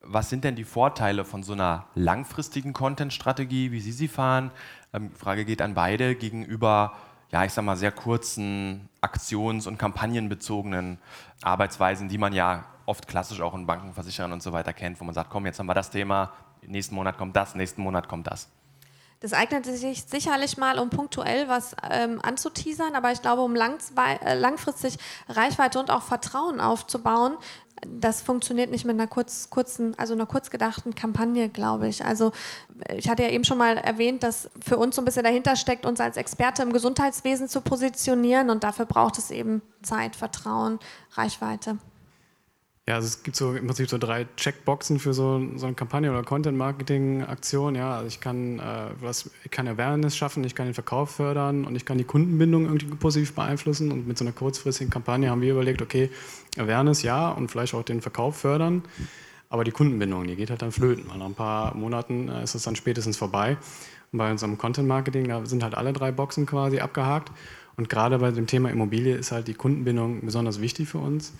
Was 0.00 0.30
sind 0.30 0.44
denn 0.44 0.54
die 0.54 0.64
Vorteile 0.64 1.24
von 1.24 1.42
so 1.42 1.52
einer 1.52 1.86
langfristigen 1.94 2.72
Content-Strategie, 2.72 3.72
wie 3.72 3.80
Sie 3.80 3.92
sie 3.92 4.08
fahren? 4.08 4.52
Ähm, 4.92 5.10
die 5.12 5.18
Frage 5.18 5.44
geht 5.44 5.60
an 5.60 5.74
beide 5.74 6.14
gegenüber, 6.14 6.92
ja, 7.32 7.44
ich 7.44 7.52
sag 7.52 7.64
mal, 7.64 7.76
sehr 7.76 7.92
kurzen 7.92 8.88
aktions- 9.00 9.66
und 9.66 9.78
kampagnenbezogenen 9.78 10.98
Arbeitsweisen, 11.42 12.08
die 12.08 12.18
man 12.18 12.32
ja 12.32 12.66
oft 12.84 13.08
klassisch 13.08 13.40
auch 13.40 13.54
in 13.54 13.66
Banken, 13.66 13.94
Versicherern 13.94 14.32
und 14.32 14.42
so 14.42 14.52
weiter 14.52 14.72
kennt, 14.72 15.00
wo 15.00 15.04
man 15.04 15.14
sagt, 15.14 15.30
komm, 15.30 15.46
jetzt 15.46 15.58
haben 15.58 15.66
wir 15.66 15.74
das 15.74 15.90
Thema, 15.90 16.32
nächsten 16.60 16.94
Monat 16.94 17.16
kommt 17.16 17.34
das, 17.34 17.54
nächsten 17.54 17.82
Monat 17.82 18.08
kommt 18.08 18.26
das. 18.26 18.48
Das 19.20 19.32
eignet 19.34 19.64
sich 19.64 20.02
sicherlich 20.02 20.58
mal, 20.58 20.80
um 20.80 20.90
punktuell 20.90 21.48
was 21.48 21.76
ähm, 21.88 22.20
anzuteasern, 22.22 22.96
aber 22.96 23.12
ich 23.12 23.22
glaube, 23.22 23.42
um 23.42 23.54
äh, 23.54 24.34
langfristig 24.34 24.98
Reichweite 25.28 25.78
und 25.78 25.92
auch 25.92 26.02
Vertrauen 26.02 26.60
aufzubauen, 26.60 27.36
das 27.88 28.22
funktioniert 28.22 28.70
nicht 28.70 28.84
mit 28.84 28.94
einer 28.94 29.06
kurz, 29.06 29.50
kurzen, 29.50 29.98
also 29.98 30.14
einer 30.14 30.26
kurz 30.26 30.50
gedachten 30.50 30.94
Kampagne, 30.94 31.48
glaube 31.48 31.88
ich. 31.88 32.04
Also 32.04 32.32
ich 32.94 33.08
hatte 33.08 33.22
ja 33.22 33.30
eben 33.30 33.44
schon 33.44 33.58
mal 33.58 33.76
erwähnt, 33.76 34.22
dass 34.22 34.50
für 34.64 34.76
uns 34.76 34.96
so 34.96 35.02
ein 35.02 35.04
bisschen 35.04 35.24
dahinter 35.24 35.56
steckt, 35.56 35.86
uns 35.86 36.00
als 36.00 36.16
Experte 36.16 36.62
im 36.62 36.72
Gesundheitswesen 36.72 37.48
zu 37.48 37.60
positionieren 37.60 38.50
und 38.50 38.64
dafür 38.64 38.86
braucht 38.86 39.18
es 39.18 39.30
eben 39.30 39.62
Zeit, 39.82 40.16
Vertrauen, 40.16 40.78
Reichweite. 41.12 41.78
Ja, 42.88 42.96
also 42.96 43.06
es 43.06 43.22
gibt 43.22 43.36
so 43.36 43.54
im 43.54 43.66
Prinzip 43.66 43.88
so 43.88 43.96
drei 43.96 44.26
Checkboxen 44.36 44.98
für 44.98 45.14
so, 45.14 45.40
so 45.54 45.66
eine 45.66 45.76
Kampagne 45.76 46.10
oder 46.10 46.24
Content-Marketing-Aktion. 46.24 47.76
Ja, 47.76 47.94
also 47.94 48.08
ich 48.08 48.18
kann, 48.18 48.58
äh, 48.58 48.90
was, 49.00 49.30
ich 49.44 49.52
kann 49.52 49.68
Awareness 49.68 50.16
schaffen, 50.16 50.42
ich 50.42 50.56
kann 50.56 50.66
den 50.66 50.74
Verkauf 50.74 51.12
fördern 51.12 51.64
und 51.64 51.76
ich 51.76 51.84
kann 51.84 51.96
die 51.96 52.04
Kundenbindung 52.04 52.64
irgendwie 52.64 52.86
positiv 52.86 53.34
beeinflussen. 53.36 53.92
Und 53.92 54.08
mit 54.08 54.18
so 54.18 54.24
einer 54.24 54.32
kurzfristigen 54.32 54.90
Kampagne 54.90 55.30
haben 55.30 55.42
wir 55.42 55.52
überlegt, 55.52 55.80
okay, 55.80 56.10
Awareness 56.58 57.04
ja 57.04 57.30
und 57.30 57.52
vielleicht 57.52 57.72
auch 57.74 57.84
den 57.84 58.00
Verkauf 58.00 58.38
fördern. 58.38 58.82
Aber 59.48 59.62
die 59.62 59.70
Kundenbindung, 59.70 60.26
die 60.26 60.34
geht 60.34 60.50
halt 60.50 60.62
dann 60.62 60.72
flöten, 60.72 61.04
weil 61.08 61.18
nach 61.18 61.26
ein 61.26 61.34
paar 61.34 61.76
Monaten 61.76 62.28
äh, 62.28 62.42
ist 62.42 62.56
es 62.56 62.64
dann 62.64 62.74
spätestens 62.74 63.16
vorbei. 63.16 63.58
Und 64.10 64.18
bei 64.18 64.28
unserem 64.28 64.58
Content-Marketing, 64.58 65.28
da 65.28 65.46
sind 65.46 65.62
halt 65.62 65.76
alle 65.76 65.92
drei 65.92 66.10
Boxen 66.10 66.46
quasi 66.46 66.80
abgehakt. 66.80 67.30
Und 67.76 67.88
gerade 67.88 68.18
bei 68.18 68.32
dem 68.32 68.48
Thema 68.48 68.70
Immobilie 68.70 69.14
ist 69.14 69.30
halt 69.30 69.46
die 69.46 69.54
Kundenbindung 69.54 70.22
besonders 70.22 70.60
wichtig 70.60 70.88
für 70.88 70.98
uns 70.98 71.32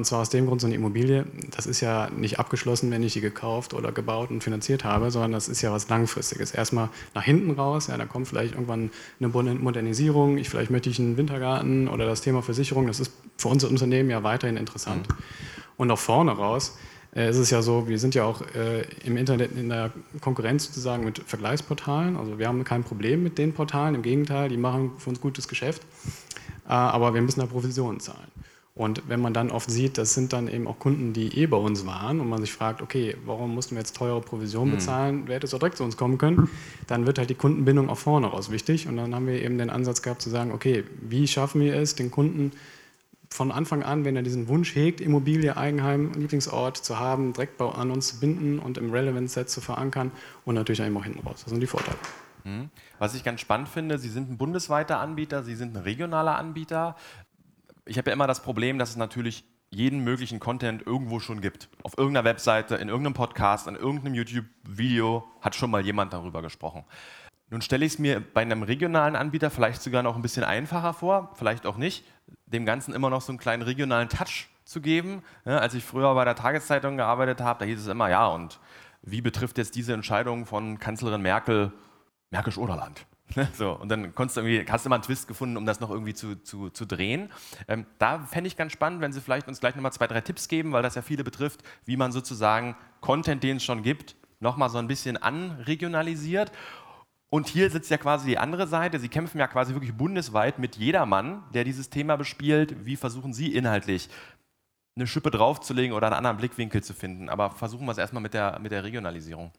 und 0.00 0.04
zwar 0.06 0.20
aus 0.20 0.30
dem 0.30 0.46
Grund, 0.46 0.62
so 0.62 0.66
eine 0.66 0.76
Immobilie, 0.76 1.26
das 1.54 1.66
ist 1.66 1.82
ja 1.82 2.08
nicht 2.08 2.38
abgeschlossen, 2.38 2.90
wenn 2.90 3.02
ich 3.02 3.12
die 3.12 3.20
gekauft 3.20 3.74
oder 3.74 3.92
gebaut 3.92 4.30
und 4.30 4.42
finanziert 4.42 4.82
habe, 4.82 5.10
sondern 5.10 5.32
das 5.32 5.46
ist 5.46 5.60
ja 5.60 5.70
was 5.72 5.90
Langfristiges. 5.90 6.52
Erstmal 6.52 6.88
nach 7.14 7.22
hinten 7.22 7.50
raus, 7.50 7.88
ja, 7.88 7.98
da 7.98 8.06
kommt 8.06 8.26
vielleicht 8.26 8.54
irgendwann 8.54 8.90
eine 9.20 9.28
Modernisierung, 9.28 10.38
ich, 10.38 10.48
vielleicht 10.48 10.70
möchte 10.70 10.88
ich 10.88 10.98
einen 10.98 11.18
Wintergarten 11.18 11.86
oder 11.86 12.06
das 12.06 12.22
Thema 12.22 12.40
Versicherung, 12.40 12.86
das 12.86 12.98
ist 12.98 13.12
für 13.36 13.48
unser 13.48 13.68
Unternehmen 13.68 14.08
ja 14.08 14.22
weiterhin 14.22 14.56
interessant. 14.56 15.06
Mhm. 15.06 15.14
Und 15.76 15.88
nach 15.88 15.98
vorne 15.98 16.32
raus 16.32 16.78
äh, 17.14 17.28
ist 17.28 17.36
es 17.36 17.50
ja 17.50 17.60
so, 17.60 17.86
wir 17.86 17.98
sind 17.98 18.14
ja 18.14 18.24
auch 18.24 18.40
äh, 18.54 18.86
im 19.04 19.18
Internet 19.18 19.52
in 19.54 19.68
der 19.68 19.92
Konkurrenz 20.22 20.64
sozusagen 20.64 21.04
mit 21.04 21.18
Vergleichsportalen. 21.18 22.16
Also 22.16 22.38
wir 22.38 22.48
haben 22.48 22.64
kein 22.64 22.84
Problem 22.84 23.22
mit 23.22 23.36
den 23.36 23.52
Portalen, 23.52 23.96
im 23.96 24.02
Gegenteil, 24.02 24.48
die 24.48 24.56
machen 24.56 24.92
für 24.96 25.10
uns 25.10 25.20
gutes 25.20 25.46
Geschäft, 25.46 25.82
äh, 26.66 26.72
aber 26.72 27.12
wir 27.12 27.20
müssen 27.20 27.40
da 27.40 27.46
Provisionen 27.46 28.00
zahlen. 28.00 28.30
Und 28.80 29.02
wenn 29.08 29.20
man 29.20 29.34
dann 29.34 29.50
oft 29.50 29.70
sieht, 29.70 29.98
das 29.98 30.14
sind 30.14 30.32
dann 30.32 30.48
eben 30.48 30.66
auch 30.66 30.78
Kunden, 30.78 31.12
die 31.12 31.38
eh 31.38 31.44
bei 31.44 31.58
uns 31.58 31.84
waren 31.84 32.18
und 32.18 32.30
man 32.30 32.40
sich 32.40 32.50
fragt, 32.50 32.80
okay, 32.80 33.14
warum 33.26 33.54
mussten 33.54 33.74
wir 33.74 33.80
jetzt 33.80 33.94
teure 33.94 34.22
Provisionen 34.22 34.72
hm. 34.72 34.78
bezahlen, 34.78 35.22
wer 35.26 35.36
hätte 35.36 35.46
es 35.46 35.52
auch 35.52 35.58
direkt 35.58 35.76
zu 35.76 35.84
uns 35.84 35.98
kommen 35.98 36.16
können, 36.16 36.48
dann 36.86 37.04
wird 37.04 37.18
halt 37.18 37.28
die 37.28 37.34
Kundenbindung 37.34 37.90
auch 37.90 37.98
vorne 37.98 38.28
raus 38.28 38.50
wichtig. 38.50 38.88
Und 38.88 38.96
dann 38.96 39.14
haben 39.14 39.26
wir 39.26 39.42
eben 39.42 39.58
den 39.58 39.68
Ansatz 39.68 40.00
gehabt 40.00 40.22
zu 40.22 40.30
sagen, 40.30 40.50
okay, 40.50 40.84
wie 41.02 41.28
schaffen 41.28 41.60
wir 41.60 41.74
es, 41.74 41.94
den 41.94 42.10
Kunden 42.10 42.52
von 43.28 43.52
Anfang 43.52 43.82
an, 43.82 44.06
wenn 44.06 44.16
er 44.16 44.22
diesen 44.22 44.48
Wunsch 44.48 44.74
hegt, 44.74 45.02
Immobilie, 45.02 45.54
Eigenheim, 45.58 46.12
Lieblingsort 46.14 46.78
zu 46.78 46.98
haben, 46.98 47.34
direkt 47.34 47.60
an 47.60 47.90
uns 47.90 48.08
zu 48.08 48.20
binden 48.20 48.58
und 48.58 48.78
im 48.78 48.92
Relevance-Set 48.92 49.50
zu 49.50 49.60
verankern 49.60 50.10
und 50.46 50.54
natürlich 50.54 50.80
eben 50.80 50.96
auch 50.96 51.04
hinten 51.04 51.20
raus. 51.20 51.42
Das 51.42 51.50
sind 51.50 51.60
die 51.60 51.66
Vorteile. 51.66 51.98
Hm. 52.44 52.70
Was 52.98 53.14
ich 53.14 53.24
ganz 53.24 53.40
spannend 53.40 53.68
finde, 53.68 53.98
Sie 53.98 54.08
sind 54.08 54.30
ein 54.30 54.36
bundesweiter 54.36 54.98
Anbieter, 55.00 55.42
Sie 55.42 55.54
sind 55.54 55.76
ein 55.76 55.82
regionaler 55.82 56.36
Anbieter 56.36 56.96
ich 57.90 57.98
habe 57.98 58.10
ja 58.10 58.14
immer 58.14 58.28
das 58.28 58.40
Problem, 58.40 58.78
dass 58.78 58.90
es 58.90 58.96
natürlich 58.96 59.44
jeden 59.68 60.04
möglichen 60.04 60.38
Content 60.38 60.86
irgendwo 60.86 61.18
schon 61.18 61.40
gibt. 61.40 61.68
Auf 61.82 61.98
irgendeiner 61.98 62.24
Webseite, 62.24 62.76
in 62.76 62.88
irgendeinem 62.88 63.14
Podcast, 63.14 63.66
in 63.66 63.74
irgendeinem 63.74 64.14
YouTube-Video 64.14 65.28
hat 65.40 65.56
schon 65.56 65.72
mal 65.72 65.84
jemand 65.84 66.12
darüber 66.12 66.40
gesprochen. 66.40 66.84
Nun 67.50 67.62
stelle 67.62 67.84
ich 67.84 67.94
es 67.94 67.98
mir 67.98 68.20
bei 68.20 68.42
einem 68.42 68.62
regionalen 68.62 69.16
Anbieter 69.16 69.50
vielleicht 69.50 69.82
sogar 69.82 70.04
noch 70.04 70.14
ein 70.14 70.22
bisschen 70.22 70.44
einfacher 70.44 70.94
vor, 70.94 71.32
vielleicht 71.34 71.66
auch 71.66 71.76
nicht, 71.76 72.04
dem 72.46 72.64
Ganzen 72.64 72.94
immer 72.94 73.10
noch 73.10 73.22
so 73.22 73.32
einen 73.32 73.40
kleinen 73.40 73.62
regionalen 73.62 74.08
Touch 74.08 74.48
zu 74.64 74.80
geben. 74.80 75.24
Ja, 75.44 75.58
als 75.58 75.74
ich 75.74 75.82
früher 75.82 76.14
bei 76.14 76.24
der 76.24 76.36
Tageszeitung 76.36 76.96
gearbeitet 76.96 77.40
habe, 77.40 77.58
da 77.58 77.64
hieß 77.64 77.80
es 77.80 77.88
immer, 77.88 78.08
ja, 78.08 78.28
und 78.28 78.60
wie 79.02 79.20
betrifft 79.20 79.58
jetzt 79.58 79.74
diese 79.74 79.94
Entscheidung 79.94 80.46
von 80.46 80.78
Kanzlerin 80.78 81.22
Merkel 81.22 81.72
Märkisch-Oderland? 82.30 83.04
So, 83.52 83.72
und 83.72 83.88
dann 83.88 84.14
konntest 84.14 84.36
du 84.36 84.40
irgendwie, 84.42 84.70
hast 84.70 84.84
du 84.84 84.88
mal 84.88 84.96
einen 84.96 85.04
Twist 85.04 85.28
gefunden, 85.28 85.56
um 85.56 85.66
das 85.66 85.80
noch 85.80 85.90
irgendwie 85.90 86.14
zu, 86.14 86.36
zu, 86.42 86.70
zu 86.70 86.86
drehen. 86.86 87.30
Ähm, 87.68 87.86
da 87.98 88.20
fände 88.20 88.48
ich 88.48 88.56
ganz 88.56 88.72
spannend, 88.72 89.00
wenn 89.00 89.12
Sie 89.12 89.20
vielleicht 89.20 89.48
uns 89.48 89.60
gleich 89.60 89.74
nochmal 89.74 89.92
zwei, 89.92 90.06
drei 90.06 90.20
Tipps 90.20 90.48
geben, 90.48 90.72
weil 90.72 90.82
das 90.82 90.94
ja 90.94 91.02
viele 91.02 91.24
betrifft, 91.24 91.62
wie 91.84 91.96
man 91.96 92.12
sozusagen 92.12 92.76
Content, 93.00 93.42
den 93.42 93.58
es 93.58 93.64
schon 93.64 93.82
gibt, 93.82 94.16
nochmal 94.40 94.70
so 94.70 94.78
ein 94.78 94.88
bisschen 94.88 95.16
anregionalisiert. 95.16 96.52
Und 97.30 97.46
hier 97.46 97.70
sitzt 97.70 97.90
ja 97.90 97.96
quasi 97.96 98.26
die 98.26 98.38
andere 98.38 98.66
Seite. 98.66 98.98
Sie 98.98 99.08
kämpfen 99.08 99.38
ja 99.38 99.46
quasi 99.46 99.72
wirklich 99.72 99.94
bundesweit 99.94 100.58
mit 100.58 100.76
jedermann, 100.76 101.44
der 101.54 101.62
dieses 101.62 101.88
Thema 101.88 102.16
bespielt. 102.16 102.84
Wie 102.84 102.96
versuchen 102.96 103.32
Sie 103.32 103.54
inhaltlich 103.54 104.08
eine 104.96 105.06
Schippe 105.06 105.30
draufzulegen 105.30 105.94
oder 105.94 106.08
einen 106.08 106.16
anderen 106.16 106.38
Blickwinkel 106.38 106.82
zu 106.82 106.92
finden? 106.92 107.28
Aber 107.28 107.52
versuchen 107.52 107.86
wir 107.86 107.92
es 107.92 107.98
erstmal 107.98 108.22
mit 108.22 108.34
der, 108.34 108.58
mit 108.58 108.72
der 108.72 108.82
Regionalisierung. 108.82 109.52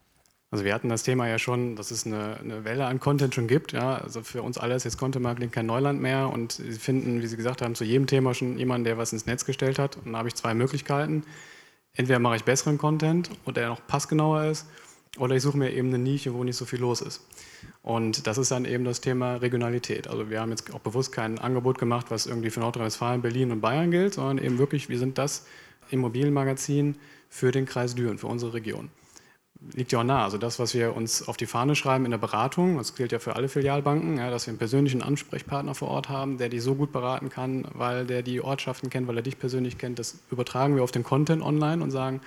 Also 0.52 0.66
wir 0.66 0.74
hatten 0.74 0.90
das 0.90 1.04
Thema 1.04 1.30
ja 1.30 1.40
schon, 1.40 1.78
dass 1.78 1.92
es 1.92 2.06
eine, 2.06 2.38
eine, 2.38 2.66
Welle 2.66 2.86
an 2.86 3.00
Content 3.00 3.34
schon 3.34 3.48
gibt. 3.48 3.72
Ja? 3.72 3.96
Also 4.00 4.22
für 4.22 4.44
uns 4.44 4.58
alle 4.58 4.76
ist 4.76 4.84
jetzt 4.84 4.98
Content 4.98 5.24
Marketing 5.24 5.50
kein 5.50 5.66
Neuland 5.66 6.02
mehr 6.02 6.30
und 6.30 6.52
Sie 6.52 6.74
finden, 6.74 7.22
wie 7.22 7.28
Sie 7.28 7.38
gesagt 7.38 7.62
haben, 7.62 7.74
zu 7.74 7.86
jedem 7.86 8.06
Thema 8.06 8.34
schon 8.34 8.60
jemanden, 8.60 8.84
der 8.84 8.98
was 8.98 9.14
ins 9.14 9.26
Netz 9.26 9.46
gestellt 9.46 9.80
hat. 9.80 9.98
Und 10.04 10.12
da 10.12 10.18
habe 10.18 10.28
ich 10.28 10.36
zwei 10.36 10.54
Möglichkeiten. 10.54 11.24
Entweder 11.94 12.20
mache 12.20 12.36
ich 12.36 12.44
besseren 12.44 12.78
Content 12.78 13.30
und 13.46 13.56
der 13.56 13.70
noch 13.70 13.86
passgenauer 13.88 14.46
ist, 14.46 14.68
oder 15.18 15.36
ich 15.36 15.42
suche 15.42 15.58
mir 15.58 15.72
eben 15.72 15.90
eine 15.90 16.00
Nische, 16.00 16.34
wo 16.34 16.44
nicht 16.44 16.56
so 16.56 16.66
viel 16.66 16.80
los 16.80 17.02
ist. 17.02 17.22
Und 17.82 18.28
das 18.28 18.38
ist 18.38 18.52
dann 18.52 18.66
eben 18.66 18.84
das 18.84 19.02
Thema 19.02 19.36
Regionalität. 19.36 20.08
Also 20.08 20.30
wir 20.30 20.42
haben 20.42 20.52
jetzt 20.52 20.74
auch 20.74 20.80
bewusst 20.80 21.14
kein 21.14 21.40
Angebot 21.40 21.80
gemacht, 21.80 22.08
was 22.10 22.26
irgendwie 22.26 22.50
für 22.50 22.60
Nordrhein-Westfalen, 22.60 23.22
Berlin 23.22 23.52
und 23.52 23.62
Bayern 23.62 23.92
gilt, 23.92 24.16
sondern 24.16 24.38
eben 24.44 24.58
wirklich, 24.58 24.90
wir 24.90 25.00
sind 25.00 25.18
das 25.18 25.46
Immobilienmagazin 25.90 26.96
für 27.30 27.52
den 27.52 27.66
Kreis 27.66 27.96
Düren, 27.96 28.18
für 28.18 28.28
unsere 28.28 28.54
Region 28.54 28.90
liegt 29.74 29.92
ja 29.92 30.00
auch 30.00 30.04
nah. 30.04 30.24
Also 30.24 30.38
das, 30.38 30.60
was 30.60 30.74
wir 30.74 30.96
uns 30.96 31.28
auf 31.28 31.38
die 31.38 31.46
Fahne 31.46 31.76
schreiben 31.76 32.06
in 32.06 32.12
der 32.12 32.18
Beratung, 32.18 32.78
das 32.78 32.96
gilt 32.96 33.12
ja 33.12 33.20
für 33.20 33.36
alle 33.36 33.48
Filialbanken, 33.48 34.18
ja, 34.18 34.30
dass 34.30 34.48
wir 34.48 34.52
einen 34.52 34.58
persönlichen 34.58 35.02
Ansprechpartner 35.02 35.76
vor 35.76 35.90
Ort 35.90 36.10
haben, 36.10 36.38
der 36.38 36.50
dich 36.50 36.64
so 36.64 36.76
gut 36.76 36.92
beraten 36.92 37.30
kann, 37.30 37.68
weil 37.74 38.06
der 38.06 38.24
die 38.24 38.42
Ortschaften 38.42 38.90
kennt, 38.90 39.08
weil 39.08 39.18
er 39.18 39.24
dich 39.24 39.38
persönlich 39.38 39.78
kennt. 39.78 40.00
Das 40.00 40.20
übertragen 40.32 40.76
wir 40.76 40.84
auf 40.84 40.92
den 40.92 41.04
Content 41.04 41.44
online 41.44 41.84
und 41.84 41.92
sagen, 41.92 42.22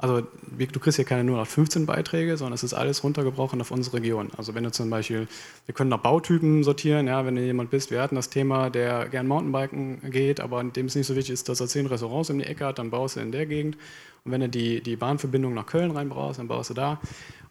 also 0.00 0.22
du 0.56 0.80
kriegst 0.80 0.96
hier 0.96 1.04
keine 1.04 1.24
nur 1.24 1.36
noch 1.36 1.46
15 1.46 1.84
Beiträge, 1.84 2.38
sondern 2.38 2.54
es 2.54 2.62
ist 2.62 2.72
alles 2.72 3.04
runtergebrochen 3.04 3.60
auf 3.60 3.70
unsere 3.70 3.98
Region. 3.98 4.30
Also 4.34 4.54
wenn 4.54 4.64
du 4.64 4.72
zum 4.72 4.88
Beispiel, 4.88 5.28
wir 5.66 5.74
können 5.74 5.90
nach 5.90 5.98
Bautypen 5.98 6.64
sortieren, 6.64 7.06
ja, 7.06 7.26
wenn 7.26 7.34
du 7.34 7.42
jemand 7.42 7.68
bist, 7.68 7.90
wir 7.90 8.00
hatten 8.00 8.14
das 8.14 8.30
Thema, 8.30 8.70
der 8.70 9.08
gern 9.10 9.28
Mountainbiken 9.28 10.10
geht, 10.10 10.40
aber 10.40 10.64
dem 10.64 10.86
es 10.86 10.94
nicht 10.94 11.06
so 11.06 11.16
wichtig 11.16 11.34
ist, 11.34 11.50
dass 11.50 11.60
er 11.60 11.68
zehn 11.68 11.84
Restaurants 11.84 12.30
um 12.30 12.38
die 12.38 12.46
Ecke 12.46 12.64
hat, 12.64 12.78
dann 12.78 12.88
baust 12.88 13.16
du 13.16 13.20
in 13.20 13.30
der 13.30 13.44
Gegend. 13.44 13.76
Und 14.24 14.32
wenn 14.32 14.40
du 14.40 14.48
die, 14.48 14.82
die 14.82 14.96
Bahnverbindung 14.96 15.52
nach 15.52 15.66
Köln 15.66 15.90
reinbrauchst, 15.90 16.38
dann 16.38 16.48
baust 16.48 16.70
du 16.70 16.74
da. 16.74 16.98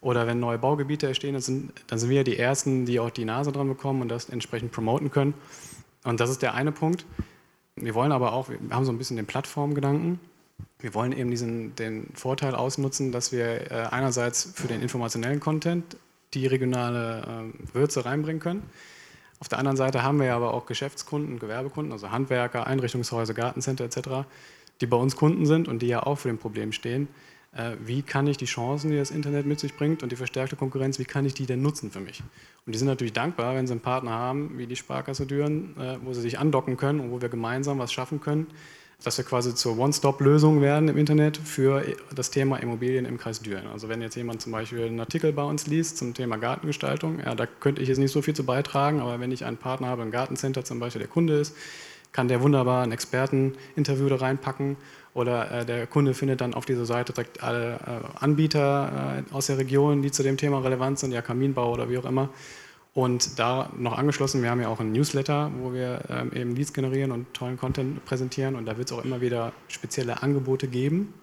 Oder 0.00 0.26
wenn 0.26 0.40
neue 0.40 0.58
Baugebiete 0.58 1.06
entstehen, 1.06 1.34
dann 1.34 1.42
sind, 1.42 1.72
dann 1.86 2.00
sind 2.00 2.10
wir 2.10 2.24
die 2.24 2.36
Ersten, 2.36 2.84
die 2.84 2.98
auch 2.98 3.10
die 3.10 3.24
Nase 3.24 3.52
dran 3.52 3.68
bekommen 3.68 4.02
und 4.02 4.08
das 4.08 4.28
entsprechend 4.28 4.72
promoten 4.72 5.12
können. 5.12 5.34
Und 6.02 6.18
das 6.18 6.30
ist 6.30 6.42
der 6.42 6.54
eine 6.54 6.72
Punkt. 6.72 7.06
Wir 7.76 7.94
wollen 7.94 8.10
aber 8.10 8.32
auch, 8.32 8.48
wir 8.48 8.58
haben 8.70 8.84
so 8.84 8.90
ein 8.90 8.98
bisschen 8.98 9.16
den 9.16 9.26
Plattformgedanken. 9.26 10.18
Wir 10.80 10.94
wollen 10.94 11.12
eben 11.12 11.30
diesen, 11.30 11.74
den 11.76 12.08
Vorteil 12.14 12.54
ausnutzen, 12.54 13.12
dass 13.12 13.32
wir 13.32 13.70
äh, 13.70 13.74
einerseits 13.90 14.52
für 14.54 14.68
den 14.68 14.82
informationellen 14.82 15.40
Content 15.40 15.96
die 16.34 16.46
regionale 16.46 17.52
äh, 17.52 17.74
Würze 17.74 18.04
reinbringen 18.04 18.40
können. 18.40 18.62
Auf 19.40 19.48
der 19.48 19.58
anderen 19.58 19.76
Seite 19.76 20.02
haben 20.02 20.20
wir 20.20 20.34
aber 20.34 20.52
auch 20.52 20.66
Geschäftskunden, 20.66 21.38
Gewerbekunden, 21.38 21.92
also 21.92 22.10
Handwerker, 22.10 22.66
Einrichtungshäuser, 22.66 23.34
Gartencenter 23.34 23.84
etc., 23.84 24.28
die 24.80 24.86
bei 24.86 24.96
uns 24.96 25.16
Kunden 25.16 25.46
sind 25.46 25.68
und 25.68 25.80
die 25.82 25.88
ja 25.88 26.02
auch 26.02 26.18
vor 26.18 26.30
dem 26.30 26.38
Problem 26.38 26.72
stehen. 26.72 27.08
Äh, 27.52 27.72
wie 27.84 28.02
kann 28.02 28.26
ich 28.26 28.36
die 28.36 28.44
Chancen, 28.44 28.90
die 28.90 28.96
das 28.96 29.10
Internet 29.10 29.46
mit 29.46 29.58
sich 29.58 29.74
bringt 29.76 30.02
und 30.02 30.12
die 30.12 30.16
verstärkte 30.16 30.56
Konkurrenz, 30.56 30.98
wie 30.98 31.04
kann 31.04 31.26
ich 31.26 31.34
die 31.34 31.46
denn 31.46 31.62
nutzen 31.62 31.90
für 31.90 32.00
mich? 32.00 32.22
Und 32.66 32.74
die 32.74 32.78
sind 32.78 32.86
natürlich 32.86 33.12
dankbar, 33.12 33.56
wenn 33.56 33.66
sie 33.66 33.72
einen 33.72 33.80
Partner 33.80 34.12
haben, 34.12 34.56
wie 34.58 34.66
die 34.66 34.76
Sparkasse 34.76 35.26
Düren, 35.26 35.76
äh, 35.78 35.98
wo 36.02 36.12
sie 36.12 36.20
sich 36.20 36.38
andocken 36.38 36.76
können 36.76 37.00
und 37.00 37.10
wo 37.10 37.20
wir 37.20 37.28
gemeinsam 37.28 37.78
was 37.78 37.92
schaffen 37.92 38.20
können, 38.20 38.46
dass 39.02 39.16
wir 39.16 39.24
quasi 39.24 39.54
zur 39.54 39.78
One-Stop-Lösung 39.78 40.60
werden 40.60 40.88
im 40.88 40.98
Internet 40.98 41.38
für 41.38 41.82
das 42.14 42.30
Thema 42.30 42.58
Immobilien 42.58 43.06
im 43.06 43.18
Kreis 43.18 43.40
Düren. 43.40 43.66
Also 43.68 43.88
wenn 43.88 44.02
jetzt 44.02 44.14
jemand 44.14 44.42
zum 44.42 44.52
Beispiel 44.52 44.84
einen 44.84 45.00
Artikel 45.00 45.32
bei 45.32 45.42
uns 45.42 45.66
liest 45.66 45.96
zum 45.96 46.12
Thema 46.12 46.36
Gartengestaltung, 46.36 47.20
ja, 47.20 47.34
da 47.34 47.46
könnte 47.46 47.80
ich 47.80 47.88
jetzt 47.88 47.98
nicht 47.98 48.12
so 48.12 48.20
viel 48.20 48.34
zu 48.34 48.44
beitragen, 48.44 49.00
aber 49.00 49.18
wenn 49.20 49.32
ich 49.32 49.44
einen 49.44 49.56
Partner 49.56 49.88
habe, 49.88 50.02
ein 50.02 50.10
Gartencenter 50.10 50.64
zum 50.64 50.80
Beispiel, 50.80 51.00
der 51.00 51.08
Kunde 51.08 51.34
ist, 51.38 51.56
kann 52.12 52.28
der 52.28 52.42
wunderbar 52.42 52.82
ein 52.82 52.92
Experteninterview 52.92 54.08
da 54.08 54.16
reinpacken 54.16 54.76
oder 55.14 55.50
äh, 55.50 55.64
der 55.64 55.86
Kunde 55.86 56.14
findet 56.14 56.40
dann 56.40 56.54
auf 56.54 56.66
dieser 56.66 56.84
Seite 56.84 57.12
direkt 57.12 57.42
alle 57.42 57.74
äh, 57.74 58.24
Anbieter 58.24 59.22
äh, 59.30 59.34
aus 59.34 59.46
der 59.46 59.58
Region, 59.58 60.02
die 60.02 60.10
zu 60.10 60.22
dem 60.22 60.36
Thema 60.36 60.58
relevant 60.58 60.98
sind, 60.98 61.12
ja 61.12 61.22
Kaminbau 61.22 61.72
oder 61.72 61.88
wie 61.88 61.98
auch 61.98 62.04
immer. 62.04 62.30
Und 62.92 63.38
da 63.38 63.70
noch 63.76 63.96
angeschlossen, 63.96 64.42
wir 64.42 64.50
haben 64.50 64.60
ja 64.60 64.68
auch 64.68 64.80
einen 64.80 64.92
Newsletter, 64.92 65.52
wo 65.58 65.72
wir 65.72 66.02
ähm, 66.08 66.32
eben 66.32 66.56
Leads 66.56 66.72
generieren 66.72 67.12
und 67.12 67.32
tollen 67.34 67.56
Content 67.56 68.04
präsentieren. 68.04 68.56
Und 68.56 68.66
da 68.66 68.76
wird 68.78 68.90
es 68.90 68.96
auch 68.96 69.04
immer 69.04 69.20
wieder 69.20 69.52
spezielle 69.68 70.22
Angebote 70.22 70.66
geben, 70.66 71.14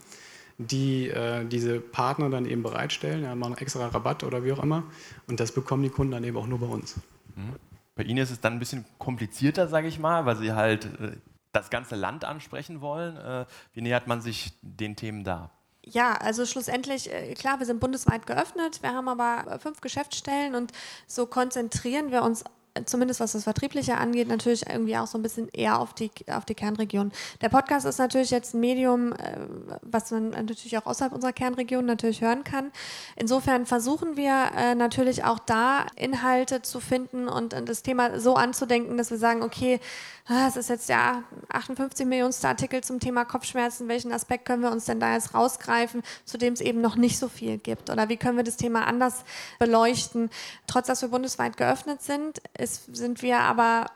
die 0.58 1.10
äh, 1.10 1.46
diese 1.46 1.82
Partner 1.82 2.30
dann 2.30 2.46
eben 2.46 2.64
bereitstellen, 2.64 3.24
ja, 3.24 3.36
machen 3.36 3.58
extra 3.58 3.88
Rabatt 3.88 4.24
oder 4.24 4.46
wie 4.46 4.54
auch 4.54 4.64
immer. 4.64 4.84
Und 5.28 5.40
das 5.42 5.52
bekommen 5.52 5.84
die 5.84 5.90
Kunden 5.90 6.14
dann 6.14 6.24
eben 6.24 6.38
auch 6.38 6.48
nur 6.48 6.60
bei 6.60 6.68
uns. 6.68 6.96
Mhm. 7.36 7.56
Bei 7.96 8.04
Ihnen 8.04 8.20
ist 8.20 8.32
es 8.32 8.40
dann 8.40 8.54
ein 8.54 8.60
bisschen 8.60 8.86
komplizierter, 8.98 9.68
sage 9.68 9.88
ich 9.88 10.00
mal, 10.00 10.26
weil 10.26 10.38
Sie 10.38 10.54
halt 10.54 10.86
äh, 11.02 11.18
das 11.52 11.70
ganze 11.70 11.96
Land 11.96 12.24
ansprechen 12.24 12.80
wollen. 12.80 13.18
Äh, 13.18 13.46
wie 13.74 13.82
nähert 13.82 14.08
man 14.08 14.22
sich 14.22 14.54
den 14.62 14.96
Themen 14.96 15.24
da? 15.24 15.52
Ja, 15.91 16.13
also 16.13 16.45
schlussendlich, 16.45 17.12
äh, 17.13 17.34
klar, 17.34 17.60
wir 17.60 17.65
sind 17.65 17.80
bundesweit 17.80 18.26
geöffnet, 18.28 18.82
wir 18.82 18.93
haben 18.93 19.08
aber 19.08 19.58
fünf 19.60 19.80
Geschäftsstellen 19.80 20.54
und 20.56 20.73
so 21.08 21.26
konzentrieren 21.26 22.12
wir 22.12 22.23
uns 22.23 22.43
zumindest 22.86 23.20
was 23.20 23.32
das 23.34 23.44
Vertriebliche 23.44 23.98
angeht, 23.98 24.28
natürlich 24.28 24.68
irgendwie 24.68 24.98
auch 24.98 25.08
so 25.08 25.18
ein 25.18 25.22
bisschen 25.22 25.50
eher 25.50 25.80
auf 25.80 25.94
die, 25.94 26.12
auf 26.32 26.46
die 26.46 26.56
Kernregion. 26.56 27.12
Der 27.42 27.50
Podcast 27.50 27.86
ist 27.86 28.00
natürlich 28.00 28.32
jetzt 28.32 28.54
ein 28.54 28.60
Medium, 28.60 29.13
äh, 29.13 29.38
was 29.82 30.12
man 30.12 30.30
natürlich 30.30 30.78
auch 30.78 30.86
außerhalb 30.86 31.13
unserer 31.13 31.34
Kernregion 31.34 31.86
natürlich 31.86 32.22
hören 32.22 32.44
kann. 32.44 32.72
Insofern 33.16 33.66
versuchen 33.66 34.18
wir 34.18 34.52
äh, 34.56 34.76
natürlich 34.76 35.24
auch 35.24 35.40
da 35.40 35.86
Inhalte 35.96 36.62
zu 36.62 36.80
finden 36.80 37.28
und 37.28 37.56
das 37.66 37.84
Thema 37.84 38.20
so 38.20 38.36
anzudenken, 38.36 38.98
dass 38.98 39.12
wir 39.12 39.18
sagen, 39.18 39.44
okay, 39.44 39.80
ah, 40.28 40.48
es 40.48 40.58
ist 40.58 40.70
jetzt 40.70 40.90
ja 40.90 41.24
58 41.50 42.06
Millionste 42.06 42.48
Artikel 42.48 42.84
zum 42.84 43.00
Thema 43.00 43.26
Kopfschmerzen. 43.26 43.88
Welchen 43.88 44.12
Aspekt 44.12 44.46
können 44.46 44.62
wir 44.62 44.72
uns 44.72 44.86
denn 44.86 45.00
da 45.00 45.13
jetzt 45.13 45.34
rausgreifen, 45.34 46.04
zu 46.26 46.38
dem 46.38 46.54
es 46.54 46.62
eben 46.62 46.82
noch 46.82 46.96
nicht 46.96 47.18
so 47.18 47.30
viel 47.30 47.58
gibt? 47.58 47.90
Oder 47.90 48.10
wie 48.10 48.18
können 48.18 48.38
wir 48.38 48.44
das 48.44 48.58
Thema 48.58 48.86
anders 48.86 49.24
beleuchten? 49.60 50.30
Trotz 50.68 50.88
dass 50.88 51.02
wir 51.02 51.10
bundesweit 51.10 51.58
geöffnet 51.58 52.02
sind, 52.02 52.42
ist, 52.58 52.67
sind 52.76 53.22
wir 53.22 53.40
aber 53.40 53.88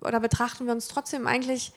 oder 0.00 0.20
betrachten 0.20 0.66
wir 0.66 0.72
uns 0.72 0.88
trotzdem 0.88 1.26
eigentlich 1.26 1.72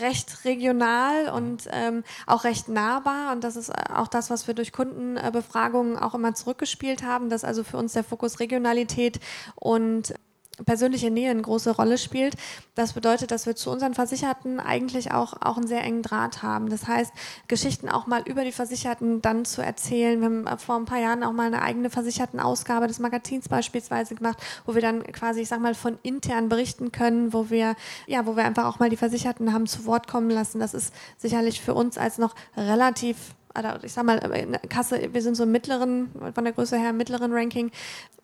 recht 0.00 0.44
regional 0.44 1.28
und 1.28 1.68
ähm, 1.70 2.04
auch 2.26 2.44
recht 2.44 2.68
nahbar. 2.68 3.32
Und 3.32 3.44
das 3.44 3.56
ist 3.56 3.70
auch 3.90 4.08
das, 4.08 4.30
was 4.30 4.46
wir 4.46 4.54
durch 4.54 4.72
Kundenbefragungen 4.72 5.96
auch 5.96 6.14
immer 6.14 6.34
zurückgespielt 6.34 7.02
haben, 7.02 7.30
dass 7.30 7.44
also 7.44 7.64
für 7.64 7.78
uns 7.78 7.92
der 7.94 8.04
Fokus 8.04 8.40
Regionalität 8.40 9.20
und 9.56 10.14
persönliche 10.64 11.10
Nähe 11.10 11.30
eine 11.30 11.42
große 11.42 11.76
Rolle 11.76 11.98
spielt. 11.98 12.34
Das 12.74 12.92
bedeutet, 12.92 13.30
dass 13.30 13.46
wir 13.46 13.56
zu 13.56 13.70
unseren 13.70 13.94
Versicherten 13.94 14.60
eigentlich 14.60 15.12
auch, 15.12 15.34
auch 15.40 15.56
einen 15.56 15.66
sehr 15.66 15.82
engen 15.82 16.02
Draht 16.02 16.42
haben. 16.42 16.68
Das 16.70 16.86
heißt, 16.86 17.12
Geschichten 17.48 17.88
auch 17.88 18.06
mal 18.06 18.22
über 18.26 18.44
die 18.44 18.52
Versicherten 18.52 19.22
dann 19.22 19.44
zu 19.44 19.62
erzählen. 19.62 20.20
Wir 20.20 20.26
haben 20.26 20.58
vor 20.58 20.76
ein 20.76 20.84
paar 20.84 21.00
Jahren 21.00 21.22
auch 21.22 21.32
mal 21.32 21.46
eine 21.46 21.62
eigene 21.62 21.90
Versichertenausgabe 21.90 22.86
des 22.86 22.98
Magazins 22.98 23.48
beispielsweise 23.48 24.14
gemacht, 24.14 24.38
wo 24.66 24.74
wir 24.74 24.82
dann 24.82 25.02
quasi, 25.12 25.40
ich 25.40 25.48
sag 25.48 25.60
mal, 25.60 25.74
von 25.74 25.98
intern 26.02 26.48
berichten 26.48 26.92
können, 26.92 27.32
wo 27.32 27.50
wir, 27.50 27.76
ja, 28.06 28.26
wo 28.26 28.36
wir 28.36 28.44
einfach 28.44 28.66
auch 28.66 28.78
mal 28.78 28.90
die 28.90 28.96
Versicherten 28.96 29.52
haben 29.52 29.66
zu 29.66 29.86
Wort 29.86 30.08
kommen 30.08 30.30
lassen. 30.30 30.60
Das 30.60 30.74
ist 30.74 30.92
sicherlich 31.16 31.60
für 31.60 31.74
uns 31.74 31.98
als 31.98 32.18
noch 32.18 32.34
relativ 32.56 33.34
oder 33.58 33.82
ich 33.82 33.92
sag 33.92 34.04
mal, 34.04 34.20
Kasse, 34.68 35.12
wir 35.12 35.22
sind 35.22 35.34
so 35.34 35.44
im 35.44 35.52
mittleren, 35.52 36.10
von 36.34 36.44
der 36.44 36.52
Größe 36.52 36.78
her 36.78 36.90
im 36.90 36.96
mittleren 36.96 37.32
Ranking, 37.32 37.70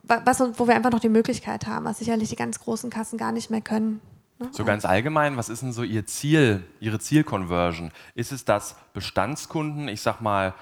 was, 0.02 0.40
wo 0.40 0.66
wir 0.66 0.74
einfach 0.74 0.90
noch 0.90 1.00
die 1.00 1.08
Möglichkeit 1.08 1.66
haben, 1.66 1.84
was 1.84 1.98
sicherlich 1.98 2.28
die 2.28 2.36
ganz 2.36 2.60
großen 2.60 2.90
Kassen 2.90 3.18
gar 3.18 3.32
nicht 3.32 3.50
mehr 3.50 3.60
können. 3.60 4.00
Ne? 4.38 4.48
So 4.50 4.64
ganz 4.64 4.84
allgemein, 4.84 5.36
was 5.36 5.48
ist 5.48 5.62
denn 5.62 5.72
so 5.72 5.82
Ihr 5.82 6.06
Ziel, 6.06 6.64
Ihre 6.80 6.98
Zielconversion? 6.98 7.92
Ist 8.14 8.32
es, 8.32 8.44
dass 8.44 8.76
Bestandskunden, 8.92 9.88
ich 9.88 10.00
sag 10.00 10.20
mal, 10.20 10.54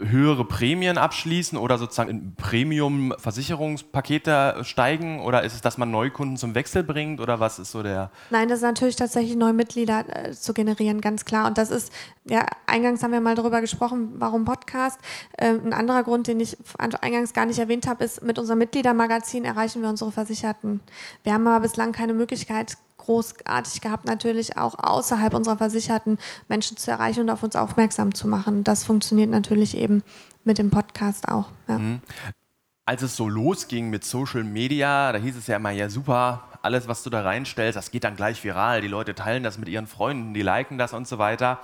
höhere 0.00 0.44
Prämien 0.44 0.98
abschließen 0.98 1.58
oder 1.58 1.78
sozusagen 1.78 2.10
in 2.10 2.34
Premium-Versicherungspakete 2.34 4.60
steigen? 4.62 5.20
Oder 5.20 5.44
ist 5.44 5.54
es, 5.54 5.60
dass 5.60 5.78
man 5.78 5.90
Neukunden 5.90 6.36
zum 6.36 6.54
Wechsel 6.54 6.82
bringt? 6.82 7.20
Oder 7.20 7.40
was 7.40 7.58
ist 7.58 7.72
so 7.72 7.82
der. 7.82 8.10
Nein, 8.30 8.48
das 8.48 8.58
ist 8.58 8.64
natürlich 8.64 8.96
tatsächlich 8.96 9.36
neue 9.36 9.52
Mitglieder 9.52 10.04
äh, 10.08 10.32
zu 10.32 10.54
generieren, 10.54 11.00
ganz 11.00 11.24
klar. 11.24 11.46
Und 11.46 11.58
das 11.58 11.70
ist, 11.70 11.92
ja, 12.24 12.46
eingangs 12.66 13.02
haben 13.02 13.12
wir 13.12 13.20
mal 13.20 13.34
darüber 13.34 13.60
gesprochen, 13.60 14.14
warum 14.16 14.44
Podcast. 14.44 14.98
Ähm, 15.38 15.60
ein 15.66 15.72
anderer 15.72 16.02
Grund, 16.02 16.26
den 16.26 16.40
ich 16.40 16.56
eingangs 16.78 17.32
gar 17.32 17.46
nicht 17.46 17.58
erwähnt 17.58 17.86
habe, 17.86 18.04
ist, 18.04 18.22
mit 18.22 18.38
unserem 18.38 18.58
Mitgliedermagazin 18.58 19.44
erreichen 19.44 19.82
wir 19.82 19.88
unsere 19.88 20.12
Versicherten. 20.12 20.80
Wir 21.22 21.34
haben 21.34 21.46
aber 21.46 21.60
bislang 21.60 21.92
keine 21.92 22.14
Möglichkeit 22.14 22.76
großartig 23.00 23.80
gehabt, 23.80 24.06
natürlich 24.06 24.56
auch 24.56 24.74
außerhalb 24.78 25.34
unserer 25.34 25.58
Versicherten 25.58 26.18
Menschen 26.48 26.76
zu 26.76 26.90
erreichen 26.90 27.20
und 27.20 27.30
auf 27.30 27.42
uns 27.42 27.56
aufmerksam 27.56 28.14
zu 28.14 28.28
machen. 28.28 28.64
Das 28.64 28.84
funktioniert 28.84 29.30
natürlich 29.30 29.76
eben 29.76 30.02
mit 30.44 30.58
dem 30.58 30.70
Podcast 30.70 31.28
auch. 31.28 31.46
Ja. 31.68 31.78
Mhm. 31.78 32.00
Als 32.86 33.02
es 33.02 33.16
so 33.16 33.28
losging 33.28 33.90
mit 33.90 34.04
Social 34.04 34.42
Media, 34.42 35.12
da 35.12 35.18
hieß 35.18 35.36
es 35.36 35.46
ja 35.46 35.56
immer, 35.56 35.70
ja 35.70 35.88
super, 35.88 36.44
alles, 36.62 36.88
was 36.88 37.02
du 37.02 37.10
da 37.10 37.22
reinstellst, 37.22 37.76
das 37.76 37.90
geht 37.90 38.04
dann 38.04 38.16
gleich 38.16 38.42
viral. 38.42 38.80
Die 38.80 38.88
Leute 38.88 39.14
teilen 39.14 39.42
das 39.42 39.58
mit 39.58 39.68
ihren 39.68 39.86
Freunden, 39.86 40.34
die 40.34 40.42
liken 40.42 40.78
das 40.78 40.92
und 40.92 41.08
so 41.08 41.18
weiter. 41.18 41.60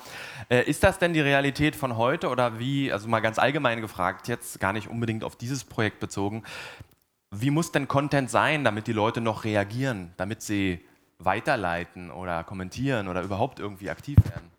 Äh, 0.48 0.62
ist 0.62 0.82
das 0.82 0.98
denn 0.98 1.12
die 1.12 1.20
Realität 1.20 1.76
von 1.76 1.96
heute 1.96 2.28
oder 2.28 2.58
wie, 2.58 2.92
also 2.92 3.08
mal 3.08 3.20
ganz 3.20 3.38
allgemein 3.38 3.80
gefragt, 3.80 4.28
jetzt 4.28 4.60
gar 4.60 4.72
nicht 4.72 4.88
unbedingt 4.88 5.24
auf 5.24 5.36
dieses 5.36 5.64
Projekt 5.64 6.00
bezogen, 6.00 6.44
wie 7.30 7.50
muss 7.50 7.72
denn 7.72 7.88
Content 7.88 8.30
sein, 8.30 8.64
damit 8.64 8.86
die 8.86 8.92
Leute 8.92 9.20
noch 9.20 9.44
reagieren, 9.44 10.12
damit 10.16 10.42
sie 10.42 10.80
weiterleiten 11.18 12.10
oder 12.10 12.44
kommentieren 12.44 13.08
oder 13.08 13.22
überhaupt 13.22 13.60
irgendwie 13.60 13.90
aktiv 13.90 14.18
werden? 14.24 14.50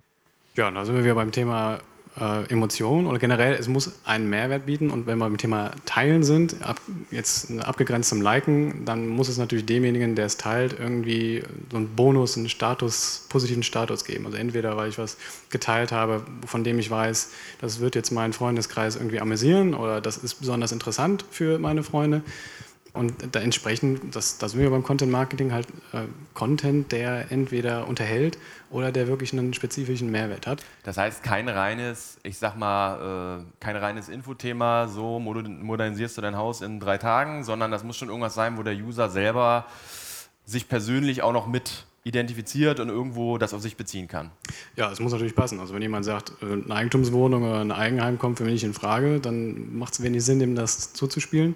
Ja, 0.56 0.72
da 0.72 0.86
sind 0.86 0.96
wir 0.96 1.04
wieder 1.04 1.16
beim 1.16 1.32
Thema 1.32 1.80
äh, 2.20 2.50
Emotionen 2.52 3.08
oder 3.08 3.20
generell, 3.20 3.54
es 3.54 3.68
muss 3.68 4.00
einen 4.06 4.30
Mehrwert 4.30 4.66
bieten 4.66 4.90
und 4.90 5.06
wenn 5.06 5.18
wir 5.18 5.26
beim 5.26 5.38
Thema 5.38 5.72
Teilen 5.86 6.24
sind, 6.24 6.64
ab, 6.64 6.82
jetzt 7.12 7.52
abgegrenzt 7.60 8.10
zum 8.10 8.22
Liken, 8.22 8.86
dann 8.86 9.08
muss 9.08 9.30
es 9.30 9.38
natürlich 9.38 9.66
demjenigen, 9.66 10.16
der 10.16 10.26
es 10.26 10.38
teilt, 10.38 10.78
irgendwie 10.80 11.44
so 11.72 11.78
einen 11.78 11.96
Bonus, 11.96 12.38
einen 12.38 12.50
Status, 12.50 13.28
positiven 13.30 13.64
Status 13.64 14.06
geben. 14.06 14.26
Also 14.26 14.38
entweder, 14.38 14.78
weil 14.78 14.90
ich 14.90 14.98
was 14.98 15.18
geteilt 15.50 15.92
habe, 15.92 16.24
von 16.46 16.64
dem 16.64 16.80
ich 16.80 16.90
weiß, 16.90 17.32
das 17.62 17.80
wird 17.80 17.96
jetzt 17.96 18.12
meinen 18.12 18.34
Freundeskreis 18.34 18.96
irgendwie 18.96 19.20
amüsieren 19.20 19.74
oder 19.74 20.02
das 20.02 20.18
ist 20.18 20.36
besonders 20.36 20.72
interessant 20.72 21.24
für 21.30 21.60
meine 21.60 21.84
Freunde 21.84 22.24
und 22.98 23.36
da 23.36 23.40
entsprechend, 23.40 24.16
das, 24.16 24.38
da 24.38 24.50
sind 24.50 24.60
wir 24.60 24.70
beim 24.70 24.84
Content 24.84 25.12
Marketing 25.12 25.52
halt 25.54 25.68
äh, 25.94 26.04
Content, 26.34 26.92
der 26.92 27.32
entweder 27.32 27.88
unterhält 27.88 28.38
oder 28.70 28.92
der 28.92 29.08
wirklich 29.08 29.34
einen 29.34 29.54
spezifischen 29.54 30.12
Mehrwert 30.12 30.48
hat. 30.48 30.64
Das 30.84 30.98
heißt, 30.98 31.24
kein 31.24 31.48
reines, 31.48 32.18
ich 32.24 32.38
sag 32.38 32.58
mal, 32.58 33.40
äh, 33.40 33.44
kein 33.60 33.76
reines 33.76 34.10
Infothema, 34.10 34.88
so 34.88 35.20
modernisierst 35.20 36.18
du 36.18 36.22
dein 36.22 36.36
Haus 36.36 36.62
in 36.62 36.80
drei 36.80 36.98
Tagen, 36.98 37.44
sondern 37.44 37.72
das 37.72 37.84
muss 37.84 37.98
schon 37.98 38.10
irgendwas 38.10 38.34
sein, 38.34 38.58
wo 38.58 38.64
der 38.64 38.76
User 38.76 39.10
selber 39.10 39.66
sich 40.46 40.68
persönlich 40.68 41.22
auch 41.22 41.34
noch 41.34 41.48
mit 41.48 41.86
identifiziert 42.08 42.80
und 42.80 42.90
irgendwo 42.90 43.38
das 43.38 43.54
auf 43.54 43.62
sich 43.62 43.76
beziehen 43.76 44.08
kann. 44.08 44.32
Ja, 44.76 44.92
es 44.92 45.00
muss 45.00 45.12
natürlich 45.12 45.36
passen. 45.36 45.60
Also 45.60 45.74
wenn 45.74 45.82
jemand 45.82 46.06
sagt, 46.06 46.32
äh, 46.42 46.46
eine 46.46 46.76
Eigentumswohnung 46.76 47.44
oder 47.44 47.62
ein 47.62 47.72
Eigenheim 47.72 48.18
kommt 48.18 48.38
für 48.38 48.44
mich 48.44 48.64
in 48.64 48.74
Frage, 48.74 49.20
dann 49.20 49.78
macht 49.78 49.94
es 49.94 50.04
wenig 50.04 50.24
Sinn, 50.24 50.40
dem 50.40 50.56
das 50.56 50.94
zuzuspielen. 50.94 51.56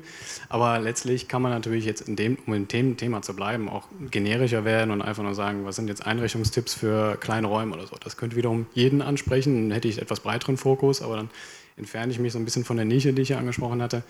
Aber 0.50 0.80
letztlich 0.80 1.28
kann 1.28 1.42
man 1.42 1.52
natürlich 1.52 1.86
jetzt, 1.86 2.08
in 2.08 2.16
dem, 2.16 2.38
um 2.46 2.54
im 2.54 2.68
Thema 2.68 3.22
zu 3.22 3.36
bleiben, 3.36 3.70
auch 3.70 3.88
generischer 4.10 4.66
werden 4.66 4.92
und 4.92 5.02
einfach 5.02 5.24
nur 5.24 5.36
sagen, 5.36 5.66
was 5.66 5.76
sind 5.76 5.88
jetzt 5.88 6.06
Einrichtungstipps 6.06 6.74
für 6.74 7.18
kleine 7.18 7.48
Räume 7.48 7.74
oder 7.74 7.88
so. 7.88 7.96
Das 8.00 8.18
könnte 8.18 8.36
wiederum 8.36 8.68
jeden 8.74 9.02
ansprechen, 9.02 9.70
dann 9.70 9.72
hätte 9.72 9.88
ich 9.88 10.02
etwas 10.02 10.20
breiteren 10.20 10.58
Fokus, 10.58 11.02
aber 11.02 11.16
dann 11.16 11.30
entferne 11.78 12.12
ich 12.12 12.20
mich 12.20 12.34
so 12.34 12.40
ein 12.40 12.46
bisschen 12.46 12.66
von 12.66 12.78
der 12.78 12.86
Nische, 12.86 13.14
die 13.14 13.22
ich 13.22 13.30
hier 13.30 13.38
angesprochen 13.38 13.82
hatte. 13.82 14.04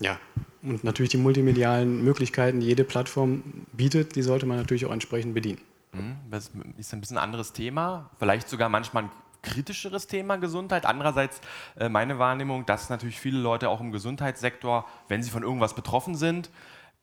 Ja, 0.00 0.18
und 0.62 0.84
natürlich 0.84 1.10
die 1.10 1.16
multimedialen 1.16 2.04
Möglichkeiten, 2.04 2.60
die 2.60 2.66
jede 2.66 2.84
Plattform 2.84 3.42
bietet, 3.72 4.14
die 4.14 4.22
sollte 4.22 4.46
man 4.46 4.56
natürlich 4.56 4.86
auch 4.86 4.92
entsprechend 4.92 5.34
bedienen. 5.34 5.58
Mhm, 5.92 6.16
das 6.30 6.50
ist 6.76 6.92
ein 6.92 7.00
bisschen 7.00 7.18
ein 7.18 7.24
anderes 7.24 7.52
Thema, 7.52 8.10
vielleicht 8.18 8.48
sogar 8.48 8.68
manchmal 8.68 9.04
ein 9.04 9.10
kritischeres 9.42 10.06
Thema 10.06 10.36
Gesundheit. 10.36 10.86
Andererseits 10.86 11.40
äh, 11.78 11.88
meine 11.88 12.18
Wahrnehmung, 12.18 12.66
dass 12.66 12.90
natürlich 12.90 13.20
viele 13.20 13.38
Leute 13.38 13.68
auch 13.68 13.80
im 13.80 13.92
Gesundheitssektor, 13.92 14.86
wenn 15.08 15.22
sie 15.22 15.30
von 15.30 15.42
irgendwas 15.42 15.74
betroffen 15.74 16.14
sind, 16.14 16.50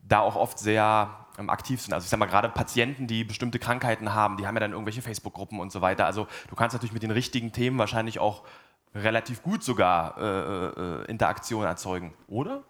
da 0.08 0.19
auch 0.19 0.36
oft 0.36 0.60
sehr 0.60 1.26
ähm, 1.38 1.50
aktiv 1.50 1.82
sind. 1.82 1.93
Also 1.93 2.06
ich 2.06 2.10
sage 2.10 2.19
mal 2.19 2.28
gerade 2.28 2.50
Patienten, 2.50 3.08
die 3.08 3.24
bestimmte 3.24 3.60
Krankheiten 3.60 4.13
haben, 4.13 4.38
die 4.38 4.46
haben 4.46 4.56
ja 4.56 4.60
dann 4.60 4.71
irgendwelche 4.71 5.02
Facebook-Gruppen 5.02 5.60
und 5.60 5.71
so 5.71 5.81
weiter. 5.81 6.06
Also 6.06 6.27
du 6.50 6.56
kannst 6.56 6.73
natürlich 6.73 6.94
mit 6.94 7.04
den 7.04 7.12
richtigen 7.12 7.52
Themen 7.52 7.77
wahrscheinlich 7.77 8.19
auch 8.19 8.44
relativ 8.94 9.44
gut 9.44 9.63
sogar 9.63 10.17
äh, 10.17 11.04
äh, 11.04 11.06
Interaktion 11.06 11.65
erzeugen, 11.65 12.13
oder? 12.27 12.63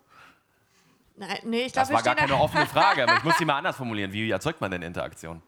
Nein, 1.18 1.38
nee, 1.43 1.66
ich 1.66 1.74
glaub, 1.74 1.88
das 1.88 1.93
war 1.93 2.03
gar 2.03 2.16
keine 2.16 2.36
offene 2.39 2.66
Frage, 2.66 3.03
aber 3.03 3.18
ich 3.18 3.24
muss 3.24 3.38
sie 3.38 3.45
mal 3.45 3.57
anders 3.57 3.78
formulieren. 3.78 4.11
Wie 4.11 4.30
erzeugt 4.30 4.59
man 4.59 4.72
denn 4.72 4.82
Interaktion? 4.82 5.41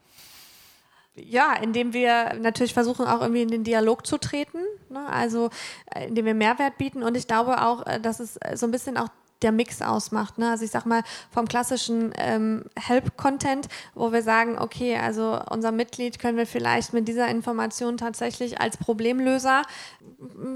Ja, 1.19 1.53
indem 1.53 1.93
wir 1.93 2.35
natürlich 2.39 2.73
versuchen, 2.73 3.05
auch 3.07 3.21
irgendwie 3.21 3.41
in 3.41 3.49
den 3.49 3.63
Dialog 3.63 4.05
zu 4.05 4.17
treten, 4.17 4.59
ne? 4.89 5.07
also 5.09 5.49
äh, 5.93 6.07
indem 6.07 6.25
wir 6.25 6.33
Mehrwert 6.33 6.77
bieten. 6.77 7.03
Und 7.03 7.17
ich 7.17 7.27
glaube 7.27 7.61
auch, 7.61 7.85
äh, 7.85 7.99
dass 7.99 8.19
es 8.19 8.39
so 8.55 8.67
ein 8.67 8.71
bisschen 8.71 8.97
auch 8.97 9.09
der 9.41 9.51
Mix 9.51 9.81
ausmacht. 9.81 10.37
Ne? 10.37 10.49
Also 10.49 10.65
ich 10.65 10.71
sag 10.71 10.85
mal, 10.85 11.03
vom 11.31 11.47
klassischen 11.47 12.11
ähm, 12.17 12.65
Help-Content, 12.79 13.67
wo 13.93 14.11
wir 14.11 14.23
sagen, 14.23 14.57
okay, 14.59 14.97
also 14.97 15.39
unser 15.49 15.71
Mitglied 15.71 16.19
können 16.19 16.37
wir 16.37 16.47
vielleicht 16.47 16.93
mit 16.93 17.07
dieser 17.07 17.27
Information 17.27 17.97
tatsächlich 17.97 18.59
als 18.59 18.77
Problemlöser 18.77 19.61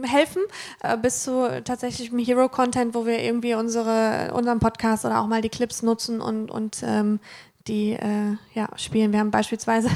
helfen, 0.03 0.41
äh, 0.81 0.97
bis 0.97 1.23
zu 1.23 1.61
tatsächlich 1.63 2.11
Hero-Content, 2.11 2.95
wo 2.95 3.05
wir 3.05 3.19
irgendwie 3.19 3.53
unsere, 3.53 4.31
unseren 4.33 4.59
Podcast 4.59 5.05
oder 5.05 5.21
auch 5.21 5.27
mal 5.27 5.41
die 5.41 5.49
Clips 5.49 5.83
nutzen 5.83 6.21
und, 6.21 6.49
und 6.49 6.81
ähm, 6.83 7.19
die 7.67 7.93
äh, 7.93 8.37
ja, 8.53 8.69
spielen. 8.77 9.11
Wir 9.11 9.19
haben 9.19 9.31
beispielsweise 9.31 9.89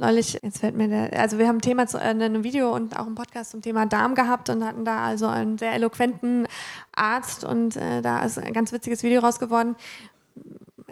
neulich, 0.00 0.38
jetzt 0.42 0.58
fällt 0.58 0.76
mir 0.76 0.88
der, 0.88 1.20
also 1.20 1.38
wir 1.38 1.46
haben 1.46 1.56
ein 1.58 1.62
Thema 1.62 1.86
zu, 1.86 1.98
äh, 1.98 2.10
ein 2.10 2.42
Video 2.42 2.74
und 2.74 2.98
auch 2.98 3.06
einen 3.06 3.14
Podcast 3.14 3.52
zum 3.52 3.62
Thema 3.62 3.86
Darm 3.86 4.14
gehabt 4.14 4.48
und 4.48 4.64
hatten 4.64 4.84
da 4.84 5.04
also 5.04 5.26
einen 5.26 5.58
sehr 5.58 5.72
eloquenten 5.74 6.48
Arzt 6.94 7.44
und 7.44 7.76
äh, 7.76 8.02
da 8.02 8.24
ist 8.24 8.38
ein 8.38 8.52
ganz 8.52 8.72
witziges 8.72 9.02
Video 9.02 9.20
raus 9.20 9.38
geworden. 9.38 9.76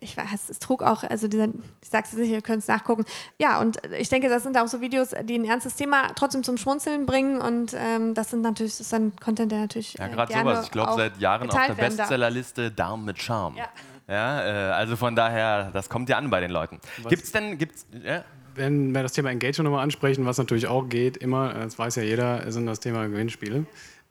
Ich 0.00 0.16
weiß, 0.16 0.48
es 0.48 0.60
trug 0.60 0.84
auch, 0.84 1.02
also 1.02 1.26
dieser, 1.26 1.46
ich 1.82 1.88
sag's 1.90 2.12
jetzt 2.12 2.20
nicht, 2.20 2.30
ihr 2.30 2.40
könnt 2.40 2.62
es 2.62 2.68
nachgucken. 2.68 3.04
Ja, 3.38 3.60
und 3.60 3.78
ich 3.98 4.08
denke, 4.08 4.28
das 4.28 4.44
sind 4.44 4.56
auch 4.56 4.68
so 4.68 4.80
Videos, 4.80 5.10
die 5.24 5.36
ein 5.36 5.44
ernstes 5.44 5.74
Thema 5.74 6.08
trotzdem 6.14 6.44
zum 6.44 6.56
Schmunzeln 6.56 7.04
bringen 7.04 7.40
und 7.40 7.74
ähm, 7.76 8.14
das 8.14 8.30
sind 8.30 8.42
natürlich, 8.42 8.72
das 8.72 8.82
ist 8.82 8.92
dann 8.92 9.16
Content, 9.16 9.50
der 9.50 9.58
natürlich. 9.58 9.94
Ja, 9.94 10.06
gerade 10.06 10.32
äh, 10.32 10.38
sowas. 10.38 10.64
Ich 10.66 10.70
glaube, 10.70 10.92
seit 10.96 11.18
Jahren 11.18 11.50
auf 11.50 11.66
der 11.66 11.74
Bestsellerliste 11.74 12.70
Darm 12.70 13.04
mit 13.04 13.20
Charme. 13.20 13.56
Ja. 13.56 13.68
Ja, 14.08 14.40
äh, 14.40 14.72
also 14.72 14.96
von 14.96 15.14
daher, 15.14 15.70
das 15.72 15.90
kommt 15.90 16.08
ja 16.08 16.16
an 16.16 16.30
bei 16.30 16.40
den 16.40 16.50
Leuten. 16.50 16.80
Gibt 17.08 17.24
es 17.24 17.32
denn, 17.32 17.58
gibt's, 17.58 17.86
ja? 18.02 18.24
Wenn 18.58 18.92
wir 18.92 19.02
das 19.02 19.12
Thema 19.12 19.30
Engagement 19.30 19.64
nochmal 19.66 19.84
ansprechen, 19.84 20.26
was 20.26 20.36
natürlich 20.36 20.66
auch 20.66 20.88
geht, 20.88 21.16
immer, 21.16 21.54
das 21.54 21.78
weiß 21.78 21.94
ja 21.96 22.02
jeder, 22.02 22.50
sind 22.50 22.66
das 22.66 22.80
Thema 22.80 23.06
Gewinnspiele. 23.06 23.66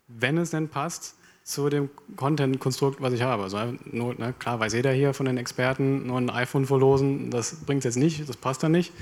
Wenn 0.08 0.38
es 0.38 0.50
denn 0.50 0.68
passt 0.68 1.16
zu 1.44 1.68
dem 1.68 1.88
Content-Konstrukt, 2.16 3.00
was 3.00 3.12
ich 3.12 3.22
habe. 3.22 3.42
Also 3.42 3.58
nur, 3.90 4.14
ne, 4.14 4.34
klar 4.38 4.60
weiß 4.60 4.74
jeder 4.74 4.92
hier 4.92 5.14
von 5.14 5.26
den 5.26 5.38
Experten, 5.38 6.06
nur 6.06 6.18
ein 6.18 6.30
iPhone 6.30 6.66
verlosen, 6.66 7.30
das 7.30 7.56
bringt 7.64 7.80
es 7.80 7.84
jetzt 7.84 7.96
nicht, 7.96 8.28
das 8.28 8.36
passt 8.36 8.62
dann 8.62 8.72
nicht. 8.72 8.92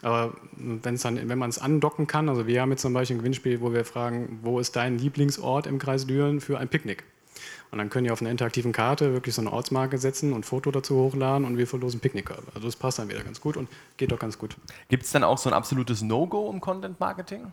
Aber 0.00 0.34
wenn's 0.56 1.02
dann, 1.02 1.28
wenn 1.28 1.38
man 1.38 1.50
es 1.50 1.58
andocken 1.58 2.06
kann, 2.06 2.28
also 2.28 2.46
wir 2.46 2.60
haben 2.60 2.70
jetzt 2.70 2.82
zum 2.82 2.92
Beispiel 2.92 3.16
ein 3.16 3.18
Gewinnspiel, 3.20 3.60
wo 3.60 3.72
wir 3.72 3.84
fragen, 3.84 4.38
wo 4.42 4.58
ist 4.58 4.74
dein 4.74 4.98
Lieblingsort 4.98 5.66
im 5.66 5.78
Kreis 5.78 6.06
Düren 6.06 6.40
für 6.40 6.58
ein 6.58 6.68
Picknick? 6.68 7.04
Und 7.72 7.78
dann 7.78 7.88
können 7.88 8.04
die 8.04 8.10
auf 8.10 8.20
einer 8.20 8.30
interaktiven 8.30 8.70
Karte 8.70 9.14
wirklich 9.14 9.34
so 9.34 9.40
eine 9.40 9.50
Ortsmarke 9.50 9.96
setzen 9.96 10.34
und 10.34 10.40
ein 10.40 10.44
Foto 10.44 10.70
dazu 10.70 10.94
hochladen 10.94 11.46
und 11.46 11.56
wir 11.56 11.66
verlosen 11.66 12.00
Picknickkörbe. 12.00 12.48
Also 12.54 12.68
das 12.68 12.76
passt 12.76 12.98
dann 12.98 13.08
wieder 13.08 13.24
ganz 13.24 13.40
gut 13.40 13.56
und 13.56 13.68
geht 13.96 14.12
doch 14.12 14.18
ganz 14.18 14.38
gut. 14.38 14.56
Gibt 14.88 15.04
es 15.04 15.10
dann 15.10 15.24
auch 15.24 15.38
so 15.38 15.48
ein 15.48 15.54
absolutes 15.54 16.02
No-Go 16.02 16.50
im 16.52 16.60
Content 16.60 17.00
Marketing? 17.00 17.50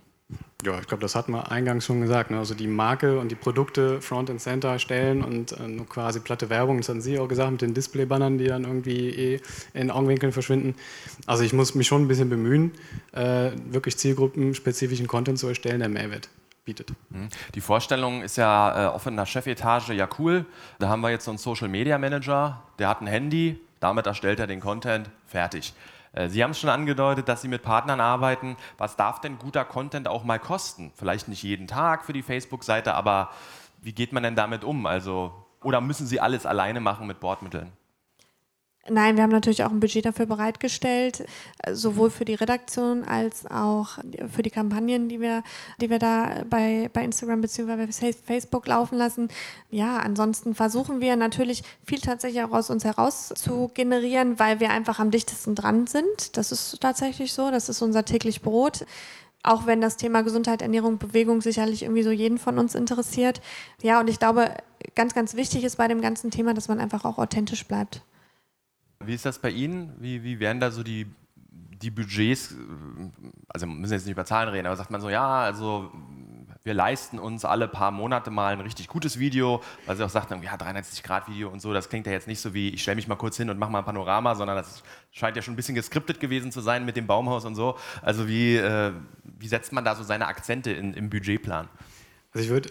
Ja, 0.63 0.77
ich 0.77 0.87
glaube, 0.87 1.01
das 1.01 1.15
hatten 1.15 1.31
wir 1.31 1.49
eingangs 1.51 1.85
schon 1.85 2.01
gesagt. 2.01 2.31
Ne? 2.31 2.37
Also 2.37 2.53
die 2.53 2.67
Marke 2.67 3.17
und 3.17 3.31
die 3.31 3.35
Produkte 3.35 4.01
Front 4.01 4.29
and 4.29 4.41
Center 4.41 4.77
stellen 4.77 5.23
und 5.23 5.53
äh, 5.53 5.67
nur 5.69 5.87
quasi 5.87 6.19
platte 6.19 6.49
Werbung. 6.49 6.77
Das 6.77 6.89
hatten 6.89 7.01
Sie 7.01 7.17
auch 7.17 7.29
gesagt 7.29 7.51
mit 7.51 7.61
den 7.61 7.73
Displaybannern, 7.73 8.37
die 8.37 8.45
dann 8.45 8.65
irgendwie 8.65 9.09
eh 9.09 9.39
in 9.73 9.89
Augenwinkeln 9.89 10.33
verschwinden. 10.33 10.75
Also 11.27 11.43
ich 11.43 11.53
muss 11.53 11.75
mich 11.75 11.87
schon 11.87 12.03
ein 12.03 12.07
bisschen 12.09 12.29
bemühen, 12.29 12.73
äh, 13.13 13.51
wirklich 13.71 13.97
zielgruppenspezifischen 13.97 15.07
Content 15.07 15.39
zu 15.39 15.47
erstellen, 15.47 15.79
der 15.79 15.89
Mehrwert 15.89 16.29
bietet. 16.69 16.93
Mhm. 17.09 17.29
Die 17.55 17.61
Vorstellung 17.61 18.21
ist 18.21 18.37
ja 18.37 18.95
äh, 18.95 19.11
der 19.11 19.25
Chefetage 19.25 19.93
ja 19.93 20.07
cool. 20.19 20.45
Da 20.77 20.87
haben 20.87 21.01
wir 21.01 21.09
jetzt 21.09 21.25
so 21.25 21.31
einen 21.31 21.39
Social 21.39 21.67
Media 21.67 21.97
Manager, 21.97 22.61
der 22.77 22.89
hat 22.89 23.01
ein 23.01 23.07
Handy, 23.07 23.59
damit 23.79 24.05
erstellt 24.05 24.39
er 24.39 24.45
den 24.45 24.59
Content, 24.59 25.09
fertig. 25.25 25.73
Äh, 26.13 26.29
Sie 26.29 26.43
haben 26.43 26.51
es 26.51 26.59
schon 26.59 26.69
angedeutet, 26.69 27.27
dass 27.27 27.41
Sie 27.41 27.47
mit 27.47 27.63
Partnern 27.63 27.99
arbeiten. 27.99 28.55
Was 28.77 28.95
darf 28.95 29.19
denn 29.19 29.39
guter 29.39 29.65
Content 29.65 30.07
auch 30.07 30.23
mal 30.23 30.37
kosten? 30.37 30.91
Vielleicht 30.95 31.27
nicht 31.27 31.41
jeden 31.41 31.65
Tag 31.65 32.05
für 32.05 32.13
die 32.13 32.21
Facebook-Seite, 32.21 32.93
aber 32.93 33.31
wie 33.81 33.93
geht 33.93 34.13
man 34.13 34.21
denn 34.21 34.35
damit 34.35 34.63
um? 34.63 34.85
Also, 34.85 35.33
oder 35.63 35.81
müssen 35.81 36.05
Sie 36.05 36.19
alles 36.19 36.45
alleine 36.45 36.81
machen 36.81 37.07
mit 37.07 37.19
Bordmitteln? 37.19 37.71
Nein, 38.87 39.17
wir 39.17 39.23
haben 39.23 39.31
natürlich 39.31 39.63
auch 39.63 39.71
ein 39.71 39.79
Budget 39.79 40.05
dafür 40.05 40.25
bereitgestellt, 40.25 41.25
sowohl 41.71 42.09
für 42.09 42.25
die 42.25 42.33
Redaktion 42.33 43.03
als 43.03 43.45
auch 43.45 43.99
für 44.31 44.41
die 44.41 44.49
Kampagnen, 44.49 45.09
die 45.09 45.19
wir, 45.19 45.43
die 45.79 45.89
wir 45.89 45.99
da 45.99 46.43
bei, 46.49 46.89
bei 46.93 47.03
Instagram 47.03 47.41
bzw. 47.41 48.13
Facebook 48.25 48.67
laufen 48.67 48.97
lassen. 48.97 49.27
Ja, 49.69 49.97
ansonsten 49.97 50.55
versuchen 50.55 51.01
wir 51.01 51.17
natürlich 51.17 51.63
viel 51.85 51.99
tatsächlich 51.99 52.41
auch 52.43 52.51
aus 52.51 52.69
uns 52.69 52.83
heraus 52.83 53.31
zu 53.35 53.69
generieren, 53.73 54.39
weil 54.39 54.59
wir 54.59 54.71
einfach 54.71 54.99
am 54.99 55.11
dichtesten 55.11 55.55
dran 55.55 55.85
sind. 55.85 56.37
Das 56.37 56.51
ist 56.51 56.79
tatsächlich 56.79 57.33
so, 57.33 57.51
das 57.51 57.69
ist 57.69 57.81
unser 57.81 58.05
täglich 58.05 58.41
Brot 58.41 58.85
auch 59.41 59.65
wenn 59.65 59.79
das 59.79 59.95
Thema 59.95 60.21
Gesundheit, 60.21 60.61
Ernährung, 60.61 60.97
Bewegung 60.97 61.41
sicherlich 61.41 61.83
irgendwie 61.83 62.03
so 62.03 62.11
jeden 62.11 62.37
von 62.37 62.59
uns 62.59 62.75
interessiert. 62.75 63.39
Ja, 63.81 64.01
und 64.01 64.09
ich 64.09 64.19
glaube, 64.19 64.53
ganz, 64.95 65.13
ganz 65.13 65.33
wichtig 65.35 65.63
ist 65.63 65.77
bei 65.77 65.87
dem 65.87 66.01
ganzen 66.01 66.29
Thema, 66.29 66.53
dass 66.53 66.67
man 66.67 66.79
einfach 66.79 67.05
auch 67.05 67.17
authentisch 67.17 67.65
bleibt. 67.65 68.01
Wie 69.03 69.13
ist 69.13 69.25
das 69.25 69.39
bei 69.39 69.49
Ihnen? 69.49 69.95
Wie, 69.99 70.23
wie 70.23 70.39
werden 70.39 70.59
da 70.59 70.71
so 70.71 70.83
die, 70.83 71.07
die 71.81 71.89
Budgets, 71.89 72.53
also 73.47 73.65
wir 73.65 73.73
müssen 73.73 73.93
jetzt 73.93 74.05
nicht 74.05 74.11
über 74.11 74.25
Zahlen 74.25 74.49
reden, 74.49 74.67
aber 74.67 74.75
sagt 74.75 74.91
man 74.91 74.99
so, 74.99 75.09
ja, 75.09 75.39
also 75.41 75.89
wir 76.63 76.73
leisten 76.73 77.17
uns 77.17 77.45
alle 77.45 77.69
paar 77.69 77.91
Monate 77.91 78.29
mal 78.29 78.51
ein 78.51 78.59
richtig 78.59 78.89
gutes 78.89 79.17
Video, 79.17 79.63
weil 79.85 79.95
sie 79.95 80.03
auch 80.03 80.09
sagt, 80.09 80.31
ja, 80.31 80.57
360 80.57 81.01
Grad 81.03 81.29
Video 81.29 81.49
und 81.49 81.61
so, 81.61 81.73
das 81.73 81.87
klingt 81.87 82.05
ja 82.07 82.11
jetzt 82.11 82.27
nicht 82.27 82.41
so 82.41 82.53
wie, 82.53 82.69
ich 82.69 82.81
stelle 82.81 82.97
mich 82.97 83.07
mal 83.07 83.15
kurz 83.15 83.37
hin 83.37 83.49
und 83.49 83.57
mache 83.57 83.71
mal 83.71 83.79
ein 83.79 83.85
Panorama, 83.85 84.35
sondern 84.35 84.57
das 84.57 84.83
scheint 85.11 85.37
ja 85.37 85.41
schon 85.41 85.53
ein 85.53 85.57
bisschen 85.57 85.75
geskriptet 85.75 86.19
gewesen 86.19 86.51
zu 86.51 86.59
sein 86.59 86.83
mit 86.85 86.97
dem 86.97 87.07
Baumhaus 87.07 87.45
und 87.45 87.55
so. 87.55 87.77
Also 88.01 88.27
wie, 88.27 88.57
äh, 88.57 88.91
wie 89.23 89.47
setzt 89.47 89.71
man 89.71 89.85
da 89.85 89.95
so 89.95 90.03
seine 90.03 90.27
Akzente 90.27 90.71
in, 90.71 90.93
im 90.93 91.09
Budgetplan? 91.09 91.69
Also 92.33 92.45
ich 92.45 92.51
würde 92.51 92.69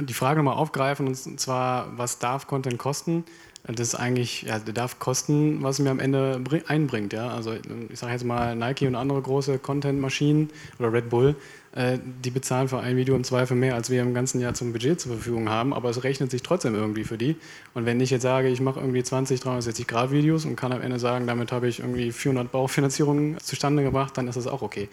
die 0.00 0.14
Frage 0.14 0.38
nochmal 0.38 0.56
aufgreifen 0.56 1.06
und 1.06 1.40
zwar, 1.40 1.96
was 1.96 2.18
darf 2.18 2.46
Content 2.46 2.78
kosten? 2.78 3.24
das 3.64 3.88
ist 3.88 3.94
eigentlich, 3.94 4.42
ja, 4.42 4.58
der 4.58 4.74
darf 4.74 4.98
kosten, 4.98 5.62
was 5.62 5.78
mir 5.78 5.90
am 5.90 6.00
Ende 6.00 6.42
einbringt. 6.66 7.12
Ja? 7.12 7.28
Also 7.28 7.54
ich 7.90 7.98
sage 7.98 8.12
jetzt 8.12 8.24
mal 8.24 8.56
Nike 8.56 8.88
und 8.88 8.96
andere 8.96 9.22
große 9.22 9.58
Content-Maschinen 9.58 10.50
oder 10.80 10.92
Red 10.92 11.10
Bull, 11.10 11.36
äh, 11.74 11.98
die 12.24 12.30
bezahlen 12.30 12.66
für 12.66 12.80
ein 12.80 12.96
Video 12.96 13.14
im 13.14 13.22
Zweifel 13.22 13.56
mehr, 13.56 13.76
als 13.76 13.88
wir 13.88 14.02
im 14.02 14.14
ganzen 14.14 14.40
Jahr 14.40 14.54
zum 14.54 14.72
Budget 14.72 15.00
zur 15.00 15.12
Verfügung 15.12 15.48
haben, 15.48 15.72
aber 15.72 15.90
es 15.90 16.02
rechnet 16.02 16.32
sich 16.32 16.42
trotzdem 16.42 16.74
irgendwie 16.74 17.04
für 17.04 17.16
die. 17.16 17.36
Und 17.72 17.86
wenn 17.86 18.00
ich 18.00 18.10
jetzt 18.10 18.22
sage, 18.22 18.48
ich 18.48 18.60
mache 18.60 18.80
irgendwie 18.80 19.04
20, 19.04 19.40
360 19.40 19.86
Grad 19.86 20.10
Videos 20.10 20.44
und 20.44 20.56
kann 20.56 20.72
am 20.72 20.82
Ende 20.82 20.98
sagen, 20.98 21.28
damit 21.28 21.52
habe 21.52 21.68
ich 21.68 21.78
irgendwie 21.78 22.10
400 22.10 22.50
Baufinanzierungen 22.50 23.38
zustande 23.38 23.84
gebracht, 23.84 24.18
dann 24.18 24.26
ist 24.26 24.34
das 24.34 24.48
auch 24.48 24.62
okay. 24.62 24.88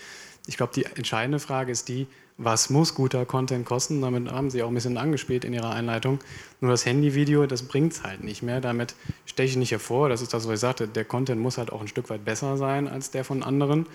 Ich 0.46 0.58
glaube, 0.58 0.74
die 0.76 0.86
entscheidende 0.86 1.40
Frage 1.40 1.72
ist 1.72 1.90
die, 1.90 2.08
was 2.40 2.70
muss 2.70 2.96
guter 2.96 3.26
Content 3.26 3.66
kosten? 3.66 4.02
Damit 4.02 4.32
haben 4.32 4.50
Sie 4.50 4.64
auch 4.64 4.70
ein 4.70 4.74
bisschen 4.74 4.98
angespielt 4.98 5.44
in 5.44 5.54
Ihrer 5.54 5.72
Einleitung. 5.72 6.20
Nur 6.62 6.72
das 6.72 6.86
Handyvideo, 6.86 7.46
das 7.46 7.64
bringt 7.64 7.92
es 7.94 8.04
halt 8.04 8.24
nicht 8.24 8.42
mehr. 8.42 8.62
Damit 8.62 8.96
steche 9.26 9.52
ich 9.52 9.58
nicht 9.58 9.72
hervor. 9.72 10.08
Das 10.08 10.22
ist 10.22 10.34
das, 10.34 10.48
was 10.48 10.54
ich 10.56 10.60
sagte. 10.62 10.88
Der 10.88 11.04
Content 11.04 11.42
muss 11.42 11.58
halt 11.58 11.72
auch 11.72 11.82
ein 11.82 11.90
Stück 11.90 12.10
weit 12.10 12.24
besser 12.24 12.56
sein 12.56 12.88
als 12.88 13.12
der 13.12 13.26
von 13.26 13.44
anderen. 13.44 13.88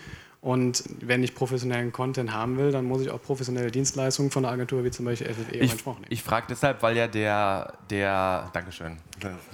Und 0.42 0.84
wenn 1.00 1.24
ich 1.24 1.34
professionellen 1.34 1.90
Content 1.90 2.34
haben 2.34 2.58
will, 2.58 2.70
dann 2.70 2.84
muss 2.84 3.00
ich 3.00 3.10
auch 3.10 3.22
professionelle 3.22 3.70
Dienstleistungen 3.70 4.30
von 4.30 4.44
einer 4.44 4.52
Agentur 4.52 4.84
wie 4.84 4.90
zum 4.90 5.06
Beispiel 5.06 5.32
FFE 5.32 5.56
ich, 5.56 5.70
Anspruch 5.70 5.94
nehmen. 5.94 6.06
Ich 6.10 6.22
frage 6.22 6.44
deshalb, 6.50 6.82
weil 6.82 6.98
ja 6.98 7.06
der, 7.08 7.72
der, 7.88 8.50
Dankeschön. 8.52 8.98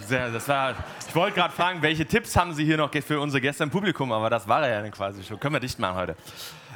Sehr, 0.08 0.32
das 0.32 0.48
war, 0.48 0.74
ich 1.08 1.14
wollte 1.14 1.36
gerade 1.36 1.54
fragen, 1.54 1.80
welche 1.80 2.06
Tipps 2.06 2.34
haben 2.34 2.54
Sie 2.54 2.64
hier 2.64 2.76
noch 2.76 2.92
für 2.92 3.20
unsere 3.20 3.40
Gäste 3.40 3.62
im 3.62 3.70
Publikum, 3.70 4.10
aber 4.10 4.30
das 4.30 4.48
war 4.48 4.66
er 4.66 4.84
ja 4.84 4.90
quasi 4.90 5.22
schon. 5.22 5.38
Können 5.38 5.54
wir 5.54 5.60
dicht 5.60 5.78
machen 5.78 5.94
heute. 5.94 6.16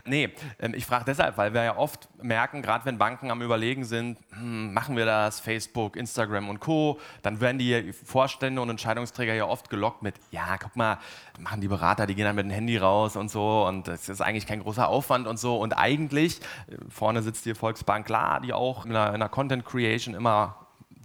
Nee, 0.05 0.31
ähm, 0.59 0.75
ich 0.75 0.87
frage 0.87 1.05
deshalb, 1.07 1.37
weil 1.37 1.55
wir 1.55 1.65
ja 1.65 1.77
oft 1.77 2.09
merken, 2.23 2.63
gerade 2.63 2.85
wenn 2.85 2.99
Banken 2.99 3.31
am 3.31 3.43
Überlegen 3.43 3.85
sind, 3.85 4.19
hm, 4.31 4.73
machen 4.73 4.97
wir 4.97 5.07
das, 5.07 5.41
Facebook, 5.41 5.97
Instagram 5.97 6.49
und 6.49 6.61
Co., 6.61 7.01
dann 7.23 7.41
werden 7.41 7.59
die 7.59 7.93
Vorstände 7.93 8.61
und 8.61 8.71
Entscheidungsträger 8.71 9.35
ja 9.35 9.47
oft 9.47 9.71
gelockt 9.71 10.03
mit, 10.03 10.15
ja, 10.31 10.57
guck 10.59 10.77
mal, 10.77 10.99
machen 11.39 11.61
die 11.61 11.69
Berater, 11.69 12.07
die 12.07 12.15
gehen 12.15 12.25
dann 12.25 12.37
mit 12.37 12.47
dem 12.47 12.53
Handy 12.53 12.77
raus 12.77 13.17
und 13.17 13.31
so 13.31 13.67
und 13.67 13.89
das 13.89 14.09
ist 14.09 14.21
eigentlich 14.21 14.47
kein 14.47 14.61
großer 14.61 14.89
Aufwand 14.89 15.27
und 15.27 15.39
so. 15.39 15.57
Und 15.57 15.73
eigentlich, 15.73 16.41
äh, 16.69 16.77
vorne 16.89 17.23
sitzt 17.23 17.47
die 17.47 17.55
Volksbank, 17.55 18.07
klar, 18.07 18.41
die 18.41 18.53
auch 18.53 18.85
in 18.85 18.91
einer, 18.91 19.09
in 19.09 19.15
einer 19.17 19.29
Content 19.29 19.65
Creation 19.65 20.15
immer 20.15 20.57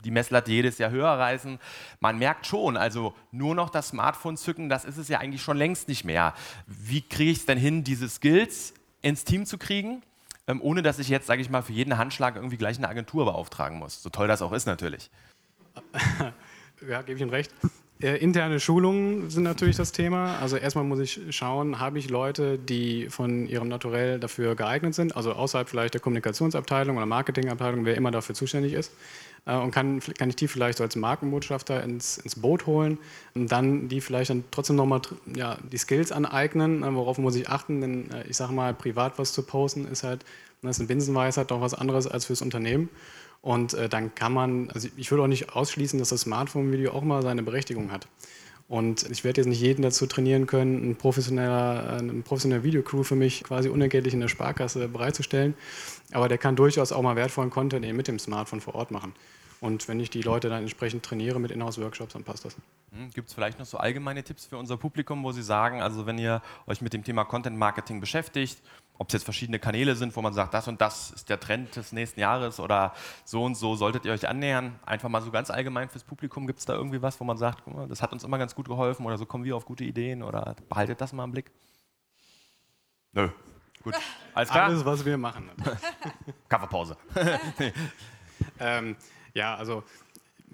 die 0.03 0.11
Messlatte 0.11 0.51
jedes 0.51 0.77
Jahr 0.77 0.91
höher 0.91 1.09
reißen. 1.09 1.59
Man 1.99 2.17
merkt 2.17 2.45
schon, 2.45 2.77
also 2.77 3.13
nur 3.31 3.55
noch 3.55 3.69
das 3.69 3.89
Smartphone 3.89 4.37
zücken, 4.37 4.69
das 4.69 4.85
ist 4.85 4.97
es 4.97 5.07
ja 5.07 5.19
eigentlich 5.19 5.41
schon 5.41 5.57
längst 5.57 5.87
nicht 5.87 6.05
mehr. 6.05 6.33
Wie 6.67 7.01
kriege 7.01 7.31
ich 7.31 7.39
es 7.39 7.45
denn 7.45 7.57
hin, 7.57 7.83
diese 7.83 8.07
Skills 8.07 8.73
ins 9.01 9.23
Team 9.23 9.45
zu 9.45 9.57
kriegen, 9.57 10.01
ähm, 10.47 10.61
ohne 10.61 10.81
dass 10.81 10.99
ich 10.99 11.09
jetzt, 11.09 11.27
sage 11.27 11.41
ich 11.41 11.49
mal, 11.49 11.61
für 11.61 11.73
jeden 11.73 11.97
Handschlag 11.97 12.35
irgendwie 12.35 12.57
gleich 12.57 12.77
eine 12.77 12.89
Agentur 12.89 13.25
beauftragen 13.25 13.79
muss. 13.79 14.01
So 14.01 14.09
toll 14.09 14.27
das 14.27 14.41
auch 14.41 14.51
ist 14.51 14.65
natürlich. 14.65 15.09
Ja, 16.87 17.01
gebe 17.01 17.17
ich 17.17 17.21
Ihnen 17.21 17.31
recht. 17.31 17.51
Äh, 18.01 18.17
interne 18.17 18.61
Schulungen 18.61 19.29
sind 19.29 19.43
natürlich 19.43 19.75
das 19.75 19.91
Thema. 19.91 20.37
Also 20.39 20.55
erstmal 20.55 20.85
muss 20.85 20.99
ich 20.99 21.19
schauen, 21.31 21.79
habe 21.79 21.99
ich 21.99 22.09
Leute, 22.09 22.57
die 22.57 23.09
von 23.09 23.45
ihrem 23.47 23.67
Naturell 23.67 24.19
dafür 24.19 24.55
geeignet 24.55 24.95
sind, 24.95 25.17
also 25.17 25.33
außerhalb 25.33 25.67
vielleicht 25.67 25.95
der 25.95 26.01
Kommunikationsabteilung 26.01 26.95
oder 26.95 27.05
Marketingabteilung, 27.05 27.83
wer 27.83 27.95
immer 27.95 28.11
dafür 28.11 28.35
zuständig 28.35 28.73
ist. 28.73 28.93
Äh, 29.45 29.57
und 29.57 29.71
kann, 29.71 29.99
kann 30.17 30.29
ich 30.29 30.35
die 30.35 30.47
vielleicht 30.47 30.77
so 30.77 30.83
als 30.83 30.95
Markenbotschafter 30.95 31.83
ins, 31.83 32.17
ins 32.17 32.35
Boot 32.35 32.65
holen 32.65 32.97
und 33.35 33.51
dann 33.51 33.89
die 33.89 34.01
vielleicht 34.01 34.29
dann 34.29 34.43
trotzdem 34.51 34.75
nochmal 34.75 35.01
ja, 35.35 35.57
die 35.71 35.77
Skills 35.77 36.11
aneignen, 36.11 36.83
äh, 36.83 36.93
worauf 36.93 37.17
muss 37.17 37.35
ich 37.35 37.49
achten, 37.49 37.81
denn 37.81 38.11
äh, 38.11 38.27
ich 38.27 38.37
sage 38.37 38.53
mal, 38.53 38.73
privat 38.73 39.17
was 39.17 39.33
zu 39.33 39.43
posten 39.43 39.85
ist 39.85 40.03
halt, 40.03 40.25
das 40.61 40.77
ist 40.77 40.81
eine 40.81 40.87
Binsenweisheit, 40.87 41.51
doch 41.51 41.61
was 41.61 41.73
anderes 41.73 42.07
als 42.07 42.25
fürs 42.25 42.41
Unternehmen. 42.41 42.89
Und 43.41 43.73
äh, 43.73 43.87
dann 43.87 44.13
kann 44.15 44.33
man, 44.33 44.69
also 44.71 44.89
ich 44.97 45.11
würde 45.11 45.23
auch 45.23 45.27
nicht 45.27 45.55
ausschließen, 45.55 45.97
dass 45.97 46.09
das 46.09 46.21
Smartphone-Video 46.21 46.91
auch 46.91 47.03
mal 47.03 47.21
seine 47.21 47.41
Berechtigung 47.41 47.91
hat. 47.91 48.07
Und 48.67 49.09
ich 49.09 49.23
werde 49.23 49.41
jetzt 49.41 49.47
nicht 49.47 49.61
jeden 49.61 49.81
dazu 49.81 50.05
trainieren 50.05 50.45
können, 50.45 50.91
ein 50.91 50.95
professioneller, 50.95 51.97
eine 51.97 52.21
professionelle 52.21 52.63
Videocrew 52.63 53.01
für 53.01 53.15
mich 53.15 53.43
quasi 53.43 53.67
unentgeltlich 53.67 54.13
in 54.13 54.19
der 54.19 54.27
Sparkasse 54.27 54.87
bereitzustellen. 54.87 55.55
Aber 56.11 56.27
der 56.27 56.37
kann 56.37 56.55
durchaus 56.55 56.91
auch 56.91 57.01
mal 57.01 57.15
wertvollen 57.15 57.49
Content 57.49 57.85
eben 57.85 57.97
mit 57.97 58.07
dem 58.07 58.19
Smartphone 58.19 58.61
vor 58.61 58.75
Ort 58.75 58.91
machen. 58.91 59.13
Und 59.61 59.87
wenn 59.89 59.99
ich 59.99 60.09
die 60.09 60.21
Leute 60.21 60.47
dann 60.47 60.61
entsprechend 60.61 61.03
trainiere 61.03 61.39
mit 61.39 61.51
Inhouse-Workshops, 61.51 62.13
dann 62.13 62.23
passt 62.23 62.45
das. 62.45 62.55
Hm, 62.91 63.09
Gibt 63.11 63.27
es 63.27 63.33
vielleicht 63.33 63.59
noch 63.59 63.65
so 63.65 63.77
allgemeine 63.77 64.23
Tipps 64.23 64.45
für 64.45 64.57
unser 64.57 64.77
Publikum, 64.77 65.23
wo 65.23 65.33
Sie 65.33 65.43
sagen, 65.43 65.81
also 65.81 66.05
wenn 66.05 66.17
ihr 66.17 66.41
euch 66.65 66.81
mit 66.81 66.93
dem 66.93 67.03
Thema 67.03 67.25
Content 67.25 67.57
Marketing 67.57 67.99
beschäftigt, 67.99 68.61
ob 68.97 69.09
es 69.09 69.13
jetzt 69.13 69.23
verschiedene 69.23 69.59
Kanäle 69.59 69.95
sind, 69.95 70.15
wo 70.15 70.21
man 70.21 70.33
sagt, 70.33 70.53
das 70.53 70.67
und 70.67 70.79
das 70.79 71.11
ist 71.11 71.29
der 71.29 71.39
Trend 71.39 71.75
des 71.75 71.91
nächsten 71.91 72.19
Jahres 72.19 72.59
oder 72.59 72.93
so 73.25 73.43
und 73.43 73.55
so 73.55 73.75
solltet 73.75 74.05
ihr 74.05 74.13
euch 74.13 74.27
annähern. 74.27 74.79
Einfach 74.85 75.09
mal 75.09 75.21
so 75.21 75.31
ganz 75.31 75.49
allgemein 75.49 75.89
fürs 75.89 76.03
Publikum, 76.03 76.47
gibt 76.47 76.59
es 76.59 76.65
da 76.65 76.73
irgendwie 76.73 77.01
was, 77.01 77.19
wo 77.19 77.25
man 77.25 77.37
sagt, 77.37 77.63
das 77.89 78.01
hat 78.01 78.13
uns 78.13 78.23
immer 78.23 78.37
ganz 78.37 78.55
gut 78.55 78.67
geholfen 78.67 79.05
oder 79.05 79.17
so 79.17 79.25
kommen 79.25 79.43
wir 79.43 79.55
auf 79.55 79.65
gute 79.65 79.83
Ideen 79.83 80.23
oder 80.23 80.55
behaltet 80.69 81.01
das 81.01 81.11
mal 81.13 81.25
im 81.25 81.31
Blick? 81.31 81.51
Nö. 83.11 83.29
Gut. 83.83 83.95
Alles 84.33 84.49
klar? 84.49 84.65
Alles, 84.65 84.85
was 84.85 85.05
wir 85.05 85.17
machen. 85.17 85.49
Kaffeepause. 86.49 86.97
ähm, 88.59 88.95
ja, 89.33 89.55
also 89.55 89.83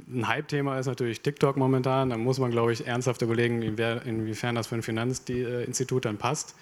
ein 0.07 0.27
Hype-Thema 0.27 0.77
ist 0.79 0.87
natürlich 0.87 1.21
TikTok 1.21 1.57
momentan. 1.57 2.09
Da 2.09 2.17
muss 2.17 2.39
man, 2.39 2.51
glaube 2.51 2.73
ich, 2.73 2.85
ernsthaft 2.85 3.21
überlegen, 3.21 3.61
inwiefern 3.61 4.55
das 4.55 4.67
für 4.67 4.75
ein 4.75 4.83
Finanzinstitut 4.83 6.05
dann 6.05 6.17
passt 6.17 6.55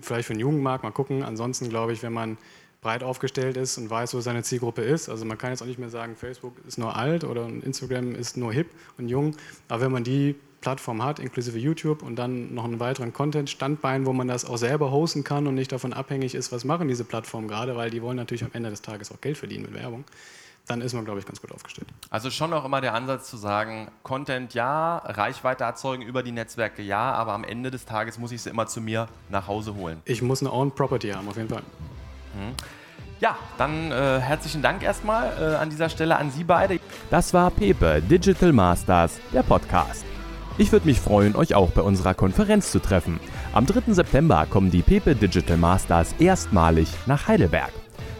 vielleicht 0.00 0.26
für 0.26 0.34
den 0.34 0.40
Jugendmarkt 0.40 0.84
mal 0.84 0.90
gucken. 0.90 1.22
Ansonsten 1.22 1.68
glaube 1.68 1.92
ich, 1.92 2.02
wenn 2.02 2.12
man 2.12 2.38
breit 2.80 3.02
aufgestellt 3.02 3.56
ist 3.56 3.76
und 3.78 3.90
weiß, 3.90 4.14
wo 4.14 4.20
seine 4.20 4.42
Zielgruppe 4.42 4.82
ist. 4.82 5.08
Also 5.08 5.24
man 5.24 5.36
kann 5.36 5.50
jetzt 5.50 5.62
auch 5.62 5.66
nicht 5.66 5.78
mehr 5.78 5.90
sagen, 5.90 6.14
Facebook 6.14 6.54
ist 6.66 6.78
nur 6.78 6.96
alt 6.96 7.24
oder 7.24 7.46
Instagram 7.46 8.14
ist 8.14 8.36
nur 8.36 8.52
hip 8.52 8.68
und 8.98 9.08
jung. 9.08 9.36
Aber 9.68 9.82
wenn 9.82 9.92
man 9.92 10.04
die 10.04 10.36
Plattform 10.60 11.04
hat, 11.04 11.18
inklusive 11.18 11.58
YouTube 11.58 12.02
und 12.02 12.16
dann 12.16 12.54
noch 12.54 12.64
einen 12.64 12.80
weiteren 12.80 13.12
Content-Standbein, 13.12 14.06
wo 14.06 14.12
man 14.12 14.28
das 14.28 14.44
auch 14.44 14.56
selber 14.56 14.90
hosten 14.90 15.24
kann 15.24 15.46
und 15.46 15.54
nicht 15.54 15.72
davon 15.72 15.92
abhängig 15.92 16.34
ist, 16.34 16.52
was 16.52 16.64
machen 16.64 16.88
diese 16.88 17.04
Plattformen 17.04 17.48
gerade, 17.48 17.76
weil 17.76 17.90
die 17.90 18.02
wollen 18.02 18.16
natürlich 18.16 18.44
am 18.44 18.50
Ende 18.52 18.70
des 18.70 18.82
Tages 18.82 19.12
auch 19.12 19.20
Geld 19.20 19.36
verdienen 19.38 19.64
mit 19.64 19.74
Werbung 19.74 20.04
dann 20.68 20.80
ist 20.80 20.92
man, 20.92 21.04
glaube 21.04 21.20
ich, 21.20 21.26
ganz 21.26 21.40
gut 21.40 21.52
aufgestellt. 21.52 21.88
Also 22.10 22.30
schon 22.30 22.52
auch 22.52 22.64
immer 22.64 22.80
der 22.80 22.94
Ansatz 22.94 23.28
zu 23.28 23.36
sagen, 23.36 23.88
Content 24.02 24.54
ja, 24.54 24.98
Reichweite 24.98 25.64
erzeugen 25.64 26.02
über 26.02 26.22
die 26.22 26.32
Netzwerke 26.32 26.82
ja, 26.82 27.12
aber 27.12 27.32
am 27.32 27.44
Ende 27.44 27.70
des 27.70 27.84
Tages 27.84 28.18
muss 28.18 28.32
ich 28.32 28.42
sie 28.42 28.50
immer 28.50 28.66
zu 28.66 28.80
mir 28.80 29.08
nach 29.28 29.46
Hause 29.46 29.74
holen. 29.74 30.00
Ich 30.04 30.22
muss 30.22 30.42
eine 30.42 30.52
Own 30.52 30.72
Property 30.72 31.10
haben, 31.10 31.28
auf 31.28 31.36
jeden 31.36 31.48
Fall. 31.48 31.62
Mhm. 32.34 32.54
Ja, 33.20 33.36
dann 33.56 33.90
äh, 33.90 34.20
herzlichen 34.20 34.62
Dank 34.62 34.82
erstmal 34.82 35.32
äh, 35.40 35.56
an 35.56 35.70
dieser 35.70 35.88
Stelle 35.88 36.16
an 36.16 36.30
Sie 36.30 36.44
beide. 36.44 36.78
Das 37.10 37.34
war 37.34 37.50
Pepe 37.50 38.00
Digital 38.00 38.52
Masters, 38.52 39.18
der 39.32 39.42
Podcast. 39.42 40.04
Ich 40.60 40.72
würde 40.72 40.86
mich 40.86 40.98
freuen, 40.98 41.36
euch 41.36 41.54
auch 41.54 41.70
bei 41.70 41.82
unserer 41.82 42.14
Konferenz 42.14 42.72
zu 42.72 42.80
treffen. 42.80 43.20
Am 43.52 43.64
3. 43.64 43.92
September 43.92 44.44
kommen 44.50 44.72
die 44.72 44.82
Pepe 44.82 45.14
Digital 45.14 45.56
Masters 45.56 46.16
erstmalig 46.18 46.88
nach 47.06 47.28
Heidelberg. 47.28 47.70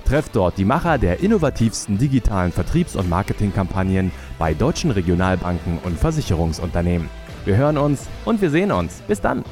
Trefft 0.05 0.37
dort 0.37 0.57
die 0.57 0.65
Macher 0.65 0.99
der 0.99 1.19
innovativsten 1.19 1.99
digitalen 1.99 2.53
Vertriebs- 2.53 2.95
und 2.95 3.11
Marketingkampagnen 3.11 4.13
bei 4.39 4.55
deutschen 4.55 4.93
Regionalbanken 4.93 5.81
und 5.83 5.99
Versicherungsunternehmen. 5.99 7.11
Wir 7.45 7.57
hören 7.57 7.77
uns 7.77 8.07
und 8.25 8.41
wir 8.41 8.51
sehen 8.51 8.71
uns. 8.71 9.03
Bis 9.09 9.21
dann! 9.21 9.43